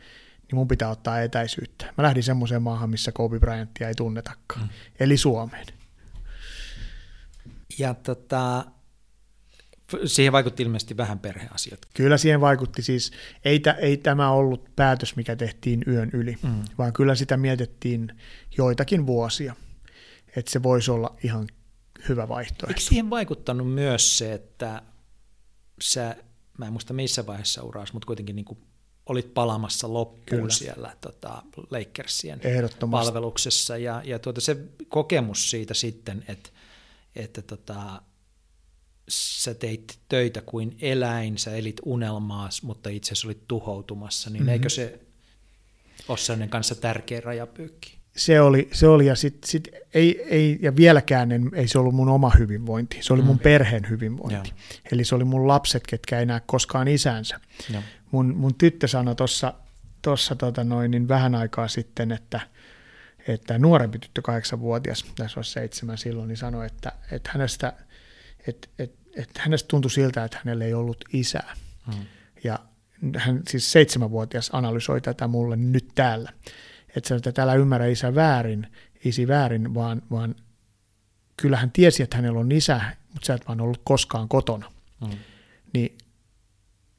[0.48, 1.94] niin mun pitää ottaa etäisyyttä.
[1.98, 4.70] Mä lähdin semmoiseen maahan, missä Kobe Bryantia ei tunnetakaan, mm.
[5.00, 5.66] eli Suomeen.
[7.80, 8.66] Ja tota,
[10.06, 11.80] siihen vaikutti ilmeisesti vähän perheasiat.
[11.94, 13.12] Kyllä siihen vaikutti siis,
[13.46, 16.64] ei, tä, ei tämä ollut päätös, mikä tehtiin yön yli, mm.
[16.78, 18.22] vaan kyllä sitä mietittiin
[18.58, 19.56] joitakin vuosia,
[20.36, 21.48] että se voisi olla ihan
[22.10, 22.68] hyvä vaihtoehto.
[22.68, 24.82] Eikö siihen vaikuttanut myös se, että
[25.82, 26.16] sä,
[26.58, 28.60] mä en muista missä vaiheessa uraas, mutta kuitenkin niin kuin
[29.06, 30.50] olit palamassa loppuun Kyllä.
[30.50, 32.42] siellä tota, Lakersien
[32.92, 34.58] palveluksessa, ja, ja tuota, se
[34.88, 36.50] kokemus siitä sitten, että
[37.16, 38.02] että tota,
[39.10, 44.54] sä teit töitä kuin eläin, sä elit unelmaas, mutta itse asiassa olit tuhoutumassa, niin mm-hmm.
[44.54, 45.00] eikö se
[46.08, 47.98] ole sellainen kanssa tärkeä rajapyykki?
[48.18, 51.96] se oli, se oli ja sit, sit ei, ei, ja vieläkään en, ei se ollut
[51.96, 53.40] mun oma hyvinvointi, se oli mun mm.
[53.40, 54.50] perheen hyvinvointi.
[54.50, 54.82] Ja.
[54.92, 57.40] Eli se oli mun lapset, ketkä ei näe koskaan isänsä.
[57.74, 57.82] Ja.
[58.12, 59.54] Mun, mun tyttö sanoi tuossa
[60.02, 62.40] tossa, tota noin, niin vähän aikaa sitten, että,
[63.28, 67.74] että nuorempi tyttö, kahdeksanvuotias, tässä olisi seitsemän silloin, niin sanoi, että, että hänestä,
[68.48, 71.53] että, että, että hänestä tuntui siltä, että hänellä ei ollut isää.
[71.88, 71.94] Mm.
[72.44, 72.60] Ja
[73.18, 76.31] hän siis seitsemänvuotias analysoi tätä mulle nyt täällä
[76.98, 78.68] että sanoi, että älä ymmärrä isä väärin,
[79.06, 80.35] isi väärin, vaan, vaan
[81.38, 82.81] kyllä hän tiesi, että hänellä on isä,
[83.14, 84.72] mutta sä et vaan ollut koskaan kotona.
[85.02, 85.18] Mm.
[85.73, 85.98] Niin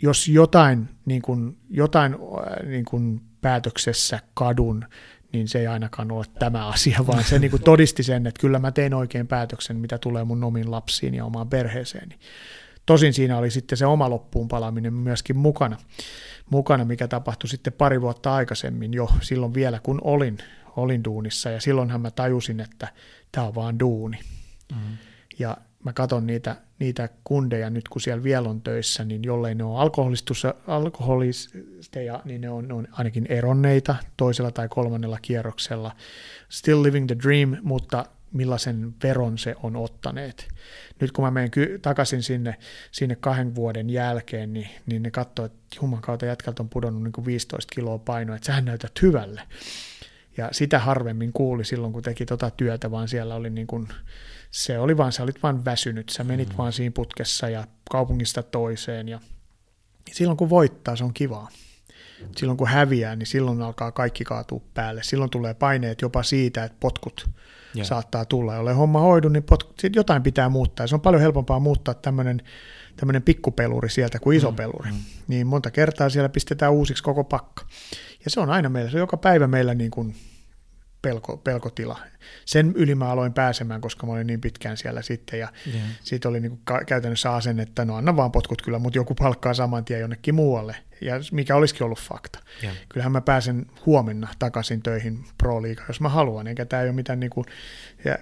[0.03, 4.85] jos jotain, niin kuin, jotain äh, niin kuin päätöksessä kadun,
[5.33, 8.59] niin se ei ainakaan ole tämä asia, vaan se niin kuin todisti sen, että kyllä
[8.59, 12.19] mä tein oikein päätöksen, mitä tulee mun omiin lapsiin ja omaan perheeseeni.
[12.87, 15.77] Tosin siinä oli sitten se oma loppuun palaminen myöskin mukana
[16.51, 20.39] mukana, mikä tapahtui sitten pari vuotta aikaisemmin jo silloin vielä, kun olin,
[20.77, 21.51] olin duunissa.
[21.51, 22.89] Ja silloinhan mä tajusin, että
[23.33, 24.19] tämä on vaan duuni.
[24.73, 24.97] Mm-hmm.
[25.39, 29.65] Ja mä katson niitä, niitä kundeja nyt, kun siellä vielä on töissä, niin jollei ne
[29.65, 29.81] on
[30.67, 35.97] alkoholisteja, niin ne on, ne on ainakin eronneita toisella tai kolmannella kierroksella.
[36.49, 40.49] Still living the dream, mutta millaisen veron se on ottaneet.
[41.01, 42.57] Nyt kun mä menen ky- takaisin sinne,
[42.93, 47.13] sinne kahden vuoden jälkeen, niin, niin ne katsoo, että Juman kautta jätkältä on pudonnut niin
[47.13, 49.43] kuin 15 kiloa painoa, että sähän näytät hyvälle.
[50.37, 53.89] Ja sitä harvemmin kuuli silloin, kun teki tota työtä, vaan siellä oli niin kuin,
[54.51, 56.57] se oli vaan, sä olit vaan väsynyt, sä menit mm.
[56.57, 59.21] vaan siinä putkessa ja kaupungista toiseen ja
[60.13, 61.49] silloin kun voittaa, se on kivaa.
[62.37, 65.03] Silloin kun häviää, niin silloin alkaa kaikki kaatua päälle.
[65.03, 67.31] Silloin tulee paineet jopa siitä, että potkut
[67.77, 67.87] yeah.
[67.87, 68.55] saattaa tulla.
[68.55, 70.87] Jolle homma hoidu, niin pot, jotain pitää muuttaa.
[70.87, 72.43] Se on paljon helpompaa muuttaa tämmöinen
[72.97, 74.91] tämmöinen pikkupeluri sieltä kuin iso mm, peluri.
[74.91, 74.99] Mm.
[75.29, 77.65] Niin monta kertaa siellä pistetään uusiksi koko pakka.
[78.25, 80.15] Ja se on aina meillä, se on joka päivä meillä niin kuin
[81.09, 81.99] pelko, pelkotila.
[82.45, 85.87] Sen yli mä aloin pääsemään, koska mä olin niin pitkään siellä sitten, ja yeah.
[86.03, 89.55] siitä oli niin kuin käytännössä asenne, että no anna vaan potkut kyllä, mutta joku palkkaa
[89.55, 92.39] saman tien jonnekin muualle, ja mikä olisikin ollut fakta.
[92.63, 92.77] Yeah.
[92.89, 95.59] Kyllähän mä pääsen huomenna takaisin töihin pro
[95.89, 97.47] jos mä haluan, eikä tämä ei ole mitään niin kuin,
[98.05, 98.19] ja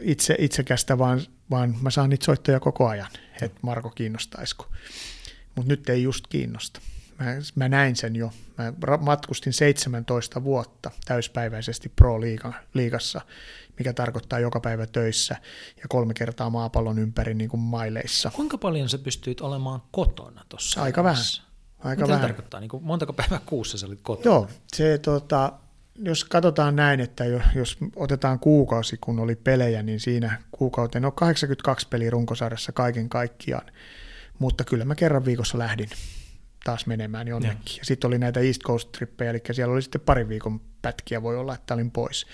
[0.00, 1.20] itse, itsekästä, vaan,
[1.50, 3.10] vaan mä saan niitä soittoja koko ajan,
[3.42, 4.66] että Marko kiinnostaisiko.
[5.54, 6.80] Mutta nyt ei just kiinnosta.
[7.18, 8.30] Mä, mä näin sen jo.
[8.58, 13.20] Mä matkustin 17 vuotta täyspäiväisesti Pro-liigassa,
[13.78, 15.36] mikä tarkoittaa joka päivä töissä
[15.76, 18.30] ja kolme kertaa maapallon ympäri niin kuin maileissa.
[18.34, 20.82] Kuinka paljon sä pystyit olemaan kotona tuossa?
[20.82, 21.24] Aika vähän.
[21.78, 22.28] Aika Mitä vähän.
[22.28, 22.60] tarkoittaa?
[22.60, 24.34] Niin kuin montako päivää kuussa sä olit kotona?
[24.34, 25.52] Joo, se, tota,
[25.98, 27.24] jos katsotaan näin, että
[27.54, 33.66] jos otetaan kuukausi, kun oli pelejä, niin siinä kuukauteen on 82 peliä runkosarjassa kaiken kaikkiaan.
[34.38, 35.88] Mutta kyllä mä kerran viikossa lähdin
[36.66, 37.76] taas menemään jonnekin.
[37.76, 41.36] Ja, ja sitten oli näitä East Coast-trippejä, eli siellä oli sitten pari viikon pätkiä, voi
[41.36, 42.26] olla, että olin pois.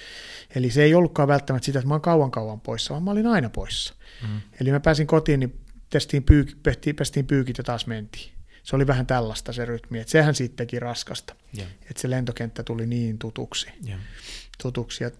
[0.55, 3.27] Eli se ei ollutkaan välttämättä sitä, että mä oon kauan kauan poissa, vaan mä olin
[3.27, 3.95] aina poissa.
[4.23, 4.41] Mm.
[4.61, 5.61] Eli mä pääsin kotiin, niin
[5.93, 8.33] pestiin, pyyk, pestiin, pestiin pyykit ja taas mentiin.
[8.63, 11.71] Se oli vähän tällaista se rytmi, että sehän siitä teki raskasta, yeah.
[11.91, 13.69] että se lentokenttä tuli niin tutuksi.
[13.89, 14.01] Yeah.
[14.63, 15.11] tutuksi ja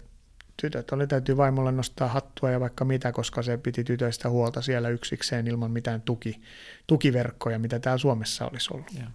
[0.61, 4.89] tytöt oli, täytyy vaimolle nostaa hattua ja vaikka mitä, koska se piti tytöistä huolta siellä
[4.89, 6.41] yksikseen ilman mitään tuki,
[6.87, 8.93] tukiverkkoja, mitä täällä Suomessa olisi ollut.
[8.99, 9.07] Ja.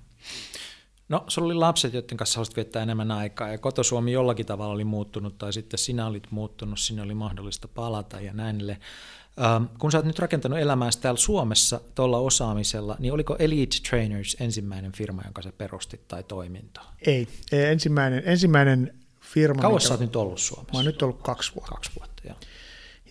[1.09, 4.85] No, sulla oli lapset, joiden kanssa halusit viettää enemmän aikaa, ja kotosuomi jollakin tavalla oli
[4.85, 8.70] muuttunut, tai sitten sinä olit muuttunut, sinne oli mahdollista palata ja näin.
[8.70, 14.36] Ähm, kun sä oot nyt rakentanut elämää täällä Suomessa tuolla osaamisella, niin oliko Elite Trainers
[14.40, 16.81] ensimmäinen firma, jonka sä perustit tai toiminto?
[17.06, 18.94] Ei, ensimmäinen, ensimmäinen
[19.35, 19.63] firma.
[19.63, 20.73] Kauan sä oot nyt ollut Suomessa?
[20.73, 21.75] Mä oon nyt ollut kaksi vuotta.
[21.75, 22.37] Kaksi vuotta, joo.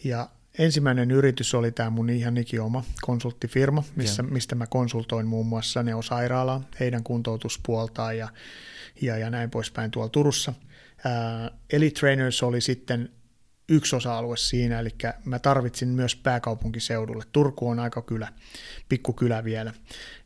[0.03, 0.30] Ja
[0.60, 6.64] ensimmäinen yritys oli tämä mun ihan ikioma konsulttifirma, missä, mistä mä konsultoin muun muassa Neo-sairaalaa,
[6.80, 8.30] heidän kuntoutuspuoltaan ja,
[9.02, 10.53] ja, ja näin poispäin tuolla Turussa.
[11.06, 13.10] Ää, Eli Trainers oli sitten
[13.69, 14.89] yksi osa-alue siinä, eli
[15.26, 17.23] mä tarvitsin myös pääkaupunkiseudulle.
[17.31, 18.34] Turku on aika kylä,
[18.89, 19.73] pikkukylä vielä,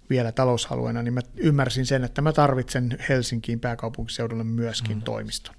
[0.10, 5.02] vielä talousalueena, niin mä ymmärsin sen, että mä tarvitsen Helsinkiin pääkaupunkiseudulle myöskin mm.
[5.02, 5.56] toimiston.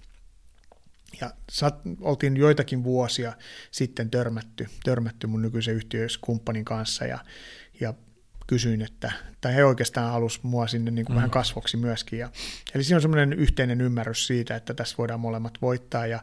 [1.23, 3.33] Ja sat, oltiin joitakin vuosia
[3.71, 7.19] sitten törmätty, törmätty mun nykyisen yhtiökumppanin kanssa ja,
[7.81, 7.95] ja
[8.47, 11.17] kysyin, että, tai he oikeastaan halusivat mua sinne niin kuin mm.
[11.17, 12.19] vähän kasvoksi myöskin.
[12.19, 12.31] Ja,
[12.75, 16.07] eli siinä on semmoinen yhteinen ymmärrys siitä, että tässä voidaan molemmat voittaa.
[16.07, 16.21] Ja,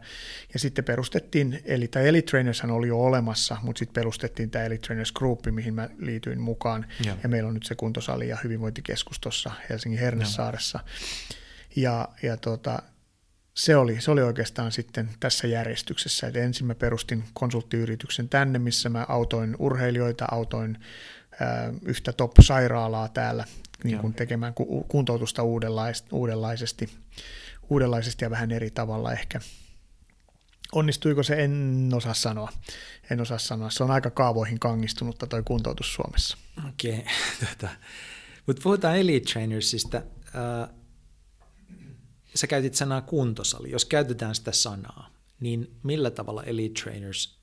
[0.53, 4.88] ja sitten perustettiin, eli tämä Elite Trainers oli jo olemassa, mutta sitten perustettiin tämä Elite
[4.88, 6.85] Trainers Group, mihin mä liityin mukaan.
[7.05, 10.80] Ja, ja meillä on nyt se kuntosali ja hyvinvointikeskus tuossa Helsingin Hernesaaressa.
[11.76, 12.81] Ja, ja tota,
[13.60, 16.27] se oli, se oli oikeastaan sitten tässä järjestyksessä.
[16.27, 20.77] Et ensin mä perustin konsulttiyrityksen tänne, missä mä autoin urheilijoita, autoin
[21.40, 23.45] ää, yhtä top-sairaalaa täällä
[23.84, 24.53] niin kuin tekemään
[24.88, 26.90] kuntoutusta uudenlaisesti, uudenlaisesti,
[27.69, 29.40] uudenlaisesti ja vähän eri tavalla ehkä.
[30.72, 32.49] Onnistuiko se, en osaa sanoa.
[33.10, 33.69] En osaa sanoa.
[33.69, 36.38] Se on aika kaavoihin kangistunutta toi kuntoutus Suomessa.
[36.69, 37.03] Okei, okay.
[37.49, 37.69] tota.
[38.45, 39.98] mutta puhutaan Elite Trainersista.
[39.98, 40.78] Äh,
[42.35, 43.72] sä käytit sanaa kuntosali.
[43.72, 47.39] Jos käytetään sitä sanaa, niin millä tavalla Elite Trainers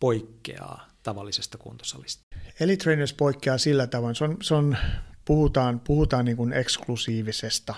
[0.00, 2.24] poikkeaa tavallisesta kuntosalista?
[2.60, 4.76] Elite Trainers poikkeaa sillä tavoin, se on, se on
[5.24, 7.74] puhutaan, puhutaan niin kuin eksklusiivisesta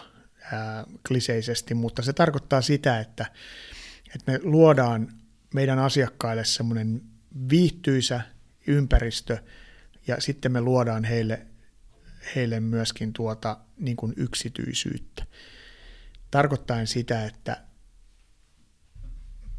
[0.53, 3.27] ää, kliseisesti, mutta se tarkoittaa sitä, että,
[4.15, 5.13] että me luodaan
[5.55, 7.03] meidän asiakkaille semmoinen
[7.51, 8.21] viihtyisä
[8.67, 9.39] ympäristö
[10.07, 11.47] ja sitten me luodaan heille,
[12.35, 15.27] heille myöskin tuota niin kuin yksityisyyttä.
[16.31, 17.57] Tarkoittaen sitä, että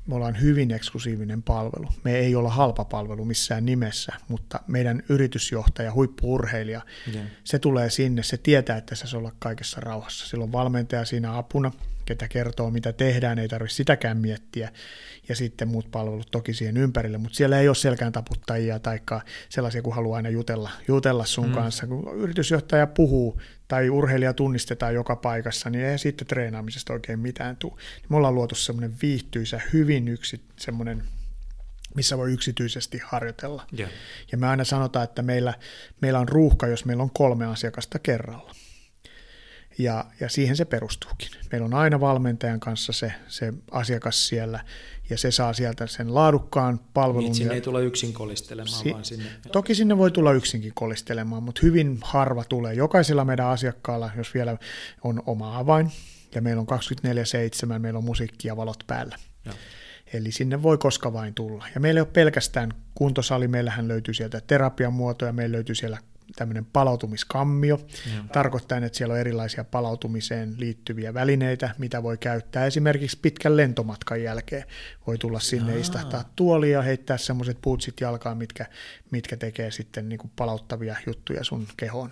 [0.08, 1.88] me ollaan hyvin eksklusiivinen palvelu.
[2.04, 6.82] Me ei olla halpa palvelu missään nimessä, mutta meidän yritysjohtaja, huippuurheilija,
[7.14, 7.26] yeah.
[7.44, 10.28] se tulee sinne, se tietää, että se olla kaikessa rauhassa.
[10.28, 11.72] Silloin valmentaja siinä apuna,
[12.06, 14.72] ketä kertoo, mitä tehdään, ei tarvitse sitäkään miettiä,
[15.30, 19.00] ja sitten muut palvelut toki siihen ympärille, mutta siellä ei ole selkään taputtajia tai
[19.50, 21.54] sellaisia, kun haluaa aina jutella, jutella sun mm.
[21.54, 21.88] kanssa.
[21.88, 23.42] Kun yritysjohtaja puhuu
[23.72, 27.74] tai urheilija tunnistetaan joka paikassa, niin ei sitten treenaamisesta oikein mitään tule.
[28.10, 31.04] Me ollaan luotu semmoinen viihtyisä, hyvin yksi semmoinen
[31.96, 33.68] missä voi yksityisesti harjoitella.
[33.80, 33.92] Yeah.
[34.32, 35.54] Ja me aina sanotaan, että meillä,
[36.02, 38.56] meillä on ruuhka, jos meillä on kolme asiakasta kerralla.
[39.78, 41.30] Ja, ja siihen se perustuukin.
[41.52, 44.66] Meillä on aina valmentajan kanssa se, se asiakas siellä,
[45.12, 47.24] ja se saa sieltä sen laadukkaan palvelun.
[47.24, 49.26] Niin, sinne ei tule yksin kolistelemaan, si- vaan sinne...
[49.52, 52.74] Toki sinne voi tulla yksinkin kolistelemaan, mutta hyvin harva tulee.
[52.74, 54.58] Jokaisella meidän asiakkaalla, jos vielä
[55.04, 55.92] on oma avain,
[56.36, 56.68] ja meillä on
[57.76, 59.16] 24-7, meillä on musiikki ja valot päällä.
[59.46, 59.54] Ja.
[60.14, 61.66] Eli sinne voi koska vain tulla.
[61.76, 65.98] Ja meillä ei ole pelkästään kuntosali, meillähän löytyy sieltä terapiamuotoja, meillä löytyy siellä
[66.36, 68.30] tämmöinen palautumiskammio, mm.
[68.30, 72.66] tarkoittaen, että siellä on erilaisia palautumiseen liittyviä välineitä, mitä voi käyttää.
[72.66, 74.64] Esimerkiksi pitkän lentomatkan jälkeen
[75.08, 75.82] voi tulla sinne, Jaa.
[75.82, 78.66] istahtaa tuolia ja heittää semmoiset puutsit jalkaan, mitkä,
[79.12, 82.12] mitkä tekee sitten niin kuin palauttavia juttuja sun kehoon.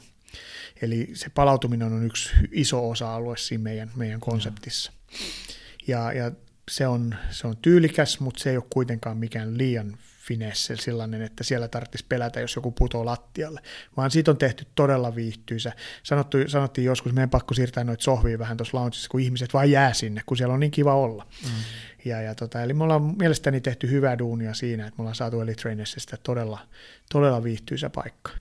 [0.81, 4.91] Eli se palautuminen on yksi iso osa-alue siinä meidän, meidän konseptissa.
[5.87, 6.31] Ja, ja
[6.71, 9.97] se, on, se on tyylikäs, mutta se ei ole kuitenkaan mikään liian
[10.29, 13.61] finesse sellainen, että siellä tarvitsisi pelätä, jos joku putoo lattialle,
[13.97, 15.73] vaan siitä on tehty todella viihtyisä.
[16.03, 19.93] Sanottu, sanottiin joskus, meidän pakko siirtää noita sohvia vähän tuossa loungeissa, kun ihmiset vaan jää
[19.93, 21.27] sinne, kun siellä on niin kiva olla.
[21.43, 21.49] Mm.
[22.05, 25.41] Ja, ja tota, eli me ollaan mielestäni tehty hyvää duunia siinä, että me ollaan saatu
[25.41, 26.59] Elite Trainersista todella,
[27.11, 28.31] todella viihtyisä paikka.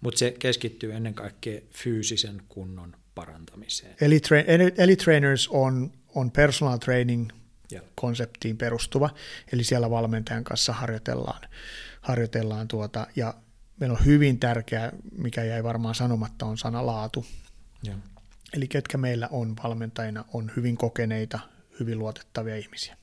[0.00, 3.94] Mutta se keskittyy ennen kaikkea fyysisen kunnon parantamiseen.
[4.00, 7.30] Elite, tra- Elite Trainers on, on personal training
[7.94, 9.10] konseptiin perustuva,
[9.52, 11.40] eli siellä valmentajan kanssa harjoitellaan,
[12.00, 13.34] harjoitellaan tuota, ja
[13.80, 17.26] meillä on hyvin tärkeä, mikä jäi varmaan sanomatta, on sana laatu.
[17.82, 17.98] Ja.
[18.52, 21.38] Eli ketkä meillä on valmentajina, on hyvin kokeneita,
[21.80, 22.96] hyvin luotettavia ihmisiä.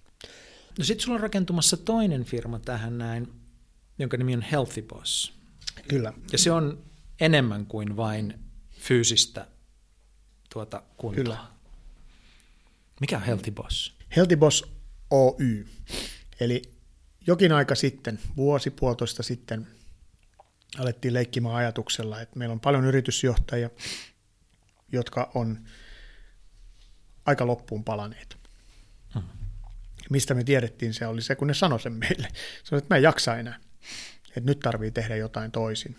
[0.77, 3.33] No sitten sulla on rakentumassa toinen firma tähän näin,
[3.99, 5.33] jonka nimi on Healthy Boss.
[5.87, 6.13] Kyllä.
[6.31, 6.83] Ja se on
[7.19, 9.47] enemmän kuin vain fyysistä
[10.53, 11.23] tuota kuntoa.
[11.23, 11.37] Kyllä.
[12.99, 13.92] Mikä on Healthy Boss?
[14.15, 14.63] Healthy Boss
[15.11, 15.65] Oy.
[16.39, 16.61] Eli
[17.27, 19.67] jokin aika sitten, vuosi puolitoista sitten,
[20.79, 23.69] alettiin leikkimään ajatuksella, että meillä on paljon yritysjohtajia,
[24.91, 25.59] jotka on
[27.25, 28.37] aika loppuun palaneet.
[29.13, 29.23] Hmm.
[30.09, 32.27] Mistä me tiedettiin se oli se, kun ne sanoi sen meille.
[32.63, 33.59] Se oli, että mä en jaksa enää,
[34.27, 35.95] että nyt tarvii tehdä jotain toisin.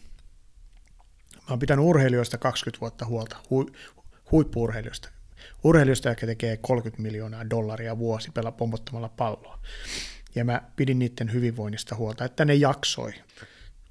[1.34, 3.70] Mä oon pitänyt urheilijoista 20 vuotta huolta, hu,
[4.30, 5.13] huippuurheilijoista
[5.64, 9.58] urheilijoista, jotka tekee 30 miljoonaa dollaria vuosi pelaa pompottamalla palloa.
[10.34, 13.12] Ja mä pidin niiden hyvinvoinnista huolta, että ne jaksoi.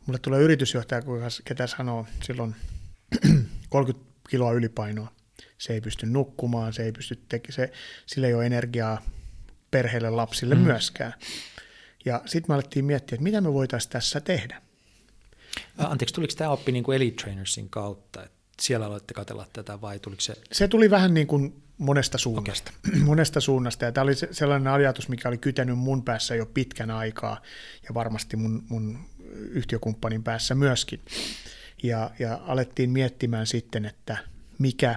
[0.06, 1.02] Mulle tulee yritysjohtaja,
[1.46, 2.56] ketä sanoo silloin
[3.70, 5.12] 30 kiloa ylipainoa.
[5.58, 7.72] Se ei pysty nukkumaan, se ei pysty tekemään, se,
[8.06, 9.02] sillä ei ole energiaa
[9.72, 10.62] perheelle, lapsille mm.
[10.62, 11.14] myöskään.
[12.06, 14.62] Ja sitten me alettiin miettiä, että mitä me voitaisiin tässä tehdä.
[15.78, 20.00] Anteeksi, tuliko tämä oppi niin kuin Elite Trainersin kautta, että siellä aloitte katsella tätä vai
[20.00, 20.34] tuliko se?
[20.52, 22.72] Se tuli vähän niin kuin monesta suunnasta.
[22.88, 23.00] Okay.
[23.12, 23.86] monesta suunnasta.
[23.86, 27.42] Ja tämä oli sellainen ajatus, mikä oli kytänyt mun päässä jo pitkän aikaa
[27.84, 29.00] ja varmasti mun, mun
[29.34, 31.02] yhtiökumppanin päässä myöskin.
[31.84, 34.18] Ja, ja alettiin miettimään sitten, että
[34.60, 34.96] mikä,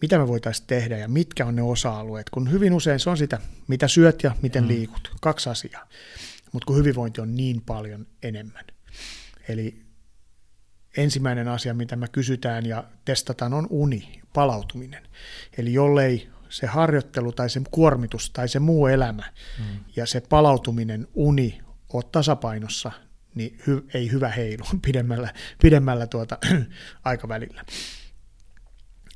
[0.00, 3.40] mitä me voitaisiin tehdä ja mitkä on ne osa-alueet, kun hyvin usein se on sitä,
[3.68, 4.68] mitä syöt ja miten mm.
[4.68, 5.88] liikut, kaksi asiaa,
[6.52, 8.64] mutta kun hyvinvointi on niin paljon enemmän.
[9.48, 9.83] Eli
[10.96, 15.02] ensimmäinen asia, mitä me kysytään ja testataan, on uni, palautuminen.
[15.58, 19.64] Eli jollei se harjoittelu tai se kuormitus tai se muu elämä mm.
[19.96, 21.60] ja se palautuminen, uni
[21.92, 22.92] ole tasapainossa,
[23.34, 26.38] niin hy, ei hyvä heilu pidemmällä, pidemmällä tuota,
[27.04, 27.64] aikavälillä.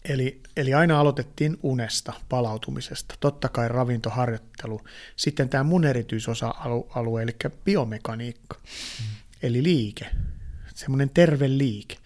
[0.05, 4.81] Eli, eli aina aloitettiin unesta, palautumisesta, totta kai ravintoharjoittelu,
[5.17, 9.07] sitten tämä mun erityisosa-alue, eli biomekaniikka, mm.
[9.43, 10.07] eli liike,
[10.79, 11.97] semmoinen terve liike.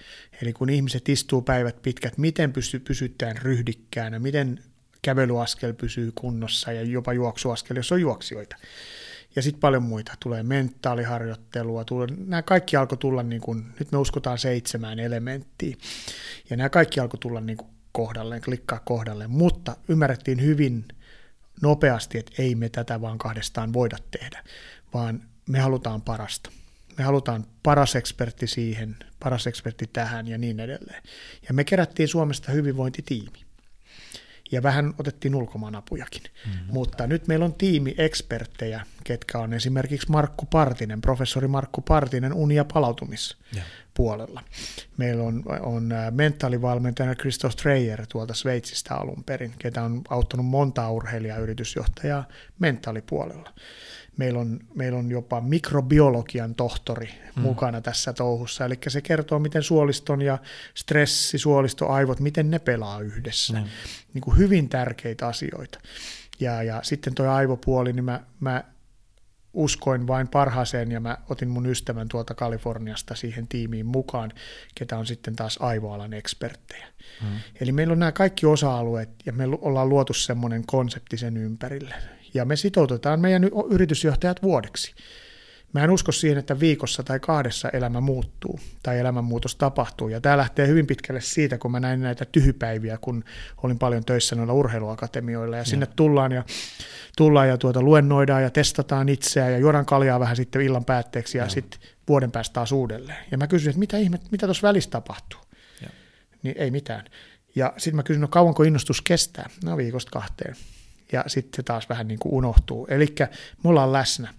[0.43, 4.61] Eli kun ihmiset istuu päivät pitkät, miten pysy, pysytään ryhdikkäänä, miten
[5.03, 8.57] kävelyaskel pysyy kunnossa ja jopa juoksuaskel, jos on juoksijoita.
[9.37, 10.13] Ja sitten paljon muita.
[10.21, 11.85] Tulee mentaaliharjoittelua.
[11.85, 15.77] Tulee, nämä kaikki alkoi tulla, niin kuin, nyt me uskotaan seitsemään elementtiä.
[16.51, 19.31] Ja nämä kaikki alkoi tulla niin kuin kohdalleen, klikkaa kohdalleen.
[19.31, 20.85] Mutta ymmärrettiin hyvin
[21.63, 24.45] nopeasti, että ei me tätä vaan kahdestaan voida tehdä,
[24.95, 26.51] vaan me halutaan parasta.
[26.99, 31.03] Me halutaan paras ekspertti siihen, paras ekspertti tähän ja niin edelleen.
[31.49, 33.43] Ja me kerättiin Suomesta hyvinvointitiimi
[34.53, 36.23] ja vähän otettiin ulkomaanapujakin.
[36.23, 36.73] Mm-hmm.
[36.73, 42.55] Mutta nyt meillä on tiimi eksperttejä, ketkä on esimerkiksi Markku Partinen, professori Markku Partinen uni-
[42.55, 44.43] ja palautumispuolella.
[44.97, 51.39] Meillä on, on mentaalivalmentajana Christoph Streyer tuolta Sveitsistä alun perin, ketä on auttanut monta urheilijaa
[51.39, 52.29] yritysjohtajaa
[52.59, 53.53] mentaalipuolella
[54.17, 57.43] meillä on, meillä on jopa mikrobiologian tohtori mm.
[57.43, 60.39] mukana tässä touhussa, eli se kertoo, miten suoliston ja
[60.75, 63.53] stressi, suolisto, aivot, miten ne pelaa yhdessä.
[63.53, 63.65] Mm.
[64.15, 65.81] Niin kuin hyvin tärkeitä asioita.
[66.41, 68.65] Ja, ja sitten tuo aivopuoli, niin mä, mä
[69.53, 74.33] uskoin vain parhaaseen ja mä otin mun ystävän tuolta Kaliforniasta siihen tiimiin mukaan,
[74.75, 76.87] ketä on sitten taas aivoalan eksperttejä.
[77.23, 77.29] Mm.
[77.61, 81.95] Eli meillä on nämä kaikki osa-alueet ja me ollaan luotu semmoinen konsepti sen ympärille
[82.35, 84.95] ja me sitoutetaan meidän yritysjohtajat vuodeksi.
[85.73, 90.09] Mä en usko siihen, että viikossa tai kahdessa elämä muuttuu tai elämänmuutos tapahtuu.
[90.09, 93.25] Ja tämä lähtee hyvin pitkälle siitä, kun mä näin näitä tyhypäiviä, kun
[93.63, 95.57] olin paljon töissä noilla urheiluakatemioilla.
[95.57, 95.65] Ja, ja.
[95.65, 96.45] sinne tullaan ja,
[97.17, 101.45] tullaan ja tuota, luennoidaan ja testataan itseä ja juodaan kaljaa vähän sitten illan päätteeksi ja,
[101.45, 101.51] ja.
[101.51, 103.25] sitten vuoden päästä taas uudelleen.
[103.31, 105.41] Ja mä kysyin, että mitä ihme, mitä tuossa välissä tapahtuu?
[105.83, 105.89] Ja.
[106.43, 107.05] Niin ei mitään.
[107.55, 109.51] Ja sitten mä kysyin, no kauanko innostus kestää?
[109.65, 110.57] No viikosta kahteen
[111.13, 112.87] ja sitten se taas vähän niin kuin unohtuu.
[112.91, 113.15] Eli
[113.65, 114.35] me ollaan läsnä.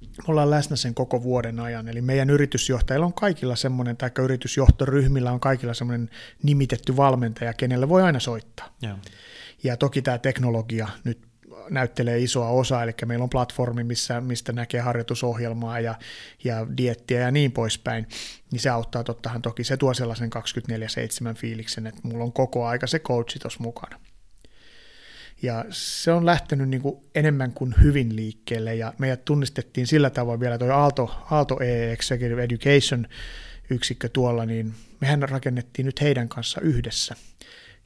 [0.00, 5.32] Me ollaan läsnä sen koko vuoden ajan, eli meidän yritysjohtajilla on kaikilla semmoinen, tai yritysjohtoryhmillä
[5.32, 6.10] on kaikilla semmoinen
[6.42, 8.76] nimitetty valmentaja, kenelle voi aina soittaa.
[8.82, 8.98] Ja,
[9.64, 11.18] ja toki tämä teknologia nyt
[11.70, 15.94] näyttelee isoa osaa, eli meillä on platformi, missä, mistä näkee harjoitusohjelmaa ja,
[16.44, 18.06] ja diettiä ja niin poispäin,
[18.50, 20.30] niin se auttaa tottahan toki, se tuo sellaisen
[21.32, 24.00] 24-7 fiiliksen, että mulla on koko aika se coachi tuossa mukana.
[25.42, 30.40] Ja se on lähtenyt niin kuin enemmän kuin hyvin liikkeelle ja meidät tunnistettiin sillä tavoin
[30.40, 31.58] vielä tuo Aalto, Aalto
[31.92, 33.06] Executive Education
[33.70, 37.16] yksikkö tuolla, niin mehän rakennettiin nyt heidän kanssa yhdessä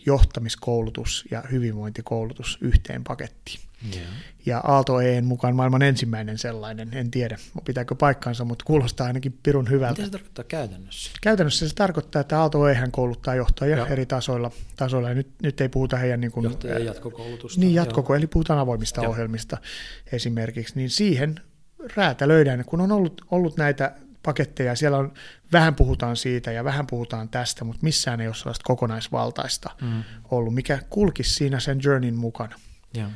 [0.06, 3.60] johtamiskoulutus ja hyvinvointikoulutus yhteen pakettiin.
[3.94, 4.06] Yeah.
[4.46, 9.70] Ja Aalto EEN mukaan maailman ensimmäinen sellainen, en tiedä pitääkö paikkaansa, mutta kuulostaa ainakin pirun
[9.70, 9.92] hyvältä.
[9.92, 11.10] Mitä se tarkoittaa käytännössä?
[11.22, 13.86] Käytännössä se tarkoittaa, että Aalto EEN kouluttaa johtajia Joo.
[13.86, 16.20] eri tasoilla, tasoilla ja nyt, nyt ei puhuta heidän...
[16.20, 17.60] Niin kuin, Johtajien jatkokoulutusta.
[17.60, 19.10] Niin, jatkoko, eli puhutaan avoimista Joo.
[19.10, 19.58] ohjelmista
[20.12, 21.40] esimerkiksi, niin siihen
[21.96, 23.94] räätälöidään, kun on ollut, ollut näitä
[24.26, 25.14] paketteja, siellä on,
[25.52, 30.02] vähän puhutaan siitä ja vähän puhutaan tästä, mutta missään ei ole sellaista kokonaisvaltaista mm.
[30.30, 32.56] ollut, mikä kulkisi siinä sen journeyn mukana.
[32.96, 33.10] Yeah.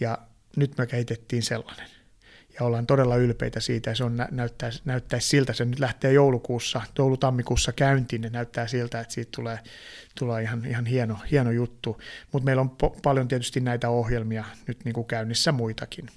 [0.00, 0.18] Ja
[0.56, 1.86] nyt me kehitettiin sellainen.
[2.58, 6.80] Ja ollaan todella ylpeitä siitä, ja se on, näyttäisi, näyttäisi siltä, se nyt lähtee joulukuussa,
[6.98, 9.58] joulutammikuussa käyntiin, ja näyttää siltä, että siitä tulee,
[10.18, 12.00] tulee ihan, ihan hieno, hieno juttu.
[12.32, 16.08] Mutta meillä on po- paljon tietysti näitä ohjelmia nyt niin kuin käynnissä muitakin.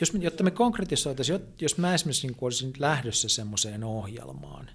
[0.00, 4.70] Jos me, jotta me konkretisoitaisiin, jos mä esimerkiksi niin olisin lähdössä semmoiseen ohjelmaan,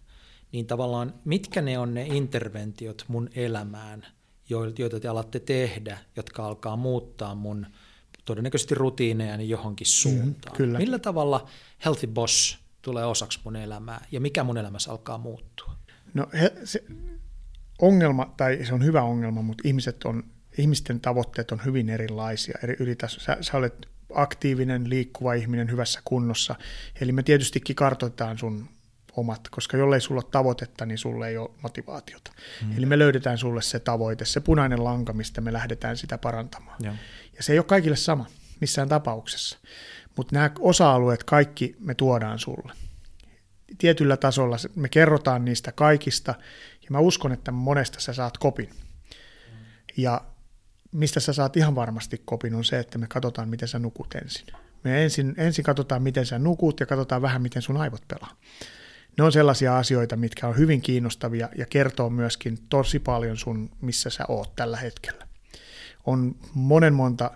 [0.51, 4.07] niin tavallaan mitkä ne on ne interventiot mun elämään,
[4.49, 7.67] joita te alatte tehdä, jotka alkaa muuttaa mun
[8.25, 10.53] todennäköisesti rutiineja johonkin mm-hmm, suuntaan.
[10.53, 10.77] Mm, kyllä.
[10.77, 11.49] Millä tavalla
[11.85, 15.75] Healthy Boss tulee osaksi mun elämää ja mikä mun elämässä alkaa muuttua?
[16.13, 16.83] No he, se
[17.81, 20.23] ongelma, tai se on hyvä ongelma, mutta ihmiset on,
[20.57, 22.95] ihmisten tavoitteet on hyvin erilaisia eri.
[23.07, 26.55] Sä, sä olet aktiivinen, liikkuva ihminen hyvässä kunnossa.
[27.01, 28.69] Eli me tietystikin kartoitetaan sun
[29.17, 32.31] omat, koska jollei sulla ole tavoitetta, niin sulle ei ole motivaatiota.
[32.65, 32.77] Mm.
[32.77, 36.77] Eli me löydetään sulle se tavoite, se punainen lanka, mistä me lähdetään sitä parantamaan.
[36.83, 36.93] Ja,
[37.37, 38.25] ja se ei ole kaikille sama
[38.61, 39.57] missään tapauksessa.
[40.15, 42.73] Mutta nämä osa-alueet kaikki me tuodaan sulle.
[43.77, 46.35] Tietyllä tasolla me kerrotaan niistä kaikista,
[46.81, 48.69] ja mä uskon, että monesta sä saat kopin.
[49.97, 50.21] Ja
[50.91, 54.47] mistä sä saat ihan varmasti kopin, on se, että me katsotaan, miten sä nukut ensin.
[54.83, 58.35] Me ensin, ensin katsotaan, miten sä nukut ja katsotaan vähän, miten sun aivot pelaa.
[59.17, 64.09] Ne on sellaisia asioita, mitkä on hyvin kiinnostavia ja kertoo myöskin tosi paljon sun, missä
[64.09, 65.27] sä oot tällä hetkellä.
[66.05, 67.31] On monen monta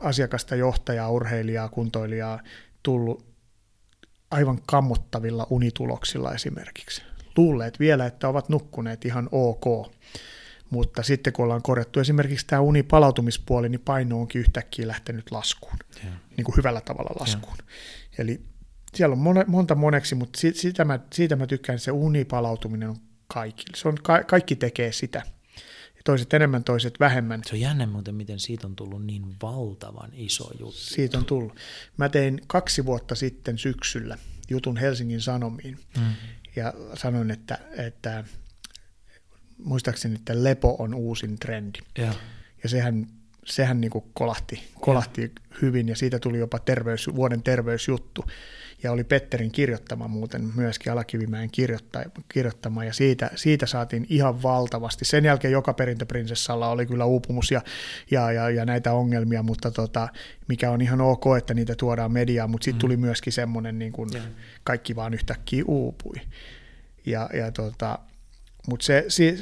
[0.00, 2.40] asiakasta, johtajaa, urheilijaa, kuntoilijaa
[2.82, 3.26] tullut
[4.30, 7.02] aivan kammottavilla unituloksilla esimerkiksi.
[7.36, 9.92] luulleet vielä, että ovat nukkuneet ihan ok.
[10.74, 16.10] Mutta sitten kun ollaan korjattu esimerkiksi tämä unipalautumispuoli, niin paino onkin yhtäkkiä lähtenyt laskuun, ja.
[16.36, 17.56] niin kuin hyvällä tavalla laskuun.
[17.58, 17.64] Ja.
[18.18, 18.40] Eli
[18.94, 22.96] siellä on monta moneksi, mutta siitä mä, siitä mä tykkään, että se unipalautuminen on
[23.26, 23.76] kaikille.
[23.76, 25.22] Se on, ka- kaikki tekee sitä.
[26.04, 27.40] Toiset enemmän, toiset vähemmän.
[27.46, 30.76] Se on jännä muuten, miten siitä on tullut niin valtavan iso juttu.
[30.76, 31.56] Siitä on tullut.
[31.96, 34.18] Mä tein kaksi vuotta sitten syksyllä
[34.50, 36.12] jutun Helsingin Sanomiin mm.
[36.56, 38.24] ja sanoin, että, että
[39.64, 41.78] muistaakseni, että lepo on uusin trendi.
[41.98, 42.14] Ja,
[42.62, 43.06] ja sehän,
[43.44, 45.28] sehän niin kuin kolahti, kolahti ja.
[45.62, 48.24] hyvin ja siitä tuli jopa terveys, vuoden terveysjuttu
[48.84, 51.50] ja oli Petterin kirjoittama muuten myöskin Alakivimäen
[52.28, 55.04] kirjoittama, ja siitä, siitä saatiin ihan valtavasti.
[55.04, 57.62] Sen jälkeen joka perintöprinsessalla oli kyllä uupumus ja,
[58.10, 60.08] ja, ja, ja näitä ongelmia, mutta tota,
[60.48, 62.80] mikä on ihan ok, että niitä tuodaan mediaan, mutta sitten mm.
[62.80, 64.10] tuli myöskin semmoinen, niin kuin
[64.64, 66.16] kaikki vaan yhtäkkiä uupui.
[67.06, 67.98] Ja, ja tota,
[68.68, 69.38] mutta se, se,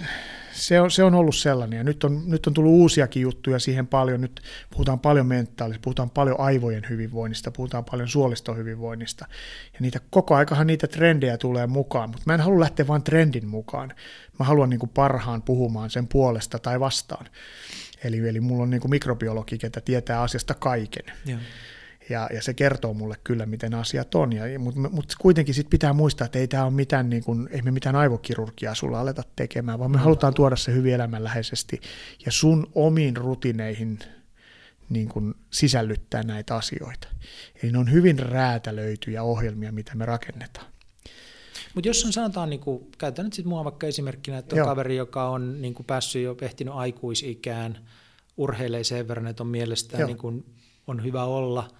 [0.52, 3.86] se, on, se on ollut sellainen, ja nyt on, nyt on tullut uusiakin juttuja siihen
[3.86, 4.20] paljon.
[4.20, 4.40] Nyt
[4.70, 9.26] puhutaan paljon mentaalista, puhutaan paljon aivojen hyvinvoinnista, puhutaan paljon suoliston hyvinvoinnista.
[9.72, 13.48] Ja niitä, koko aikahan niitä trendejä tulee mukaan, mutta mä en halua lähteä vain trendin
[13.48, 13.92] mukaan.
[14.38, 17.26] Mä haluan niin kuin parhaan puhumaan sen puolesta tai vastaan.
[18.04, 21.04] Eli, eli mulla on niin kuin mikrobiologi, ketä tietää asiasta kaiken.
[21.26, 21.36] Ja
[22.10, 24.30] ja, ja se kertoo mulle kyllä, miten asiat on.
[24.58, 27.70] Mutta mut kuitenkin sit pitää muistaa, että ei tämä ole mitään, niin kuin, ei me
[27.70, 30.02] mitään aivokirurgiaa sulla aleta tekemään, vaan me no.
[30.04, 31.80] halutaan tuoda se hyvin elämänläheisesti
[32.26, 33.98] ja sun omiin rutineihin
[34.88, 37.08] niin kuin sisällyttää näitä asioita.
[37.62, 40.66] Eli ne on hyvin räätälöityjä ohjelmia, mitä me rakennetaan.
[41.74, 44.66] Mutta jos on sanotaan, niin kuin, käytän nyt sitten mua vaikka esimerkkinä, että on Joo.
[44.66, 47.78] kaveri, joka on niin kuin päässyt jo ehtinyt aikuisikään,
[48.36, 50.44] urheilee sen verran, että on mielestään niin kuin,
[50.86, 51.68] on hyvä olla–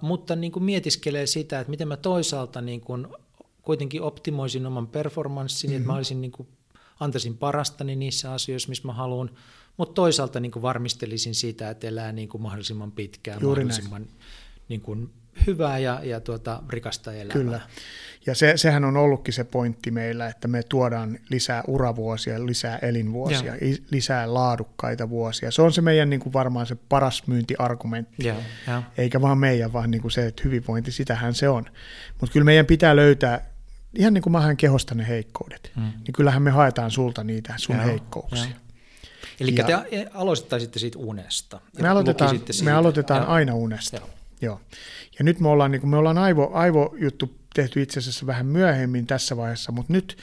[0.00, 3.06] mutta niin kuin mietiskelee sitä, että miten mä toisaalta niin kuin
[3.62, 5.80] kuitenkin optimoisin oman performanssini, mm-hmm.
[5.80, 5.96] että mä mhm.
[5.96, 6.48] olisin niin kuin,
[7.00, 9.30] antaisin parastani niissä asioissa, missä mä haluan,
[9.76, 14.06] mutta toisaalta niin kuin varmistelisin sitä, että elää niin kuin mahdollisimman pitkään, Juuri mahdollisimman
[14.68, 15.10] niin kuin
[15.46, 17.32] hyvää ja, ja tuota, rikasta elämää.
[17.32, 17.60] Kyllä.
[18.26, 23.56] Ja se, sehän on ollutkin se pointti meillä, että me tuodaan lisää uravuosia, lisää elinvuosia,
[23.56, 23.76] ja.
[23.90, 25.50] lisää laadukkaita vuosia.
[25.50, 28.26] Se on se meidän niin kuin varmaan se paras myyntiargumentti.
[28.26, 28.34] Ja,
[28.66, 28.82] ja.
[28.98, 31.64] Eikä vaan meidän, vaan niin kuin se, että hyvinvointi, sitähän se on.
[32.20, 33.50] Mutta kyllä meidän pitää löytää,
[33.94, 35.82] ihan niin kuin mä haen kehosta ne heikkoudet, mm.
[35.82, 38.44] niin kyllähän me haetaan sulta niitä sun ja, heikkouksia.
[38.44, 38.56] Ja.
[39.40, 41.60] Eli ja, te aloittaisitte siitä unesta.
[41.82, 43.96] Me aloitetaan, me aloitetaan aina unesta.
[43.96, 44.08] Joo.
[44.40, 44.60] Joo.
[45.18, 49.06] Ja nyt me ollaan, niin kuin me ollaan aivo, aivojuttu tehty itse asiassa vähän myöhemmin
[49.06, 50.18] tässä vaiheessa, mutta nyt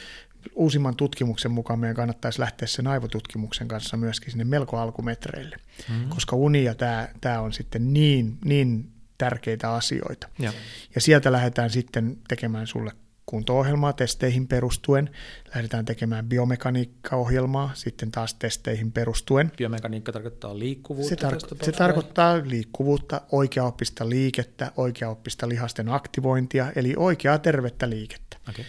[0.55, 5.57] uusimman tutkimuksen mukaan meidän kannattaisi lähteä sen aivotutkimuksen kanssa myöskin sinne melko alkumetreille,
[5.89, 6.09] mm-hmm.
[6.09, 10.29] koska uni ja tämä, tämä on sitten niin, niin tärkeitä asioita.
[10.39, 10.53] Ja.
[10.95, 12.91] ja sieltä lähdetään sitten tekemään sulle
[13.25, 15.09] kunto-ohjelmaa testeihin perustuen.
[15.55, 19.51] Lähdetään tekemään biomekaniikkaohjelmaa sitten taas testeihin perustuen.
[19.57, 21.09] Biomekaniikka tarkoittaa liikkuvuutta?
[21.09, 28.37] Se, tar- se tarkoittaa liikkuvuutta, oikeaoppista liikettä, oikeaoppista lihasten aktivointia, eli oikeaa tervettä liikettä.
[28.49, 28.65] Okay.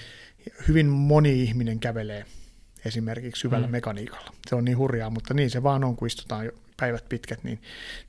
[0.69, 2.25] Hyvin moni ihminen kävelee
[2.85, 3.73] esimerkiksi hyvällä mm.
[3.73, 4.31] mekaniikalla.
[4.49, 7.63] Se on niin hurjaa, mutta niin se vaan on, kun istutaan päivät pitkät, niin,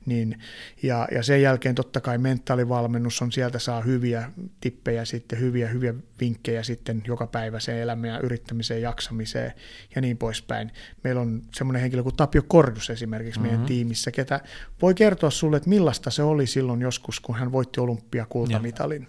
[0.06, 0.38] niin
[0.82, 4.30] ja, ja sen jälkeen totta kai mentaalivalmennus on, sieltä saa hyviä
[4.60, 9.52] tippejä sitten, hyviä, hyviä vinkkejä sitten joka päivä se elämään ja yrittämiseen, jaksamiseen
[9.94, 10.72] ja niin poispäin.
[11.04, 13.52] Meillä on semmoinen henkilö kuin Tapio Kordus esimerkiksi mm-hmm.
[13.52, 14.40] meidän tiimissä, ketä
[14.82, 19.08] voi kertoa sulle, että millaista se oli silloin joskus, kun hän voitti olympiakultamitalin.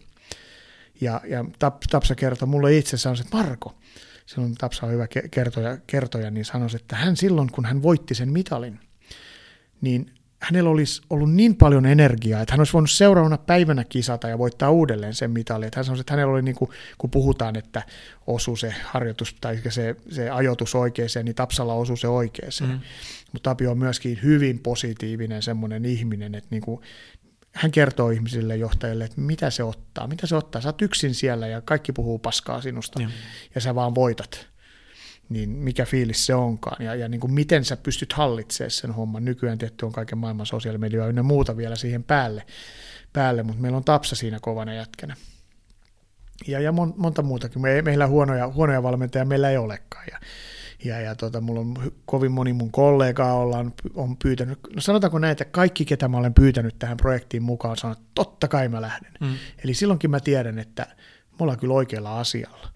[1.02, 1.46] Ja, ja
[1.90, 3.76] Tapsa kertoi mulle itse, sanoi, että Marko,
[4.26, 8.32] silloin Tapsa on hyvä kertoja, kertoja, niin sanoi, että hän silloin, kun hän voitti sen
[8.32, 8.80] mitalin,
[9.82, 10.12] niin
[10.42, 14.72] hänellä olisi ollut niin paljon energiaa, että hän olisi voinut seuraavana päivänä kisata ja voittaa
[14.72, 15.66] uudelleen sen mitali.
[15.66, 17.84] Että hän sanoi, että hänellä oli, niin kuin, kun puhutaan, että
[18.28, 22.70] osuu se harjoitus tai se, se ajoitus oikeeseen, niin Tapsalla osuu se oikeeseen.
[22.70, 22.80] Mm.
[23.34, 26.82] Mutta Tapio on myöskin hyvin positiivinen semmoinen ihminen, että niin kuin,
[27.52, 30.62] hän kertoo ihmisille, johtajille, että mitä se ottaa, mitä se ottaa.
[30.62, 33.10] Sä oot yksin siellä ja kaikki puhuu paskaa sinusta ja,
[33.56, 34.48] ja sä vaan voitat
[35.30, 39.26] niin mikä fiilis se onkaan ja, ja niin kuin miten sä pystyt hallitsemaan sen homman.
[39.26, 42.46] Nykyään tietty on kaiken maailman sosiaalimedioa ja muuta vielä siihen päälle,
[43.14, 45.16] päälle mutta meillä on Tapsa siinä kovana jätkänä.
[46.48, 47.62] Ja, ja mon, monta muutakin.
[47.62, 50.06] Me, meillä huonoja, huonoja valmentajia meillä ei olekaan.
[50.12, 50.20] Ja,
[50.84, 55.46] ja, ja tota, mulla on kovin moni mun kollegaa ollaan, on pyytänyt, no sanotaanko näitä,
[55.46, 59.12] kaikki ketä mä olen pyytänyt tähän projektiin mukaan, sanoo, että totta kai mä lähden.
[59.20, 59.36] Mm.
[59.64, 60.88] Eli silloinkin mä tiedän, että
[61.32, 62.70] me ollaan kyllä oikealla asialla.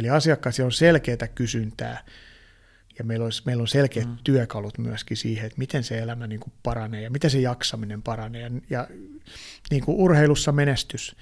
[0.00, 2.04] Eli asiakkailla on selkeää kysyntää
[2.98, 4.16] ja meillä, olisi, meillä on selkeät mm.
[4.24, 8.42] työkalut myöskin siihen, että miten se elämä niin kuin paranee ja miten se jaksaminen paranee.
[8.42, 8.88] Ja, ja
[9.70, 11.16] niin kuin urheilussa menestys,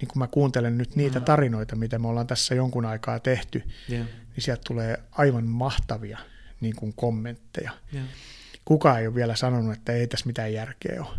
[0.00, 1.24] niin kuin mä kuuntelen nyt niitä mm.
[1.24, 4.06] tarinoita, mitä me ollaan tässä jonkun aikaa tehty, yeah.
[4.06, 6.18] niin sieltä tulee aivan mahtavia
[6.60, 7.70] niin kuin kommentteja.
[7.94, 8.06] Yeah.
[8.64, 11.16] Kukaan ei ole vielä sanonut, että ei tässä mitään järkeä ole.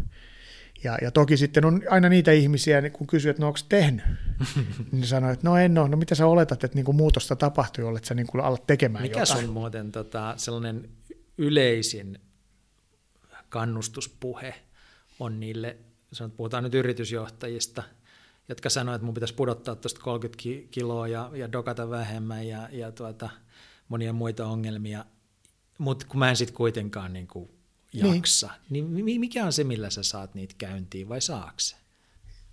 [0.84, 4.06] Ja, ja toki sitten on aina niitä ihmisiä, kun kysyy, että no onko tehnyt,
[4.92, 7.84] niin sanoo, että no en ole, no mitä sä oletat, että niin kuin muutosta tapahtui,
[7.84, 9.40] olet sä niin kuin alat tekemään Mikä jotain.
[9.46, 10.90] sun muuten tota, sellainen
[11.38, 12.20] yleisin
[13.50, 14.56] kannustuspuhe
[15.20, 15.78] on niille,
[16.12, 17.84] sanot, puhutaan nyt yritysjohtajista,
[18.50, 22.92] jotka sanoivat, että mun pitäisi pudottaa tuosta 30 kiloa ja, ja dokata vähemmän ja, ja
[22.92, 23.30] tuota,
[23.88, 25.06] monia muita ongelmia,
[25.78, 27.55] mutta kun mä en sitten kuitenkaan niin kuin niin.
[27.96, 29.06] Jaksa, niin.
[29.06, 31.76] niin mikä on se, millä sä saat niitä käyntiin vai saakse?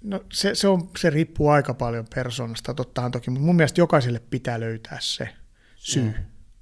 [0.03, 4.19] No se, se, on, se riippuu aika paljon persoonasta, tottahan toki, mutta mun mielestä jokaiselle
[4.31, 5.29] pitää löytää se
[5.77, 6.15] syy, mm.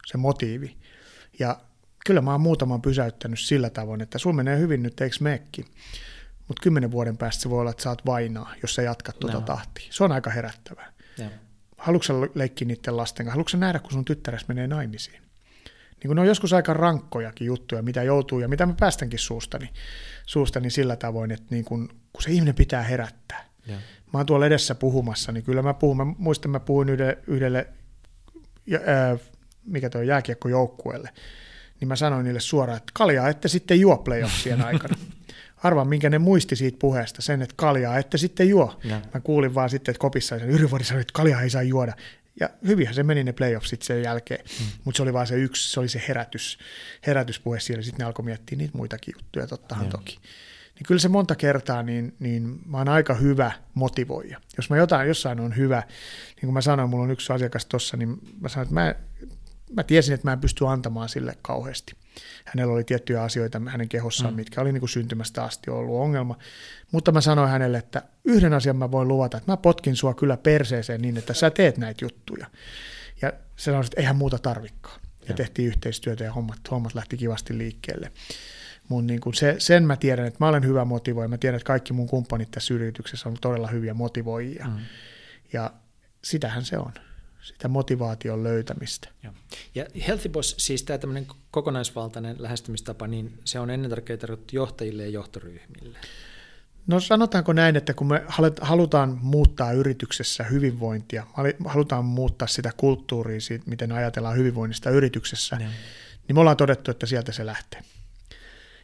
[0.06, 0.76] se motiivi.
[1.38, 1.60] Ja
[2.06, 5.64] kyllä mä oon muutaman pysäyttänyt sillä tavoin, että sulla menee hyvin nyt, eikö meekki?
[6.48, 9.44] Mutta kymmenen vuoden päästä se voi olla, että saat vainaa, jos sä jatkat tuota no.
[9.44, 9.86] tahtia.
[9.90, 10.92] Se on aika herättävää.
[11.18, 11.24] No.
[11.78, 13.34] Haluatko leikkiä niiden lasten kanssa?
[13.34, 15.22] Haluatko nähdä, kun sun tyttäres menee naimisiin?
[16.02, 19.70] Niin kun ne on joskus aika rankkojakin juttuja, mitä joutuu ja mitä mä päästänkin suustani,
[20.26, 23.44] suustani sillä tavoin, että niin kun, kun se ihminen pitää herättää.
[23.66, 23.76] Ja.
[24.12, 27.66] Mä oon tuolla edessä puhumassa, niin kyllä mä puhun, mä muistan, mä puhuin yhdelle, yhdelle
[28.86, 29.16] ää,
[29.64, 31.10] mikä tuo jääkiekkojoukkueelle,
[31.80, 34.94] niin mä sanoin niille suoraan, että kaljaa ette sitten juo playoffsien aikana.
[35.56, 38.80] Arvaa, minkä ne muisti siitä puheesta, sen, että kaljaa ette sitten juo.
[38.84, 39.00] Ja.
[39.14, 41.92] Mä kuulin vaan sitten, että kopissa Yrjövuori sanoi, että kaljaa ei saa juoda.
[42.40, 44.66] Ja hyvinhän se meni ne playoffsit sen jälkeen, mm.
[44.84, 46.58] mutta se oli vaan se yksi, se oli se herätys,
[47.06, 49.92] herätyspuhe siellä, sitten ne alkoi miettiä niitä muitakin juttuja, tottahan yeah.
[49.92, 50.18] toki.
[50.74, 54.40] Niin kyllä se monta kertaa, niin, niin mä oon aika hyvä motivoija.
[54.56, 55.82] Jos mä jotain, jossain on hyvä,
[56.28, 58.94] niin kuin mä sanoin, mulla on yksi asiakas tossa, niin mä sanoin, että mä,
[59.76, 61.92] mä tiesin, että mä en pysty antamaan sille kauheasti
[62.44, 64.36] hänellä oli tiettyjä asioita hänen kehossaan, mm.
[64.36, 66.38] mitkä oli niin kuin syntymästä asti ollut ongelma.
[66.92, 70.36] Mutta mä sanoin hänelle, että yhden asian mä voin luvata, että mä potkin sua kyllä
[70.36, 72.46] perseeseen niin, että sä teet näitä juttuja.
[73.22, 74.98] Ja se sanoi, että eihän muuta tarvikkaa.
[75.02, 78.12] Ja, ja tehtiin yhteistyötä ja hommat, hommat lähti kivasti liikkeelle.
[78.88, 81.28] Mun niin kuin se, sen mä tiedän, että mä olen hyvä motivoija.
[81.28, 84.66] Mä tiedän, että kaikki mun kumppanit tässä yrityksessä on todella hyviä motivoijia.
[84.66, 84.76] Mm.
[85.52, 85.72] Ja
[86.24, 86.92] sitähän se on
[87.42, 89.08] sitä motivaation löytämistä.
[89.22, 89.32] Joo.
[89.74, 95.02] Ja Healthy Boss, siis tämä tämmöinen kokonaisvaltainen lähestymistapa, niin se on ennen kaikkea tarkoitettu johtajille
[95.02, 95.98] ja johtoryhmille.
[96.86, 98.24] No sanotaanko näin, että kun me
[98.60, 101.26] halutaan muuttaa yrityksessä hyvinvointia,
[101.64, 105.64] halutaan muuttaa sitä kulttuuria, siitä, miten ajatellaan hyvinvoinnista yrityksessä, ne.
[106.28, 107.82] niin me ollaan todettu, että sieltä se lähtee.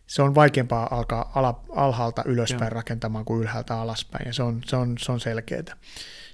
[0.06, 1.32] Se on vaikeampaa alkaa
[1.70, 2.74] alhaalta ylöspäin Joo.
[2.74, 5.76] rakentamaan kuin ylhäältä alaspäin, ja se on, se on, se on selkeää.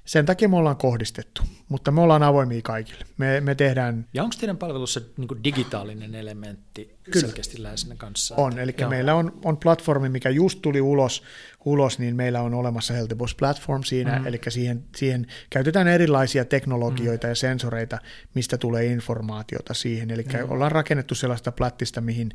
[0.04, 3.04] Sen takia me ollaan kohdistettu, mutta me ollaan avoimia kaikille.
[3.18, 4.06] Me, me tehdään...
[4.14, 7.20] Ja onko teidän palvelussa niin digitaalinen elementti Kyllä.
[7.20, 8.34] selkeästi läsnä kanssa?
[8.36, 8.90] On, eli Joo.
[8.90, 11.22] meillä on, on platformi, mikä just tuli ulos,
[11.64, 14.26] ulos, niin meillä on olemassa Healthy Boss Platform siinä, mm.
[14.26, 17.30] eli siihen, siihen käytetään erilaisia teknologioita mm.
[17.30, 17.98] ja sensoreita,
[18.34, 20.10] mistä tulee informaatiota siihen.
[20.10, 20.50] Eli mm.
[20.50, 22.30] ollaan rakennettu sellaista plattista, mihin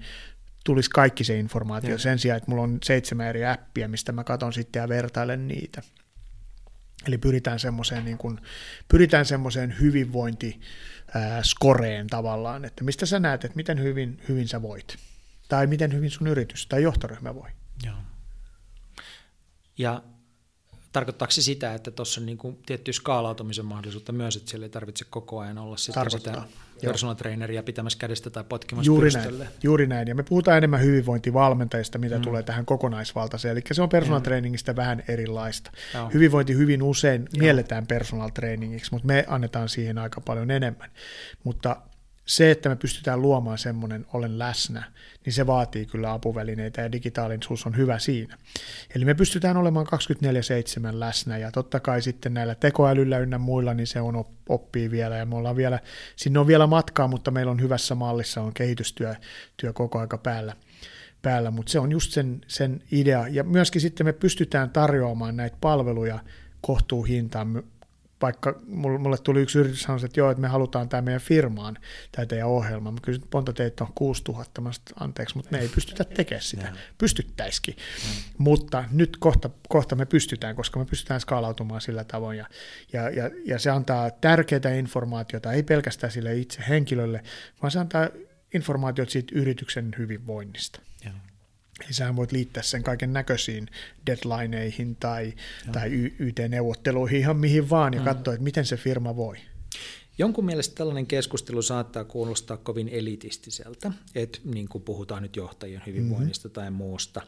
[0.65, 1.99] tulisi kaikki se informaatio mm.
[1.99, 5.81] sen sijaan, että mulla on seitsemän eri appia, mistä mä katson sitten ja vertailen niitä.
[7.07, 8.39] Eli pyritään semmoiseen, niin kuin,
[8.87, 10.61] pyritään semmoiseen hyvinvointi
[11.43, 14.97] skoreen tavallaan, että mistä sä näet, että miten hyvin, hyvin sä voit,
[15.47, 17.49] tai miten hyvin sun yritys tai johtoryhmä voi.
[17.85, 17.95] Joo.
[19.77, 20.03] Ja
[20.91, 24.69] Tarkoittaako se sitä, että tuossa on niin kuin tiettyä skaalautumisen mahdollisuutta myös, että siellä ei
[24.69, 26.41] tarvitse koko ajan olla sitä, sitä
[26.81, 31.97] personal traineria pitämässä kädestä tai potkimassa juuri näin, juuri näin, ja me puhutaan enemmän hyvinvointivalmentajista,
[31.97, 32.21] mitä mm.
[32.21, 34.23] tulee tähän kokonaisvaltaiseen, eli se on personal mm.
[34.23, 35.71] trainingista vähän erilaista.
[35.93, 36.09] Joo.
[36.13, 37.39] Hyvinvointi hyvin usein Joo.
[37.39, 40.89] mielletään personal trainingiksi, mutta me annetaan siihen aika paljon enemmän.
[41.43, 41.77] Mutta
[42.27, 44.83] se, että me pystytään luomaan semmoinen olen läsnä,
[45.25, 48.37] niin se vaatii kyllä apuvälineitä ja digitaalisuus on hyvä siinä.
[48.95, 49.89] Eli me pystytään olemaan 24-7
[50.91, 55.25] läsnä ja totta kai sitten näillä tekoälyllä ynnä muilla, niin se on oppii vielä ja
[55.25, 55.79] me ollaan vielä,
[56.15, 59.15] sinne on vielä matkaa, mutta meillä on hyvässä mallissa, on kehitystyö
[59.57, 60.53] työ koko aika päällä
[61.21, 63.27] päällä, mutta se on just sen, sen idea.
[63.27, 66.19] Ja myöskin sitten me pystytään tarjoamaan näitä palveluja
[66.61, 67.63] kohtuuhintaan
[68.21, 71.77] vaikka mulle tuli yksi yritys sanoa, että joo, että me halutaan tämä meidän firmaan,
[72.11, 72.91] tämä teidän ohjelma.
[72.91, 76.43] Mä kysyin, että monta teitä on 6000, mä sanoin, anteeksi, mutta me ei pystytä tekemään
[76.43, 76.73] sitä.
[76.97, 77.75] Pystyttäisikin.
[78.37, 82.37] Mutta nyt kohta, kohta me pystytään, koska me pystytään skaalautumaan sillä tavoin.
[82.37, 82.45] Ja,
[82.93, 87.23] ja, ja, ja se antaa tärkeää informaatiota, ei pelkästään sille itse henkilölle,
[87.61, 88.09] vaan se antaa
[88.53, 90.86] informaatiot siitä yrityksen hyvinvoinnista.
[91.85, 93.67] Eli sä voit liittää sen kaiken näköisiin
[94.05, 95.33] deadlineihin tai,
[95.71, 95.89] tai
[96.19, 98.05] YT-neuvotteluihin ihan mihin vaan ja mm.
[98.05, 99.37] katsoa, että miten se firma voi.
[100.17, 106.47] Jonkun mielestä tällainen keskustelu saattaa kuulostaa kovin elitistiseltä, että niin kuin puhutaan nyt johtajien hyvinvoinnista
[106.47, 106.53] mm-hmm.
[106.53, 107.21] tai muusta.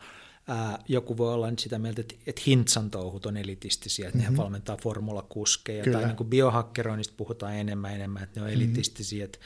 [0.47, 4.31] Ää, joku voi olla nyt sitä mieltä, että, että Hintsan touhut on elitistisiä, että mm-hmm.
[4.31, 5.97] nehän valmentaa formulakuskeja, Kyllä.
[5.97, 9.25] tai niin kuin biohakkeroinnista puhutaan enemmän enemmän, että ne on elitistisiä, mm-hmm.
[9.25, 9.39] että,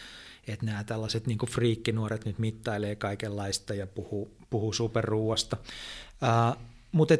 [0.47, 5.57] että nämä tällaiset niin friikkinuoret nyt mittailee kaikenlaista ja puhuu, puhuu superruuasta.
[6.91, 7.13] Mutta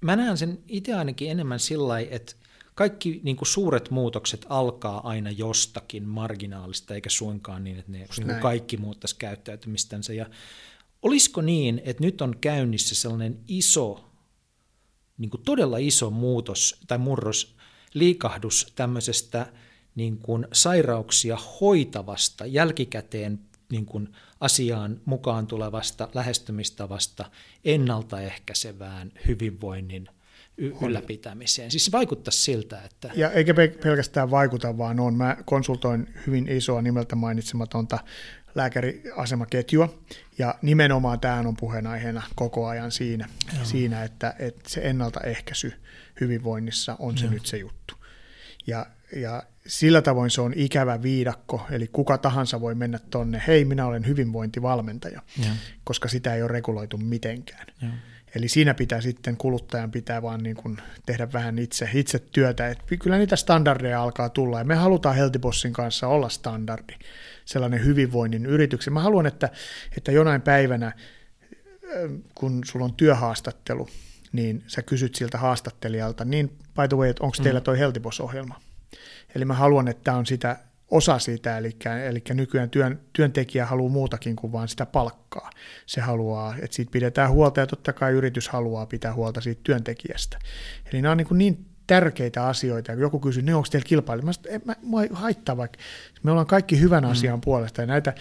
[0.00, 2.32] mä näen sen itse ainakin enemmän sillä että
[2.74, 8.26] kaikki niin kuin suuret muutokset alkaa aina jostakin marginaalista, eikä suinkaan niin, että ne niin
[8.26, 10.12] kuin kaikki muuttaisi käyttäytymistänsä.
[10.12, 10.26] Ja
[11.02, 14.10] olisiko niin, että nyt on käynnissä sellainen iso,
[15.18, 17.56] niin kuin todella iso muutos tai murros,
[17.94, 19.52] liikahdus tämmöisestä
[19.94, 23.40] niin kuin sairauksia hoitavasta, jälkikäteen
[23.70, 24.08] niin kuin
[24.40, 27.30] asiaan mukaan tulevasta lähestymistavasta
[27.64, 30.08] ennaltaehkäisevään hyvinvoinnin–
[30.82, 31.70] ylläpitämiseen.
[31.70, 33.10] Siis vaikuttaa siltä, että...
[33.14, 35.14] Ja eikä pelkästään vaikuta, vaan on.
[35.14, 37.98] Mä konsultoin hyvin isoa nimeltä mainitsematonta
[38.54, 39.98] lääkäriasemaketjua,
[40.38, 43.28] ja nimenomaan tämä on puheenaiheena koko ajan siinä,
[43.62, 45.72] siinä että, että se ennaltaehkäisy
[46.20, 47.34] hyvinvoinnissa on se Joo.
[47.34, 47.94] nyt se juttu.
[48.66, 53.64] Ja, ja sillä tavoin se on ikävä viidakko, eli kuka tahansa voi mennä tonne, hei
[53.64, 55.50] minä olen hyvinvointivalmentaja, ja.
[55.84, 57.66] koska sitä ei ole reguloitu mitenkään.
[57.82, 57.88] Ja.
[58.34, 62.68] Eli siinä pitää sitten kuluttajan pitää vaan niin kuin tehdä vähän itse, itse työtä.
[62.68, 66.94] Et kyllä niitä standardeja alkaa tulla ja me halutaan Healthybossin kanssa olla standardi,
[67.44, 68.92] sellainen hyvinvoinnin yrityksen.
[68.92, 69.48] Mä haluan, että,
[69.96, 70.92] että jonain päivänä,
[72.34, 73.88] kun sulla on työhaastattelu,
[74.32, 77.64] niin sä kysyt siltä haastattelijalta, niin by the way, onko teillä mm.
[77.64, 78.60] toi Healthyboss-ohjelma?
[79.34, 80.56] Eli mä haluan, että tämä on sitä
[80.90, 81.76] osa siitä, eli,
[82.06, 85.50] eli nykyään työn, työntekijä haluaa muutakin kuin vain sitä palkkaa.
[85.86, 90.38] Se haluaa, että siitä pidetään huolta ja totta kai yritys haluaa pitää huolta siitä työntekijästä.
[90.92, 92.92] Eli nämä on niin, niin tärkeitä asioita.
[92.92, 94.22] Kun joku kysyy, niin onko teillä kilpailu?
[94.22, 95.78] Mä, sanoin, mä, mä haittaa vaikka.
[96.22, 97.10] Me ollaan kaikki hyvän mm.
[97.10, 98.14] asian puolesta ja näitä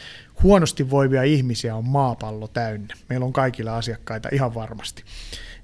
[0.44, 2.94] huonosti voivia ihmisiä on maapallo täynnä.
[3.10, 5.04] Meillä on kaikilla asiakkaita ihan varmasti.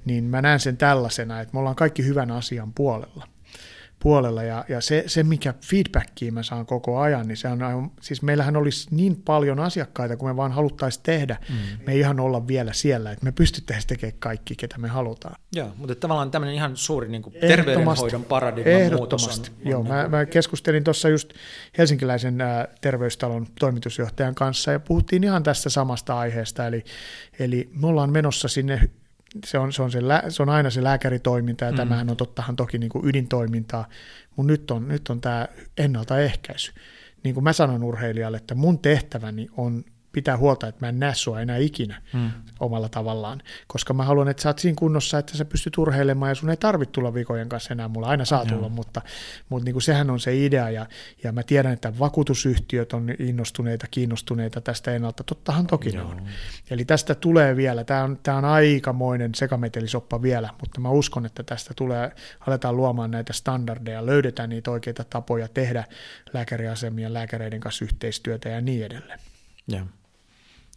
[0.05, 3.27] Niin mä näen sen tällaisena, että me ollaan kaikki hyvän asian puolella
[4.05, 8.21] puolella ja, ja se, se, mikä feedbackia mä saan koko ajan, niin se on, siis
[8.21, 11.55] meillähän olisi niin paljon asiakkaita, kun me vaan haluttaisiin tehdä, mm.
[11.85, 15.35] me ei ihan olla vielä siellä, että me pystyttäisiin tekemään kaikki, ketä me halutaan.
[15.55, 19.45] Joo, mutta tavallaan tämmöinen ihan suuri niin kuin terveydenhoidon paradigman muutos on.
[19.45, 21.33] on Joo, niin mä, mä keskustelin tuossa just
[21.77, 26.83] helsinkiläisen ä, terveystalon toimitusjohtajan kanssa ja puhuttiin ihan tästä samasta aiheesta, eli,
[27.39, 28.89] eli me ollaan menossa sinne
[29.45, 29.99] se on, se, on se,
[30.29, 31.77] se on aina se lääkäritoiminta, ja mm.
[31.77, 33.89] tämähän on tottahan toki niin kuin ydintoimintaa,
[34.35, 35.47] mutta nyt on, nyt on tämä
[35.77, 36.73] ennaltaehkäisy.
[37.23, 39.83] Niin kuin mä sanon urheilijalle, että mun tehtäväni on
[40.15, 42.31] pitää huolta, että mä en näe sua enää ikinä hmm.
[42.59, 46.35] omalla tavallaan, koska mä haluan, että sä oot siinä kunnossa, että sä pystyt urheilemaan ja
[46.35, 49.01] sun ei tarvitse tulla vikojen kanssa enää, mulla aina saa tulla, mutta,
[49.49, 50.85] mutta niin kuin sehän on se idea ja,
[51.23, 56.03] ja mä tiedän, että vakuutusyhtiöt on innostuneita, kiinnostuneita tästä ennalta, tottahan toki Joo.
[56.03, 56.21] ne on.
[56.69, 61.43] Eli tästä tulee vielä, tämä on, tämä on aikamoinen sekametelisoppa vielä, mutta mä uskon, että
[61.43, 62.11] tästä tulee,
[62.47, 65.83] aletaan luomaan näitä standardeja, löydetään niitä oikeita tapoja tehdä
[66.33, 69.19] lääkäriasemien, lääkäreiden kanssa yhteistyötä ja niin edelleen.
[69.73, 69.87] Yeah.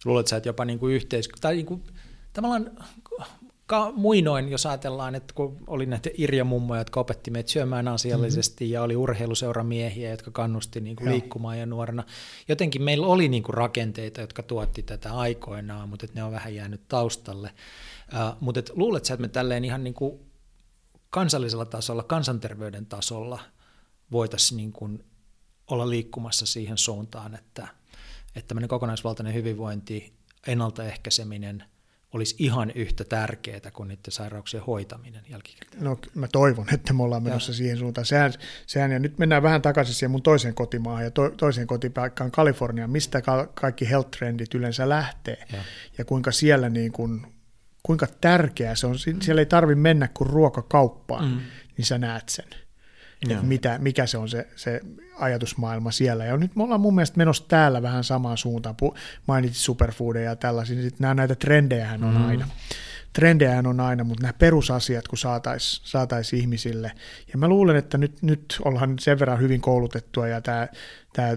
[0.05, 1.29] Luulet sä, että jopa niin kuin yhteis...
[1.41, 1.83] Tai niin kuin,
[2.33, 2.70] tavallaan
[3.69, 8.73] ka, muinoin, jos ajatellaan, että kun oli näitä Irja-mummoja, jotka opetti meitä syömään asiallisesti mm-hmm.
[8.73, 12.05] ja oli urheiluseuramiehiä, jotka kannusti niin kuin liikkumaan ja nuorena.
[12.49, 16.89] Jotenkin meillä oli niin kuin rakenteita, jotka tuotti tätä aikoinaan, mutta ne on vähän jäänyt
[16.89, 17.51] taustalle.
[18.12, 20.20] Uh, mutta et luulet sä, että me tälleen ihan niin kuin
[21.11, 23.41] kansallisella tasolla, kansanterveyden tasolla
[24.12, 25.05] voitaisiin niin kuin
[25.70, 27.69] olla liikkumassa siihen suuntaan, että–
[28.37, 30.13] että tämmöinen kokonaisvaltainen hyvinvointi,
[30.47, 31.65] ennaltaehkäiseminen
[32.13, 35.85] olisi ihan yhtä tärkeää kuin niiden sairauksien hoitaminen jälkikäteen.
[35.85, 37.57] No mä toivon, että me ollaan menossa ja.
[37.57, 38.05] siihen suuntaan.
[38.05, 38.33] Sehän,
[38.67, 42.91] sehän, ja nyt mennään vähän takaisin siihen mun toiseen kotimaahan ja to, toiseen kotipaikkaan Kaliforniaan,
[42.91, 45.59] mistä ka- kaikki health trendit yleensä lähtee ja,
[45.99, 47.27] ja kuinka siellä niin kuin,
[47.83, 48.99] kuinka tärkeää se on.
[48.99, 51.41] Siellä ei tarvitse mennä kuin ruokakauppaan, mm.
[51.77, 52.47] niin sä näet sen
[53.23, 54.81] että mitä, mikä se on se, se
[55.19, 56.24] ajatusmaailma siellä.
[56.24, 58.77] Ja nyt me ollaan mun mielestä menossa täällä vähän samaan suuntaan.
[59.27, 62.28] Mainitsit superfoodeja ja tällaisia, niin nämä näitä trendejähän on mm.
[62.28, 62.49] aina.
[63.12, 66.93] Trendejähän on aina, mutta nämä perusasiat, kun saataisiin saatais ihmisille.
[67.32, 70.69] Ja mä luulen, että nyt, nyt ollaan sen verran hyvin koulutettua ja tämä,
[71.12, 71.36] tämä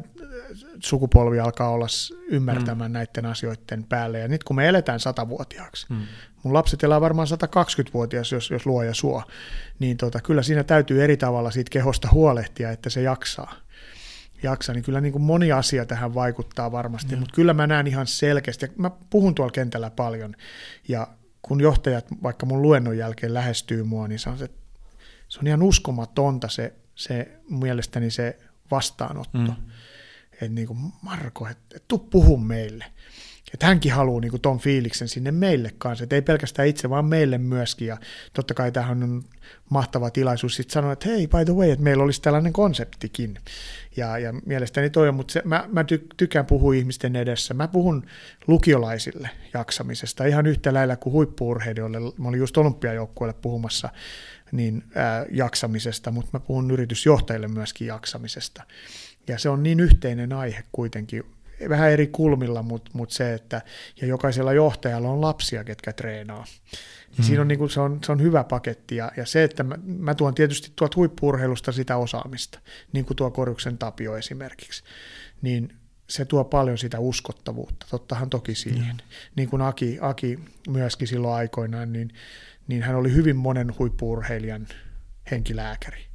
[0.83, 1.87] sukupolvi alkaa olla
[2.29, 2.93] ymmärtämään mm.
[2.93, 4.19] näiden asioiden päälle.
[4.19, 6.01] Ja nyt kun me eletään satavuotiaaksi, mm.
[6.43, 9.23] Mun lapset elää varmaan 120-vuotias, jos, jos luo ja suo,
[9.79, 13.55] niin tota, kyllä siinä täytyy eri tavalla siitä kehosta huolehtia, että se jaksaa.
[14.43, 17.19] jaksaa niin kyllä niin kuin moni asia tähän vaikuttaa varmasti, mm.
[17.19, 20.35] mutta kyllä mä näen ihan selkeästi, mä puhun tuolla kentällä paljon,
[20.87, 21.07] ja
[21.41, 24.49] kun johtajat vaikka mun luennon jälkeen lähestyy mua, niin se on, se,
[25.27, 28.37] se on ihan uskomatonta se, se mielestäni se
[28.71, 29.37] vastaanotto.
[29.37, 29.55] Mm.
[30.41, 32.85] Että niin kuin, Marko, että et tuu puhu meille.
[33.53, 37.37] Että hänkin haluaa niin ton fiiliksen sinne meille kanssa, että ei pelkästään itse, vaan meille
[37.37, 37.87] myöskin.
[37.87, 37.97] Ja
[38.33, 39.23] totta kai tähän on
[39.69, 43.37] mahtava tilaisuus sitten sanoa, että hei, by the way, että meillä olisi tällainen konseptikin.
[43.97, 45.85] Ja, ja mielestäni toi on, mutta se, mä, mä
[46.17, 47.53] tykkään puhua ihmisten edessä.
[47.53, 48.05] Mä puhun
[48.47, 51.99] lukiolaisille jaksamisesta ihan yhtä lailla kuin huippuurheilijoille.
[51.99, 53.89] Mä olin just olympiajoukkueelle puhumassa
[54.51, 58.63] niin ää, jaksamisesta, mutta mä puhun yritysjohtajille myöskin jaksamisesta.
[59.27, 61.23] Ja se on niin yhteinen aihe kuitenkin
[61.69, 63.61] vähän eri kulmilla, mutta mut se, että
[64.01, 66.45] ja jokaisella johtajalla on lapsia, ketkä treenaa.
[67.17, 67.23] Mm.
[67.23, 69.75] Siinä on, niin kuin, se, on, se on hyvä paketti ja, ja se, että mä,
[69.85, 72.59] mä tuon tietysti tuot huippurheilusta sitä osaamista,
[72.93, 74.83] niin kuin tuo Korjuksen Tapio esimerkiksi,
[75.41, 75.75] niin
[76.09, 78.95] se tuo paljon sitä uskottavuutta, tottahan toki siihen.
[78.95, 79.01] Mm.
[79.35, 80.39] Niin kuin Aki, Aki
[80.69, 82.13] myöskin silloin aikoinaan, niin,
[82.67, 84.67] niin hän oli hyvin monen huippurheilijan
[85.31, 86.10] henkilääkäri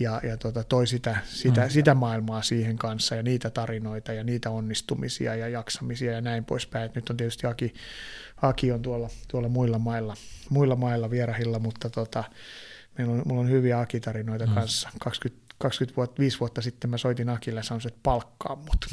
[0.00, 1.70] ja, ja tota, toi sitä, sitä, mm.
[1.70, 6.84] sitä maailmaa siihen kanssa ja niitä tarinoita ja niitä onnistumisia ja jaksamisia ja näin poispäin.
[6.84, 7.74] Et nyt on tietysti Aki,
[8.42, 10.14] Aki on tuolla, tuolla muilla mailla,
[10.50, 12.24] muilla mailla vierahilla, mutta tota,
[12.98, 14.54] meillä on, mulla on hyviä Aki-tarinoita mm.
[14.54, 14.88] kanssa.
[15.00, 18.86] 20, 20 vuotta, 5 vuotta sitten mä soitin Akille ja sanoin, että palkkaa mut.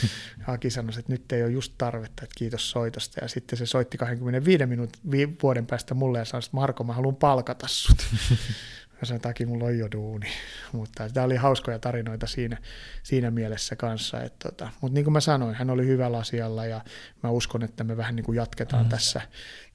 [0.46, 3.20] Aki sanoi, että nyt ei ole just tarvetta, että kiitos soitosta.
[3.22, 7.16] Ja sitten se soitti 25 minuutin vuoden päästä mulle ja sanoi, että Marko, mä haluan
[7.16, 7.98] palkata sut.
[9.02, 10.26] ja sen takia mulla on jo duuni.
[10.72, 12.58] Mutta tämä oli hauskoja tarinoita siinä,
[13.02, 14.22] siinä mielessä kanssa.
[14.22, 16.80] Että tota, mutta niin kuin mä sanoin, hän oli hyvällä asialla ja
[17.22, 18.88] mä uskon, että me vähän niin kuin jatketaan mm.
[18.88, 19.20] tässä,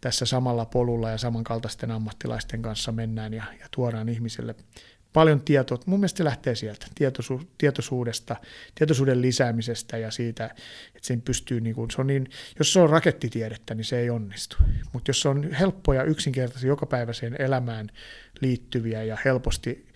[0.02, 4.56] tässä samalla polulla ja samankaltaisten ammattilaisten kanssa mennään ja, ja tuodaan ihmisille
[5.14, 5.78] paljon tietoa.
[5.86, 8.36] Mun mielestä se lähtee sieltä tietoisu- tietoisuudesta,
[8.76, 10.46] tietoisuuden lisäämisestä ja siitä,
[10.96, 12.28] että sen pystyy, niin kuin, se on niin,
[12.60, 14.58] jos se on rakettitiedettä, niin se ei onnistu.
[14.94, 17.90] Mutta jos se on helppoja, yksinkertaisia, jokapäiväiseen elämään
[18.42, 19.88] liittyviä ja helposti,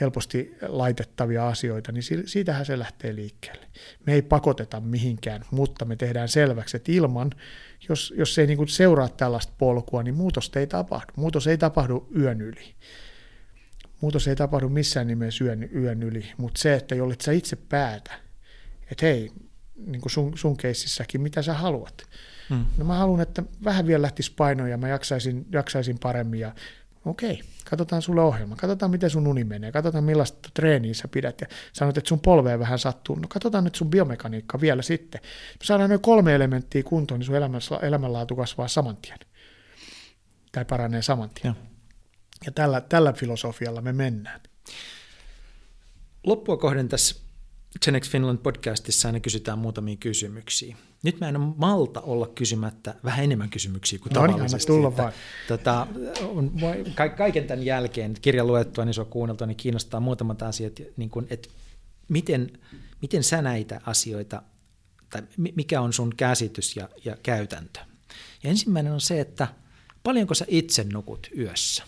[0.00, 3.66] helposti laitettavia asioita, niin siitähän se lähtee liikkeelle.
[4.06, 7.30] Me ei pakoteta mihinkään, mutta me tehdään selväksi, että ilman,
[7.88, 11.12] jos, jos ei niin seuraa tällaista polkua, niin muutosta ei tapahdu.
[11.16, 12.74] Muutos ei tapahdu yön yli
[14.00, 18.12] muutos ei tapahdu missään nimessä yön, yön yli, mutta se, että jollet sä itse päätä,
[18.90, 19.32] että hei,
[19.86, 22.02] niin kuin sun, sun keississäkin, mitä sä haluat.
[22.48, 22.66] Hmm.
[22.76, 26.52] No mä haluan, että vähän vielä lähtisi painoja, mä jaksaisin, jaksaisin paremmin ja
[27.04, 31.46] okei, katsotaan sulle ohjelma, katsotaan miten sun uni menee, katsotaan millaista treeniä sä pidät ja
[31.72, 35.20] sanot, että sun polveen vähän sattuu, no katsotaan nyt sun biomekaniikka vielä sitten.
[35.24, 39.18] Me saadaan noin kolme elementtiä kuntoon, niin sun elämänlaatu kasvaa saman tien.
[40.52, 41.54] Tai paranee saman tien.
[41.54, 41.68] Ja.
[42.46, 44.40] Ja tällä, tällä filosofialla me mennään.
[46.26, 47.16] Loppua kohden tässä
[47.84, 50.76] Genex Finland podcastissa aina kysytään muutamia kysymyksiä.
[51.02, 54.66] Nyt mä en malta olla kysymättä vähän enemmän kysymyksiä kuin no niin, tavallisesti.
[54.66, 55.12] tulla vaan.
[55.48, 55.86] Tota,
[56.22, 56.52] on,
[57.16, 61.26] kaiken tämän jälkeen, kirjan luettua, niin se on kuunneltua, niin kiinnostaa muutamat asiat, niin kuin,
[61.30, 61.48] että
[62.08, 62.58] miten,
[63.02, 64.42] miten sä näitä asioita,
[65.10, 65.22] tai
[65.54, 67.80] mikä on sun käsitys ja, ja käytäntö.
[68.42, 69.48] Ja ensimmäinen on se, että
[70.02, 71.84] paljonko sä itse nukut yössä?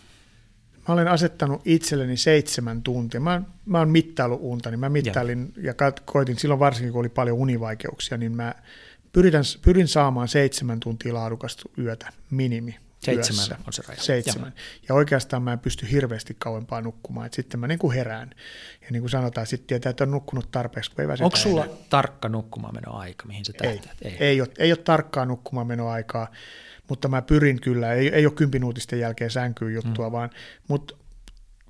[0.89, 3.20] Mä olen asettanut itselleni seitsemän tuntia.
[3.20, 7.09] Mä, mä oon mittailu unta, niin mä mittailin ja, ja koitin silloin varsinkin, kun oli
[7.09, 8.55] paljon univaikeuksia, niin mä
[9.12, 12.77] pyritän, pyrin saamaan seitsemän tuntia laadukasta yötä minimi.
[13.01, 13.57] Seitsemän yössä.
[13.66, 14.02] on se raja.
[14.02, 14.52] Seitsemän.
[14.57, 14.62] Ja.
[14.89, 18.31] ja oikeastaan mä en pysty hirveästi kauempaa nukkumaan, että sitten mä niin kuin herään.
[18.81, 21.77] Ja niin kuin sanotaan, sitten tietää, että on nukkunut tarpeeksi, kun ei Onko sulla enää.
[21.90, 23.93] tarkka nukkumaan aika, mihin se tähtää?
[24.02, 24.16] Ei, ei.
[24.20, 26.28] Ei, ole, ei ole tarkkaa nukkumaan aikaa
[26.91, 30.12] mutta mä pyrin kyllä, ei, ei ole kympinuutisten jälkeen sänkyyn juttua, mm.
[30.12, 30.31] vaan,
[30.69, 30.95] mutta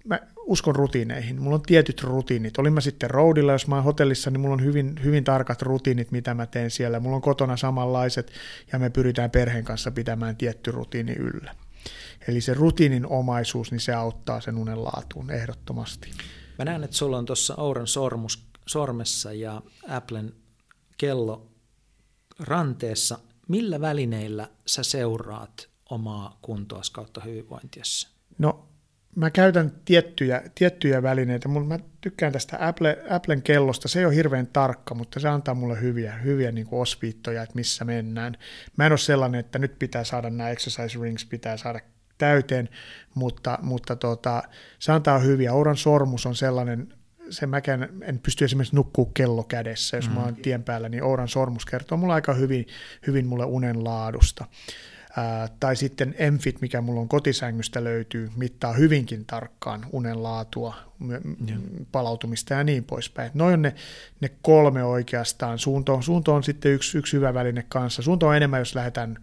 [0.05, 1.43] mä uskon rutiineihin.
[1.43, 2.59] Mulla on tietyt rutiinit.
[2.59, 6.11] Olin mä sitten roadilla, jos mä oon hotellissa, niin mulla on hyvin, hyvin tarkat rutiinit,
[6.11, 7.01] mitä mä teen siellä.
[7.01, 8.33] Mulla on kotona samanlaiset,
[8.73, 11.55] ja me pyritään perheen kanssa pitämään tietty rutiini yllä.
[12.29, 16.11] Eli se rutiinin omaisuus, niin se auttaa sen unen laatuun ehdottomasti.
[16.59, 20.33] Mä näen, että sulla on tuossa Auran sormus, sormessa ja Applen
[20.99, 21.51] kello
[22.39, 23.19] ranteessa
[23.51, 28.09] millä välineillä sä seuraat omaa kuntoas kautta hyvinvointiassa?
[28.39, 28.69] No
[29.17, 31.49] mä käytän tiettyjä, tiettyjä välineitä.
[31.49, 33.89] Mä tykkään tästä Apple, Applen kellosta.
[33.89, 37.55] Se ei ole hirveän tarkka, mutta se antaa mulle hyviä, hyviä niin kuin osviittoja, että
[37.55, 38.37] missä mennään.
[38.77, 41.81] Mä en ole sellainen, että nyt pitää saada nämä exercise rings, pitää saada
[42.19, 42.69] täyteen,
[43.15, 44.43] mutta, mutta tota,
[44.79, 45.53] se antaa hyviä.
[45.53, 46.95] Ouran sormus on sellainen
[47.31, 50.15] se mäkään en pysty esimerkiksi nukkuu kello kädessä, jos mm.
[50.15, 52.67] mä oon tien päällä, niin Ouran sormus kertoo mulle aika hyvin,
[53.07, 54.47] hyvin mulle unen laadusta.
[55.17, 61.85] Ää, tai sitten Enfit, mikä mulla on kotisängystä löytyy, mittaa hyvinkin tarkkaan unen laatua, m-
[61.93, 63.31] palautumista ja niin poispäin.
[63.35, 63.75] Noin on ne,
[64.21, 65.59] ne kolme oikeastaan.
[65.59, 68.03] Suunto, suunto on sitten yksi, yksi hyvä väline kanssa.
[68.03, 69.19] Suunto on enemmän, jos lähdetään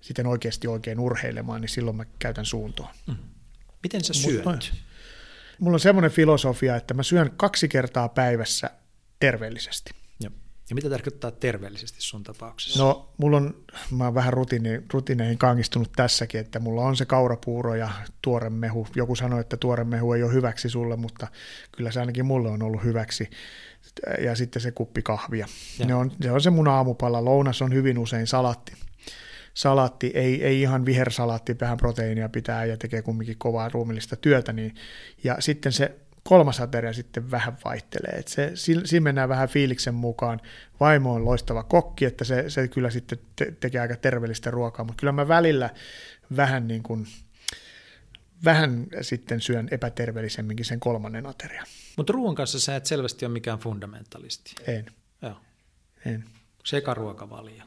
[0.00, 2.94] sitten oikeasti oikein urheilemaan, niin silloin mä käytän suuntoa.
[3.06, 3.16] Mm.
[3.82, 4.44] Miten sä syöt?
[4.44, 4.72] Mut,
[5.62, 8.70] mulla on semmoinen filosofia, että mä syön kaksi kertaa päivässä
[9.20, 9.90] terveellisesti.
[10.20, 10.30] Ja,
[10.70, 12.82] ja mitä tarkoittaa terveellisesti sun tapauksessa?
[12.82, 17.74] No, mulla on, mä oon vähän rutiine, rutiineihin kangistunut tässäkin, että mulla on se kaurapuuro
[17.74, 17.90] ja
[18.22, 18.86] tuore mehu.
[18.94, 21.28] Joku sanoi, että tuore mehu ei ole hyväksi sulle, mutta
[21.76, 23.30] kyllä se ainakin mulle on ollut hyväksi.
[24.24, 25.46] Ja sitten se kuppi kahvia.
[25.86, 27.24] Ne on, se on se mun aamupala.
[27.24, 28.72] Lounas on hyvin usein salatti
[29.54, 34.74] salatti, ei, ei ihan vihersalaatti, vähän proteiinia pitää ja tekee kumminkin kovaa ruumillista työtä, niin,
[35.24, 38.12] ja sitten se kolmas ateria sitten vähän vaihtelee.
[38.18, 40.40] Et se, siinä mennään vähän fiiliksen mukaan.
[40.80, 45.00] Vaimo on loistava kokki, että se, se kyllä sitten te, tekee aika terveellistä ruokaa, mutta
[45.00, 45.70] kyllä mä välillä
[46.36, 47.06] vähän niin kuin,
[48.44, 51.66] vähän sitten syön epäterveellisemminkin sen kolmannen aterian.
[51.96, 54.54] Mutta ruoan kanssa sä et selvästi ole mikään fundamentalisti.
[54.66, 54.86] En.
[55.22, 55.36] Joo.
[56.04, 56.24] En.
[56.64, 57.62] Sekaruokavalio.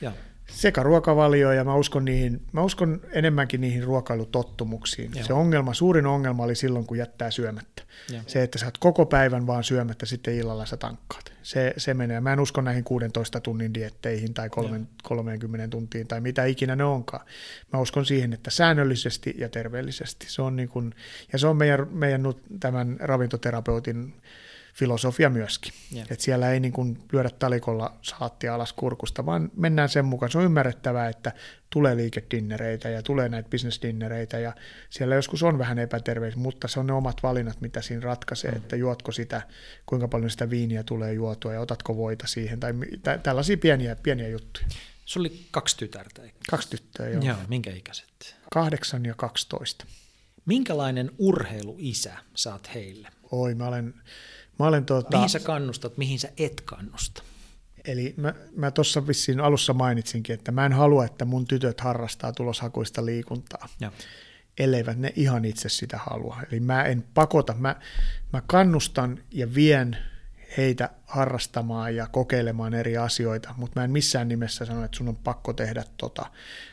[0.00, 0.12] Joo
[0.50, 5.10] sekä ruokavalio ja mä uskon, niihin, mä uskon enemmänkin niihin ruokailutottumuksiin.
[5.14, 5.26] Joo.
[5.26, 7.82] Se ongelma, suurin ongelma oli silloin, kun jättää syömättä.
[8.12, 8.22] Joo.
[8.26, 11.32] Se, että sä oot koko päivän vaan syömättä, sitten illalla sä tankkaat.
[11.42, 12.20] Se, se menee.
[12.20, 14.50] Mä en usko näihin 16 tunnin dietteihin tai
[15.02, 17.26] 30 tuntiin tai mitä ikinä ne onkaan.
[17.72, 20.26] Mä uskon siihen, että säännöllisesti ja terveellisesti.
[20.28, 20.94] Se on niin kun,
[21.32, 22.22] ja se on meidän, meidän
[22.60, 24.14] tämän ravintoterapeutin
[24.72, 25.72] filosofia myöskin.
[25.94, 26.06] Yeah.
[26.10, 30.32] Et siellä ei niin kuin lyödä talikolla saattia alas kurkusta, vaan mennään sen mukaan.
[30.32, 31.32] Se on ymmärrettävää, että
[31.70, 34.52] tulee liikedinnereitä ja tulee näitä businessdinnereitä ja
[34.90, 38.56] siellä joskus on vähän epäterveys, mutta se on ne omat valinnat, mitä siinä ratkaisee, mm.
[38.56, 39.42] että juotko sitä,
[39.86, 44.28] kuinka paljon sitä viiniä tulee juotua ja otatko voita siihen tai tä- tällaisia pieniä, pieniä
[44.28, 44.66] juttuja.
[45.04, 46.22] Sulla oli kaksi tytärtä.
[46.22, 46.38] Eikö?
[46.50, 47.22] Kaksi tyttöä, joo.
[47.22, 48.36] Joo, minkä ikäiset?
[48.52, 49.84] Kahdeksan ja kaksitoista.
[50.46, 53.08] Minkälainen urheiluisä saat heille?
[53.32, 53.94] Oi, mä olen
[54.62, 57.22] Mä olen tuota, mihin sä kannustat, mihin sä et kannusta?
[57.84, 62.32] Eli mä, mä tuossa vissiin alussa mainitsinkin, että mä en halua, että mun tytöt harrastaa
[62.32, 63.92] tuloshakuista liikuntaa, ja.
[64.58, 66.40] elleivät ne ihan itse sitä halua.
[66.50, 67.76] Eli mä en pakota, mä,
[68.32, 69.96] mä kannustan ja vien
[70.56, 75.16] heitä harrastamaan ja kokeilemaan eri asioita, mutta mä en missään nimessä sano, että sun on
[75.16, 76.26] pakko tehdä tota.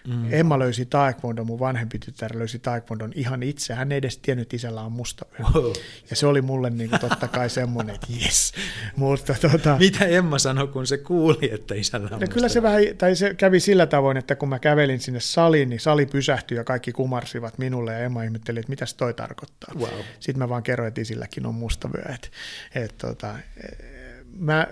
[0.08, 0.34] Mm.
[0.34, 3.74] Emma löysi taekwondo, mun vanhempi tytär löysi taekwondon ihan itse.
[3.74, 5.26] Hän ei edes tiennyt, että isällä on musta.
[5.40, 5.74] Wow.
[6.10, 8.54] Ja se oli mulle niin kuin totta kai semmoinen, että jes.
[8.96, 12.82] Mutta tota, Mitä Emma sanoi, kun se kuuli, että isällä on no Kyllä se vähän,
[12.98, 16.64] tai se kävi sillä tavoin, että kun mä kävelin sinne saliin, niin sali pysähtyi ja
[16.64, 19.74] kaikki kumarsivat minulle ja Emma ihmetteli, että mitä toi tarkoittaa.
[19.80, 20.00] Wow.
[20.20, 22.04] Sitten mä vaan kerroin, että isilläkin on mustavyö.
[22.14, 22.28] Että,
[22.76, 23.36] että, tota,
[24.40, 24.68] mä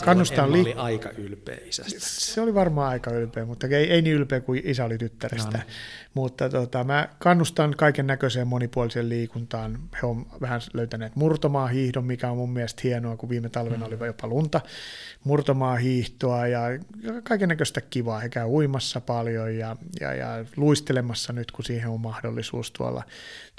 [0.00, 2.00] ja kannustan li- oli aika ylpeä isästä.
[2.00, 5.58] Se oli varmaan aika ylpeä, mutta ei, ei niin ylpeä kuin isä oli tyttärestä.
[5.58, 5.74] No, niin.
[6.14, 9.78] Mutta tota, mä kannustan kaiken näköiseen monipuoliseen liikuntaan.
[10.02, 13.92] He on vähän löytäneet murtomaa hiihdon, mikä on mun mielestä hienoa, kun viime talvena mm.
[13.92, 14.60] oli jopa lunta.
[15.24, 16.60] Murtomaa hiihtoa ja
[17.22, 18.20] kaiken näköistä kivaa.
[18.20, 23.02] He käy uimassa paljon ja, ja, ja luistelemassa nyt, kun siihen on mahdollisuus tuolla,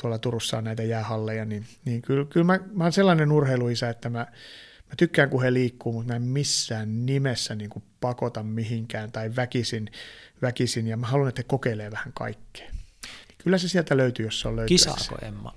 [0.02, 1.46] tuolla Turussa on näitä jäähalleja.
[1.46, 4.28] Niin, niin kyllä, kyllä mä, mä oon sellainen urheiluisä, että mä
[4.94, 9.36] Mä tykkään, kun he liikkuu, mutta mä en missään nimessä niin kuin pakota mihinkään tai
[9.36, 9.92] väkisin,
[10.42, 12.72] väkisin, ja mä haluan, että he kokeilee vähän kaikkea.
[13.38, 14.80] Kyllä se sieltä löytyy, jos se on löytynyt.
[14.80, 15.54] Kisaako Emma?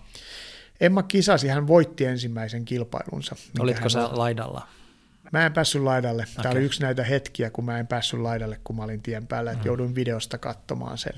[0.81, 3.37] Emma kisasi, hän voitti ensimmäisen kilpailunsa.
[3.59, 4.69] Olitko sä laidalla?
[5.33, 6.27] Mä en päässyt laidalle.
[6.35, 6.53] Tämä okay.
[6.53, 9.65] oli yksi näitä hetkiä, kun mä en päässyt laidalle, kun mä olin tien päällä, että
[9.65, 9.67] mm.
[9.67, 11.15] jouduin videosta katsomaan sen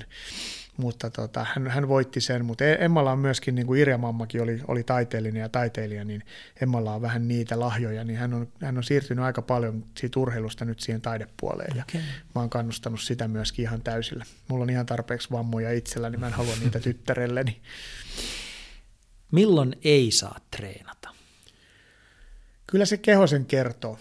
[0.79, 4.41] mutta tota, hän, hän voitti sen, mutta e- Emmalla on myöskin, niin kuin Irja Mammakin
[4.41, 6.23] oli, oli taiteellinen ja taiteilija, niin
[6.61, 10.65] Emmalla on vähän niitä lahjoja, niin hän on, hän on siirtynyt aika paljon siitä urheilusta
[10.65, 12.01] nyt siihen taidepuoleen, ja okay.
[12.35, 14.25] mä oon kannustanut sitä myöskin ihan täysillä.
[14.47, 17.61] Mulla on ihan tarpeeksi vammoja itsellä, niin mä en halua niitä tyttärelleni.
[19.31, 21.09] Milloin ei saa treenata?
[22.67, 23.99] Kyllä se keho sen kertoo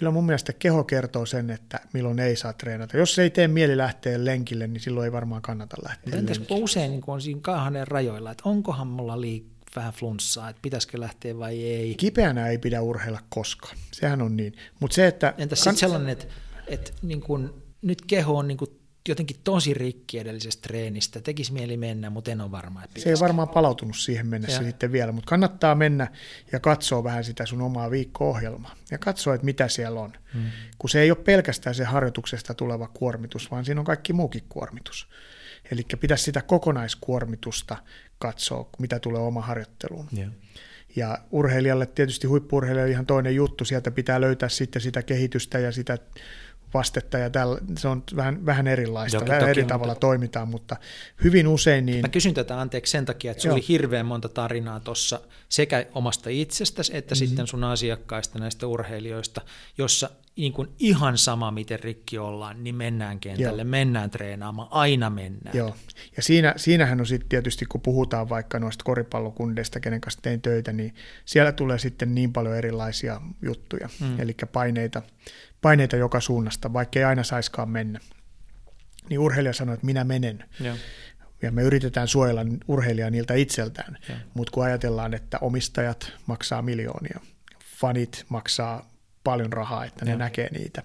[0.00, 2.96] kyllä mun mielestä keho kertoo sen, että milloin ei saa treenata.
[2.96, 6.60] Jos ei tee mieli lähteä lenkille, niin silloin ei varmaan kannata lähteä Entäs lenkille.
[6.60, 11.38] usein niin on siinä kahden rajoilla, että onkohan mulla liik- vähän flunssaa, että pitäisikö lähteä
[11.38, 11.94] vai ei?
[11.94, 14.52] Kipeänä ei pidä urheilla koskaan, sehän on niin.
[14.80, 16.26] Mut se, että Entäs sitten sellainen, että,
[16.66, 21.20] että niin kun, nyt keho on niin kun jotenkin tosi rikki edellisestä treenistä.
[21.20, 22.84] Tekisi mieli mennä, mutta en ole varma.
[22.84, 24.66] Että se ei varmaan palautunut siihen mennessä ja.
[24.66, 26.08] sitten vielä, mutta kannattaa mennä
[26.52, 30.12] ja katsoa vähän sitä sun omaa viikko-ohjelmaa ja katsoa, että mitä siellä on.
[30.34, 30.50] Hmm.
[30.78, 35.08] Kun se ei ole pelkästään se harjoituksesta tuleva kuormitus, vaan siinä on kaikki muukin kuormitus.
[35.72, 37.76] Eli pitäisi sitä kokonaiskuormitusta
[38.18, 40.08] katsoa, mitä tulee oma harjoitteluun.
[40.18, 40.30] Yeah.
[40.96, 45.98] Ja urheilijalle tietysti huippurheilijalle ihan toinen juttu, sieltä pitää löytää sitten sitä kehitystä ja sitä
[46.74, 50.00] vastetta ja tällä, se on vähän, vähän erilaista, Jokin, vähän toki, eri tavalla mutta...
[50.00, 50.76] toimitaan, mutta
[51.24, 52.00] hyvin usein niin...
[52.00, 56.30] Mä kysyn tätä anteeksi sen takia, että se oli hirveän monta tarinaa tuossa sekä omasta
[56.30, 57.26] itsestäsi että mm-hmm.
[57.26, 59.40] sitten sun asiakkaista näistä urheilijoista,
[59.78, 60.10] jossa
[60.40, 63.70] niin kuin ihan sama, miten rikki ollaan, niin mennään kentälle, Joo.
[63.70, 65.56] mennään treenaamaan, aina mennään.
[65.56, 65.76] Joo,
[66.16, 70.72] ja siinä, siinähän on sitten tietysti, kun puhutaan vaikka noista koripallokundeista, kenen kanssa tein töitä,
[70.72, 70.94] niin
[71.24, 74.20] siellä tulee sitten niin paljon erilaisia juttuja, mm.
[74.20, 75.02] eli paineita,
[75.62, 78.00] paineita joka suunnasta, vaikka ei aina saiskaan mennä.
[79.08, 80.44] Niin urheilija sanoo, että minä menen.
[80.60, 80.76] Joo
[81.42, 83.98] ja me yritetään suojella urheilijaa niiltä itseltään,
[84.34, 87.20] mutta kun ajatellaan, että omistajat maksaa miljoonia,
[87.80, 88.89] fanit maksaa
[89.24, 90.16] paljon rahaa, että ne ja.
[90.16, 90.82] näkee niitä,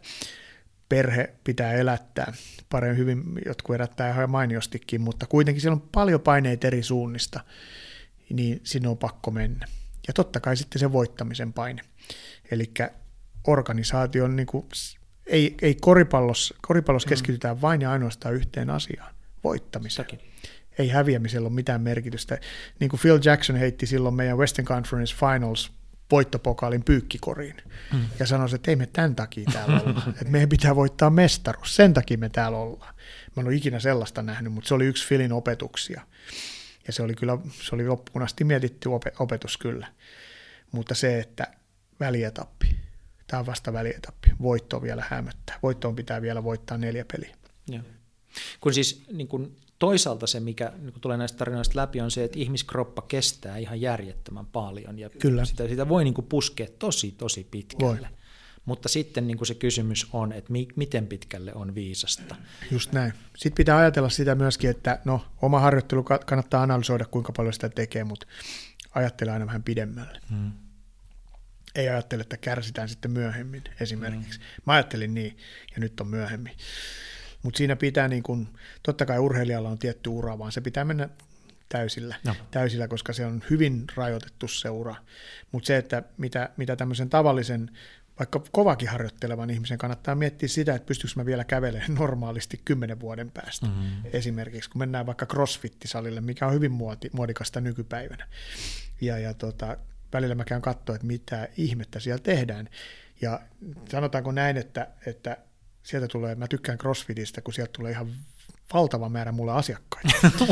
[0.90, 2.34] perhe pitää elättää,
[2.70, 7.40] paremmin hyvin, jotkut elättää ihan mainiostikin, mutta kuitenkin siellä on paljon paineita eri suunnista,
[8.30, 9.68] niin sinne on pakko mennä.
[10.08, 11.82] Ja totta kai sitten se voittamisen paine.
[12.52, 12.72] Eli
[13.48, 14.66] organisaation, niin kuin,
[15.26, 17.10] ei, ei koripallossa, koripallossa mm.
[17.10, 20.08] keskitytään vain ja ainoastaan yhteen asiaan, voittamiseen.
[20.78, 22.38] Ei häviämisellä ole mitään merkitystä.
[22.80, 25.72] Niin kuin Phil Jackson heitti silloin meidän Western Conference Finals
[26.12, 27.56] voittopokaalin pyykkikoriin
[27.94, 28.06] mm.
[28.20, 31.94] ja sanoi, että ei me tämän takia täällä olla, että meidän pitää voittaa mestaruus, sen
[31.94, 32.96] takia me täällä ollaan.
[33.36, 36.02] Mä en ole ikinä sellaista nähnyt, mutta se oli yksi Philin opetuksia.
[36.88, 39.88] Ja se oli kyllä, se oli loppuun asti mietitty opetus kyllä.
[40.72, 41.48] Mutta se, että
[42.00, 42.76] välietappi,
[43.28, 45.60] tämä on vasta välietappi, voitto vielä hämöttää.
[45.64, 47.36] Voittoon pitää vielä voittaa neljä peliä.
[47.70, 47.80] Ja.
[48.62, 52.40] Kun siis niin kun toisaalta se, mikä niin tulee näistä tarinoista läpi, on se, että
[52.40, 55.46] ihmiskroppa kestää ihan järjettömän paljon ja Kyllä.
[55.46, 58.00] Sitä, sitä voi niin kuin puskea tosi, tosi pitkälle.
[58.02, 58.10] Voi.
[58.66, 62.36] Mutta sitten niin kuin se kysymys on, että mi- miten pitkälle on viisasta.
[62.72, 63.14] Just näin.
[63.38, 68.04] Sitten pitää ajatella sitä myöskin, että no, oma harjoittelu kannattaa analysoida, kuinka paljon sitä tekee,
[68.04, 68.28] mutta
[68.96, 70.20] ajattele aina vähän pidemmälle.
[70.30, 70.52] Hmm.
[71.76, 74.40] Ei ajattele, että kärsitään sitten myöhemmin esimerkiksi.
[74.40, 74.64] Hmm.
[74.66, 75.38] Mä ajattelin niin,
[75.76, 76.54] ja nyt on myöhemmin.
[77.46, 78.48] Mutta siinä pitää, niin kun,
[78.84, 81.10] totta kai urheilijalla on tietty ura, vaan se pitää mennä
[81.70, 82.36] täysillä, no.
[82.52, 84.96] täysillä koska se on hyvin rajoitettu se ura.
[85.52, 87.72] Mutta se, että mitä, mitä tämmöisen tavallisen,
[88.20, 93.32] vaikka kovakin harjoittelevan ihmisen kannattaa miettiä sitä, että pystyykö mä vielä kävelemään normaalisti kymmenen vuoden
[93.32, 93.66] päästä.
[93.66, 94.10] Mm-hmm.
[94.14, 98.28] Esimerkiksi kun mennään vaikka crossfit-salille, mikä on hyvin muoti, muodikasta nykypäivänä.
[99.02, 99.78] Ja, ja tota,
[100.14, 102.70] välillä mä käyn katsoa, että mitä ihmettä siellä tehdään.
[103.22, 103.42] Ja
[103.90, 105.38] sanotaanko näin, että, että
[105.86, 108.12] sieltä tulee, mä tykkään CrossFitistä, kun sieltä tulee ihan
[108.74, 110.10] valtava määrä mulle asiakkaita.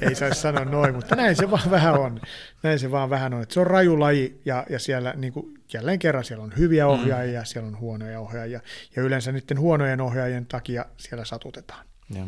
[0.00, 2.20] Ei saisi sanoa noin, mutta näin se vaan vähän on.
[2.62, 3.42] Näin se vaan vähän on.
[3.42, 6.84] Että se on raju laji ja, ja siellä niin kuin, jälleen kerran siellä on hyviä
[6.84, 6.90] mm.
[6.90, 7.46] ohjaajia, mm.
[7.46, 8.60] siellä on huonoja ohjaajia.
[8.96, 11.86] Ja yleensä niiden huonojen ohjaajien takia siellä satutetaan.
[12.14, 12.26] Ja,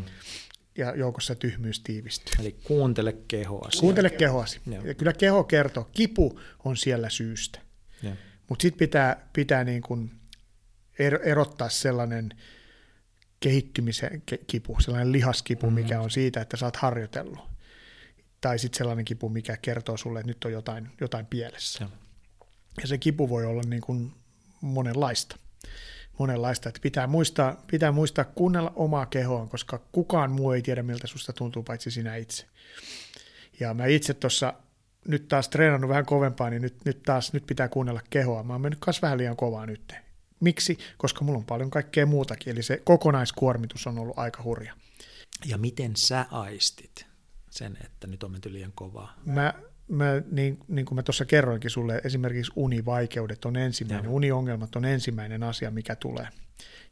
[0.77, 2.33] ja joukossa tyhmyys tiivistyy.
[2.39, 3.79] Eli kuuntele kehoasi.
[3.79, 4.61] Kuuntele kehoasi.
[4.83, 5.89] Ja kyllä keho kertoo.
[5.91, 7.59] Kipu on siellä syystä.
[8.49, 10.11] Mutta sitten pitää, pitää niin kuin
[10.99, 12.29] erottaa sellainen
[13.39, 15.81] kehittymisen kipu, sellainen lihaskipu, mm-hmm.
[15.83, 17.39] mikä on siitä, että sä oot harjoitellut.
[18.41, 21.83] Tai sitten sellainen kipu, mikä kertoo sulle, että nyt on jotain, jotain pielessä.
[21.83, 21.89] Ja.
[22.81, 24.11] ja se kipu voi olla niin kuin
[24.61, 25.37] monenlaista.
[26.19, 31.07] Monenlaista, että pitää muistaa, pitää muistaa kuunnella omaa kehoa, koska kukaan muu ei tiedä, miltä
[31.07, 32.45] susta tuntuu, paitsi sinä itse.
[33.59, 34.53] Ja mä itse tuossa
[35.07, 38.43] nyt taas treenannut vähän kovempaa, niin nyt, nyt taas nyt pitää kuunnella kehoa.
[38.43, 40.04] Mä oon mennyt myös vähän liian kovaa nyt.
[40.39, 40.77] Miksi?
[40.97, 44.73] Koska mulla on paljon kaikkea muutakin, eli se kokonaiskuormitus on ollut aika hurja.
[45.45, 47.05] Ja miten sä aistit
[47.49, 49.13] sen, että nyt on menty liian kovaa?
[49.25, 49.53] Mä,
[49.87, 54.11] mä niin, niin kuin mä tuossa kerroinkin sulle, esimerkiksi univaikeudet on ensimmäinen, ja.
[54.11, 56.27] uniongelmat on ensimmäinen asia, mikä tulee.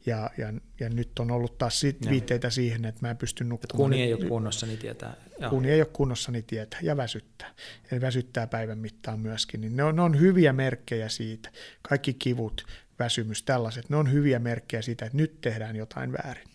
[0.05, 3.89] Ja, ja, ja nyt on ollut taas sit viitteitä siihen, että mä en pysty nukkumaan.
[3.89, 5.15] Kun ei ole kunnossa, niin tietää.
[5.49, 6.79] Kun ei ole kunnossa, niin tietää.
[6.83, 7.53] Ja väsyttää.
[7.91, 9.61] Eli väsyttää päivän mittaan myöskin.
[9.61, 11.51] Niin ne, on, ne on hyviä merkkejä siitä.
[11.81, 12.65] Kaikki kivut,
[12.99, 16.47] väsymys, tällaiset, ne on hyviä merkkejä siitä, että nyt tehdään jotain väärin.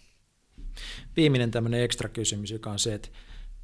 [1.16, 3.08] Viimeinen tämmöinen ekstra kysymys, joka on se, että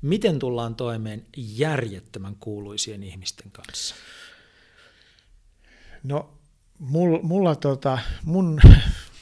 [0.03, 3.95] miten tullaan toimeen järjettömän kuuluisien ihmisten kanssa?
[6.03, 6.39] No,
[6.79, 8.61] mulla, mulla tota, mun,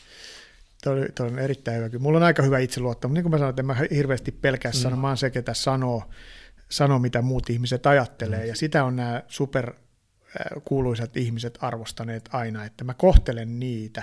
[0.84, 1.98] toi, toi on erittäin hyvä.
[1.98, 3.14] Mulla on aika hyvä itseluottamus.
[3.14, 4.76] Niin kuin mä sanoin, että en mä hirveästi pelkää mm.
[4.76, 6.04] sanoa, mä oon se, ketä sanoo,
[6.68, 8.40] sanoo, mitä muut ihmiset ajattelee.
[8.40, 8.48] Mm.
[8.48, 9.72] Ja sitä on nämä super
[10.64, 14.02] kuuluisat ihmiset arvostaneet aina, että mä kohtelen niitä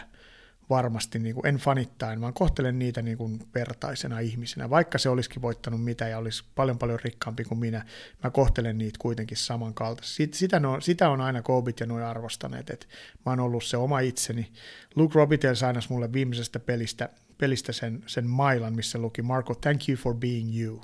[0.69, 4.69] varmasti, niin kuin, en fanittain, vaan kohtelen niitä niin kuin vertaisena ihmisenä.
[4.69, 7.85] Vaikka se olisikin voittanut mitä ja olisi paljon paljon rikkaampi kuin minä,
[8.23, 10.30] mä kohtelen niitä kuitenkin samankaltaisesti.
[10.31, 12.85] Sitä, no, sitä on aina Kobit ja noin arvostaneet, että
[13.26, 14.51] mä oon ollut se oma itseni.
[14.95, 19.97] Luke Robitel sainas mulle viimeisestä pelistä, pelistä sen, sen mailan, missä luki Marco, thank you
[19.97, 20.81] for being you.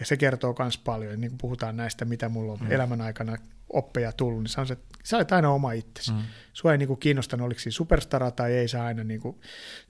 [0.00, 2.70] Ja se kertoo myös paljon, niin kuin puhutaan näistä, mitä mulla on mm.
[2.70, 3.36] elämän aikana
[3.72, 6.12] oppeja tullut, niin sanoisin, että sä olet aina oma itsesi.
[6.12, 6.22] Mm.
[6.52, 9.40] Sua ei niin kuin kiinnostanut, oliko siinä superstara tai ei sä aina, niin kuin,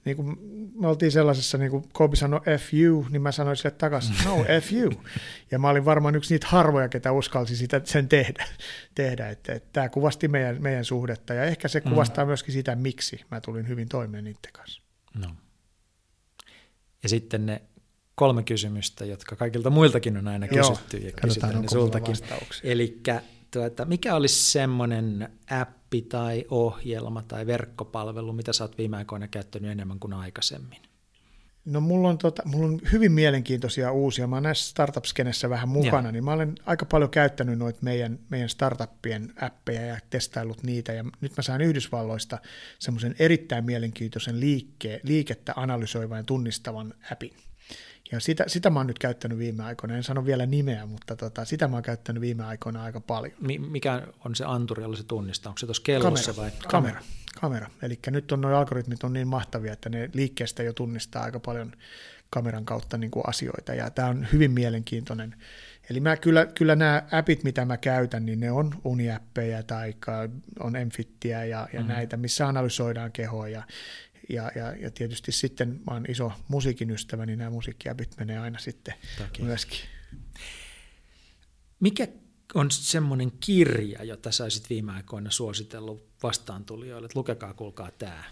[0.05, 0.37] niin kuin,
[0.79, 4.45] me oltiin sellaisessa, niin kuin Kobe sanoi F you, niin mä sanoin sille takaisin, no
[4.61, 4.91] F you.
[5.51, 8.45] Ja mä olin varmaan yksi niitä harvoja, ketä uskalsi sitä, sen tehdä,
[8.95, 9.29] tehdä.
[9.29, 11.89] että, että tämä kuvasti meidän, meidän suhdetta ja ehkä se mm.
[11.89, 12.29] kuvastaa mm.
[12.29, 14.81] myöskin sitä, miksi mä tulin hyvin toimeen niiden kanssa.
[15.15, 15.35] No.
[17.03, 17.61] Ja sitten ne
[18.15, 22.15] kolme kysymystä, jotka kaikilta muiltakin on aina Joo, kysytty ja kysytään ne sultakin.
[22.63, 23.01] Eli
[23.51, 25.29] tuota, mikä olisi semmoinen
[25.61, 30.79] appi tai ohjelma tai verkkopalvelu, mitä sä oot viime aikoina käyttänyt enemmän kuin aikaisemmin?
[31.65, 34.27] No mulla on, tota, mulla on hyvin mielenkiintoisia uusia.
[34.27, 35.03] Mä oon näissä startup
[35.49, 36.11] vähän mukana, ja.
[36.11, 40.93] niin mä olen aika paljon käyttänyt noita meidän, meidän startuppien appeja ja testaillut niitä.
[40.93, 42.37] Ja nyt mä saan Yhdysvalloista
[42.79, 47.33] semmoisen erittäin mielenkiintoisen liikke, liikettä analysoivan ja tunnistavan appin.
[48.11, 51.45] Ja sitä, sitä mä oon nyt käyttänyt viime aikoina, en sano vielä nimeä, mutta tota,
[51.45, 53.33] sitä mä oon käyttänyt viime aikoina aika paljon.
[53.69, 55.49] Mikä on se anturi, jolla se tunnistaa?
[55.49, 56.69] Onko se tuossa kellossa kamera, vai?
[56.71, 57.01] Kamera,
[57.41, 57.69] kamera.
[57.81, 61.71] Eli nyt on nuo algoritmit on niin mahtavia, että ne liikkeestä jo tunnistaa aika paljon
[62.29, 65.35] kameran kautta niin kuin asioita, ja tämä on hyvin mielenkiintoinen.
[65.89, 69.95] Eli mä kyllä, kyllä nämä appit, mitä mä käytän, niin ne on uniappeja tai
[70.59, 71.93] on Enfittiä ja, ja mm-hmm.
[71.93, 73.63] näitä, missä analysoidaan kehoa ja,
[74.29, 78.59] ja, ja, ja tietysti sitten mä oon iso musiikin ystävä, niin nämä musiikkiapit menee aina
[78.59, 79.43] sitten Toki.
[79.43, 79.79] myöskin.
[81.79, 82.07] Mikä
[82.53, 88.23] on semmoinen kirja, jota sä olisit viime aikoina suositellut vastaantulijoille, että lukekaa, kuulkaa tämä.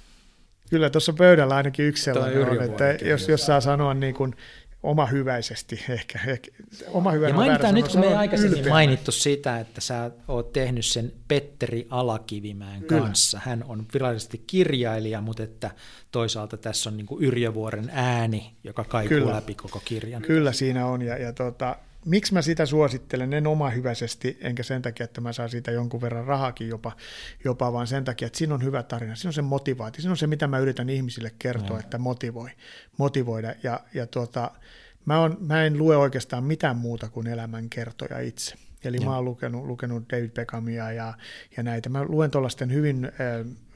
[0.70, 4.36] Kyllä tuossa pöydällä ainakin yksi sellainen on, että jos, jos saa sanoa niin kuin
[4.84, 6.20] oma hyväisesti ehkä.
[6.28, 6.52] ehkä
[6.88, 8.74] oma ja mainitaan nyt, kun me ei aikaisemmin ylpeänä.
[8.74, 13.02] mainittu sitä, että sä oot tehnyt sen Petteri Alakivimäen Kyllä.
[13.02, 13.40] kanssa.
[13.44, 15.72] Hän on virallisesti kirjailija, mutta että
[16.12, 19.34] toisaalta tässä on niin Yrjövuoren ääni, joka kaikuu Kyllä.
[19.34, 20.22] läpi koko kirjan.
[20.22, 21.76] Kyllä siinä on, ja, ja tota,
[22.08, 26.02] miksi mä sitä suosittelen, en oma hyväisesti, enkä sen takia, että mä saan siitä jonkun
[26.02, 26.92] verran rahakin jopa,
[27.44, 30.18] jopa vaan sen takia, että siinä on hyvä tarina, siinä on se motivaatio, siinä on
[30.18, 31.80] se, mitä mä yritän ihmisille kertoa, no.
[31.80, 32.50] että motivoi,
[32.98, 34.52] motivoida, ja, ja tuota,
[35.06, 38.56] mä, on, mä en lue oikeastaan mitään muuta kuin elämänkertoja itse.
[38.84, 39.06] Eli ja.
[39.06, 41.14] mä oon lukenut, lukenut David Beckhamia ja,
[41.58, 41.90] ja näitä.
[41.90, 43.12] Mä luen tuollaisten hyvin äh,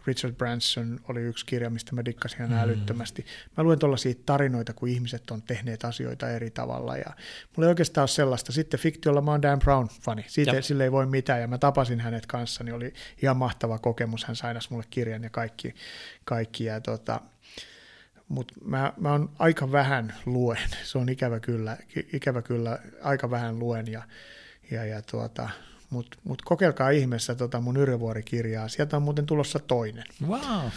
[0.08, 2.58] Richard Branson oli yksi kirja, mistä mä dikkasin ihan mm.
[2.58, 3.26] älyttömästi.
[3.58, 6.98] Mä luen tuollaisia tarinoita, kun ihmiset on tehneet asioita eri tavalla.
[6.98, 7.12] Ja
[7.58, 8.52] mulla ei oikeastaan ole sellaista.
[8.52, 10.24] Sitten fiktiolla mä oon Dan Brown-fani.
[10.28, 11.42] Siitä sille ei voi mitään.
[11.42, 14.26] Ja mä tapasin hänet kanssa, niin oli ihan mahtava kokemus.
[14.26, 15.76] Hän sainas mulle kirjan ja kaikki.
[16.24, 17.22] kaikki ja tota,
[18.28, 20.70] mutta mä, mä on aika vähän luen.
[20.84, 21.78] Se on ikävä kyllä,
[22.14, 23.88] ikävä kyllä aika vähän luen.
[23.88, 24.04] Ja,
[24.72, 25.50] ja, ja tuota,
[25.92, 28.68] mutta mut kokeilkaa ihmeessä tota mun Yrjövuori-kirjaa.
[28.68, 30.04] Sieltä on muuten tulossa toinen.
[30.28, 30.68] Wow.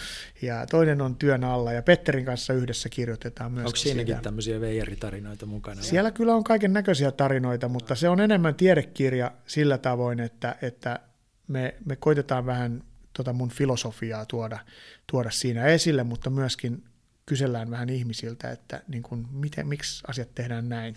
[0.43, 4.23] Ja toinen on työn alla, ja Petterin kanssa yhdessä kirjoitetaan myös Onko siinäkin sitä.
[4.23, 5.82] tämmöisiä veijaritarinoita mukana?
[5.82, 11.01] Siellä kyllä on kaiken näköisiä tarinoita, mutta se on enemmän tiedekirja sillä tavoin, että, että
[11.49, 14.59] me, me koitetaan vähän tota mun filosofiaa tuoda,
[15.07, 16.85] tuoda siinä esille, mutta myöskin
[17.26, 20.96] kysellään vähän ihmisiltä, että niin kuin, miten, miksi asiat tehdään näin.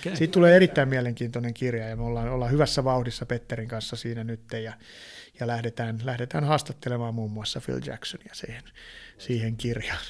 [0.00, 0.16] Okay.
[0.16, 4.52] Siitä tulee erittäin mielenkiintoinen kirja ja me ollaan, ollaan hyvässä vauhdissa Petterin kanssa siinä nyt
[4.52, 4.72] ja,
[5.40, 8.62] ja lähdetään, lähdetään haastattelemaan muun muassa Phil Jacksonia siihen,
[9.18, 10.04] siihen kirjaan.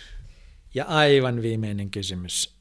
[0.75, 2.59] Ja aivan viimeinen kysymys.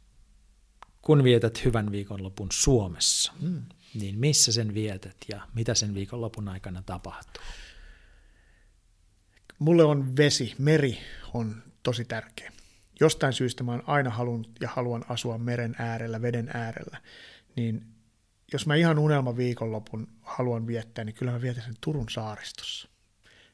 [1.01, 3.63] Kun vietät hyvän viikonlopun Suomessa, mm.
[3.93, 7.43] niin missä sen vietät ja mitä sen viikonlopun aikana tapahtuu?
[9.59, 10.99] Mulle on vesi, meri
[11.33, 12.51] on tosi tärkeä
[12.99, 17.01] jostain syystä mä oon aina halunnut ja haluan asua meren äärellä, veden äärellä,
[17.55, 17.85] niin
[18.53, 22.89] jos mä ihan unelma viikonlopun haluan viettää, niin kyllä mä vietän sen Turun saaristossa.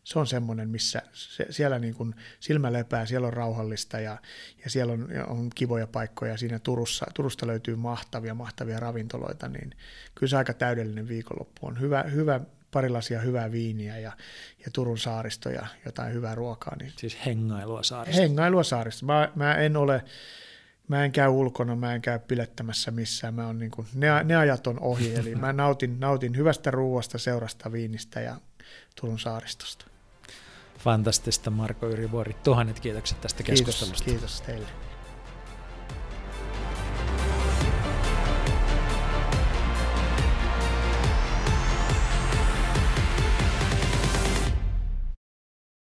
[0.04, 4.18] Se on semmoinen, missä se, siellä niin kuin silmä lepää, siellä on rauhallista ja,
[4.64, 6.38] ja siellä on, on kivoja paikkoja.
[6.38, 9.72] Siinä Turussa, Turusta löytyy mahtavia, mahtavia ravintoloita, niin
[10.16, 11.80] kyllä se aika täydellinen viikonloppu on.
[11.80, 12.40] Hyvä, hyvä
[12.74, 14.12] parilaisia hyvää viiniä ja,
[14.66, 16.76] ja Turun saaristo ja jotain hyvää ruokaa.
[16.80, 18.22] Niin siis hengailua saaristo.
[18.22, 19.06] Hengailua saaristo.
[19.06, 20.04] Mä, mä en ole,
[20.88, 23.34] mä en käy ulkona, mä en käy pilettämässä missään.
[23.34, 27.18] Mä on niin kuin, ne, ne ajat on ohi, eli mä nautin, nautin hyvästä ruoasta,
[27.18, 28.36] seurasta viinistä ja
[29.02, 29.86] Turun saaristosta.
[30.80, 32.36] Fantastista Marko Yrivuori.
[32.44, 34.06] Tuhannet kiitokset tästä keskustelusta.
[34.06, 34.83] Kiitos, kiitos teille.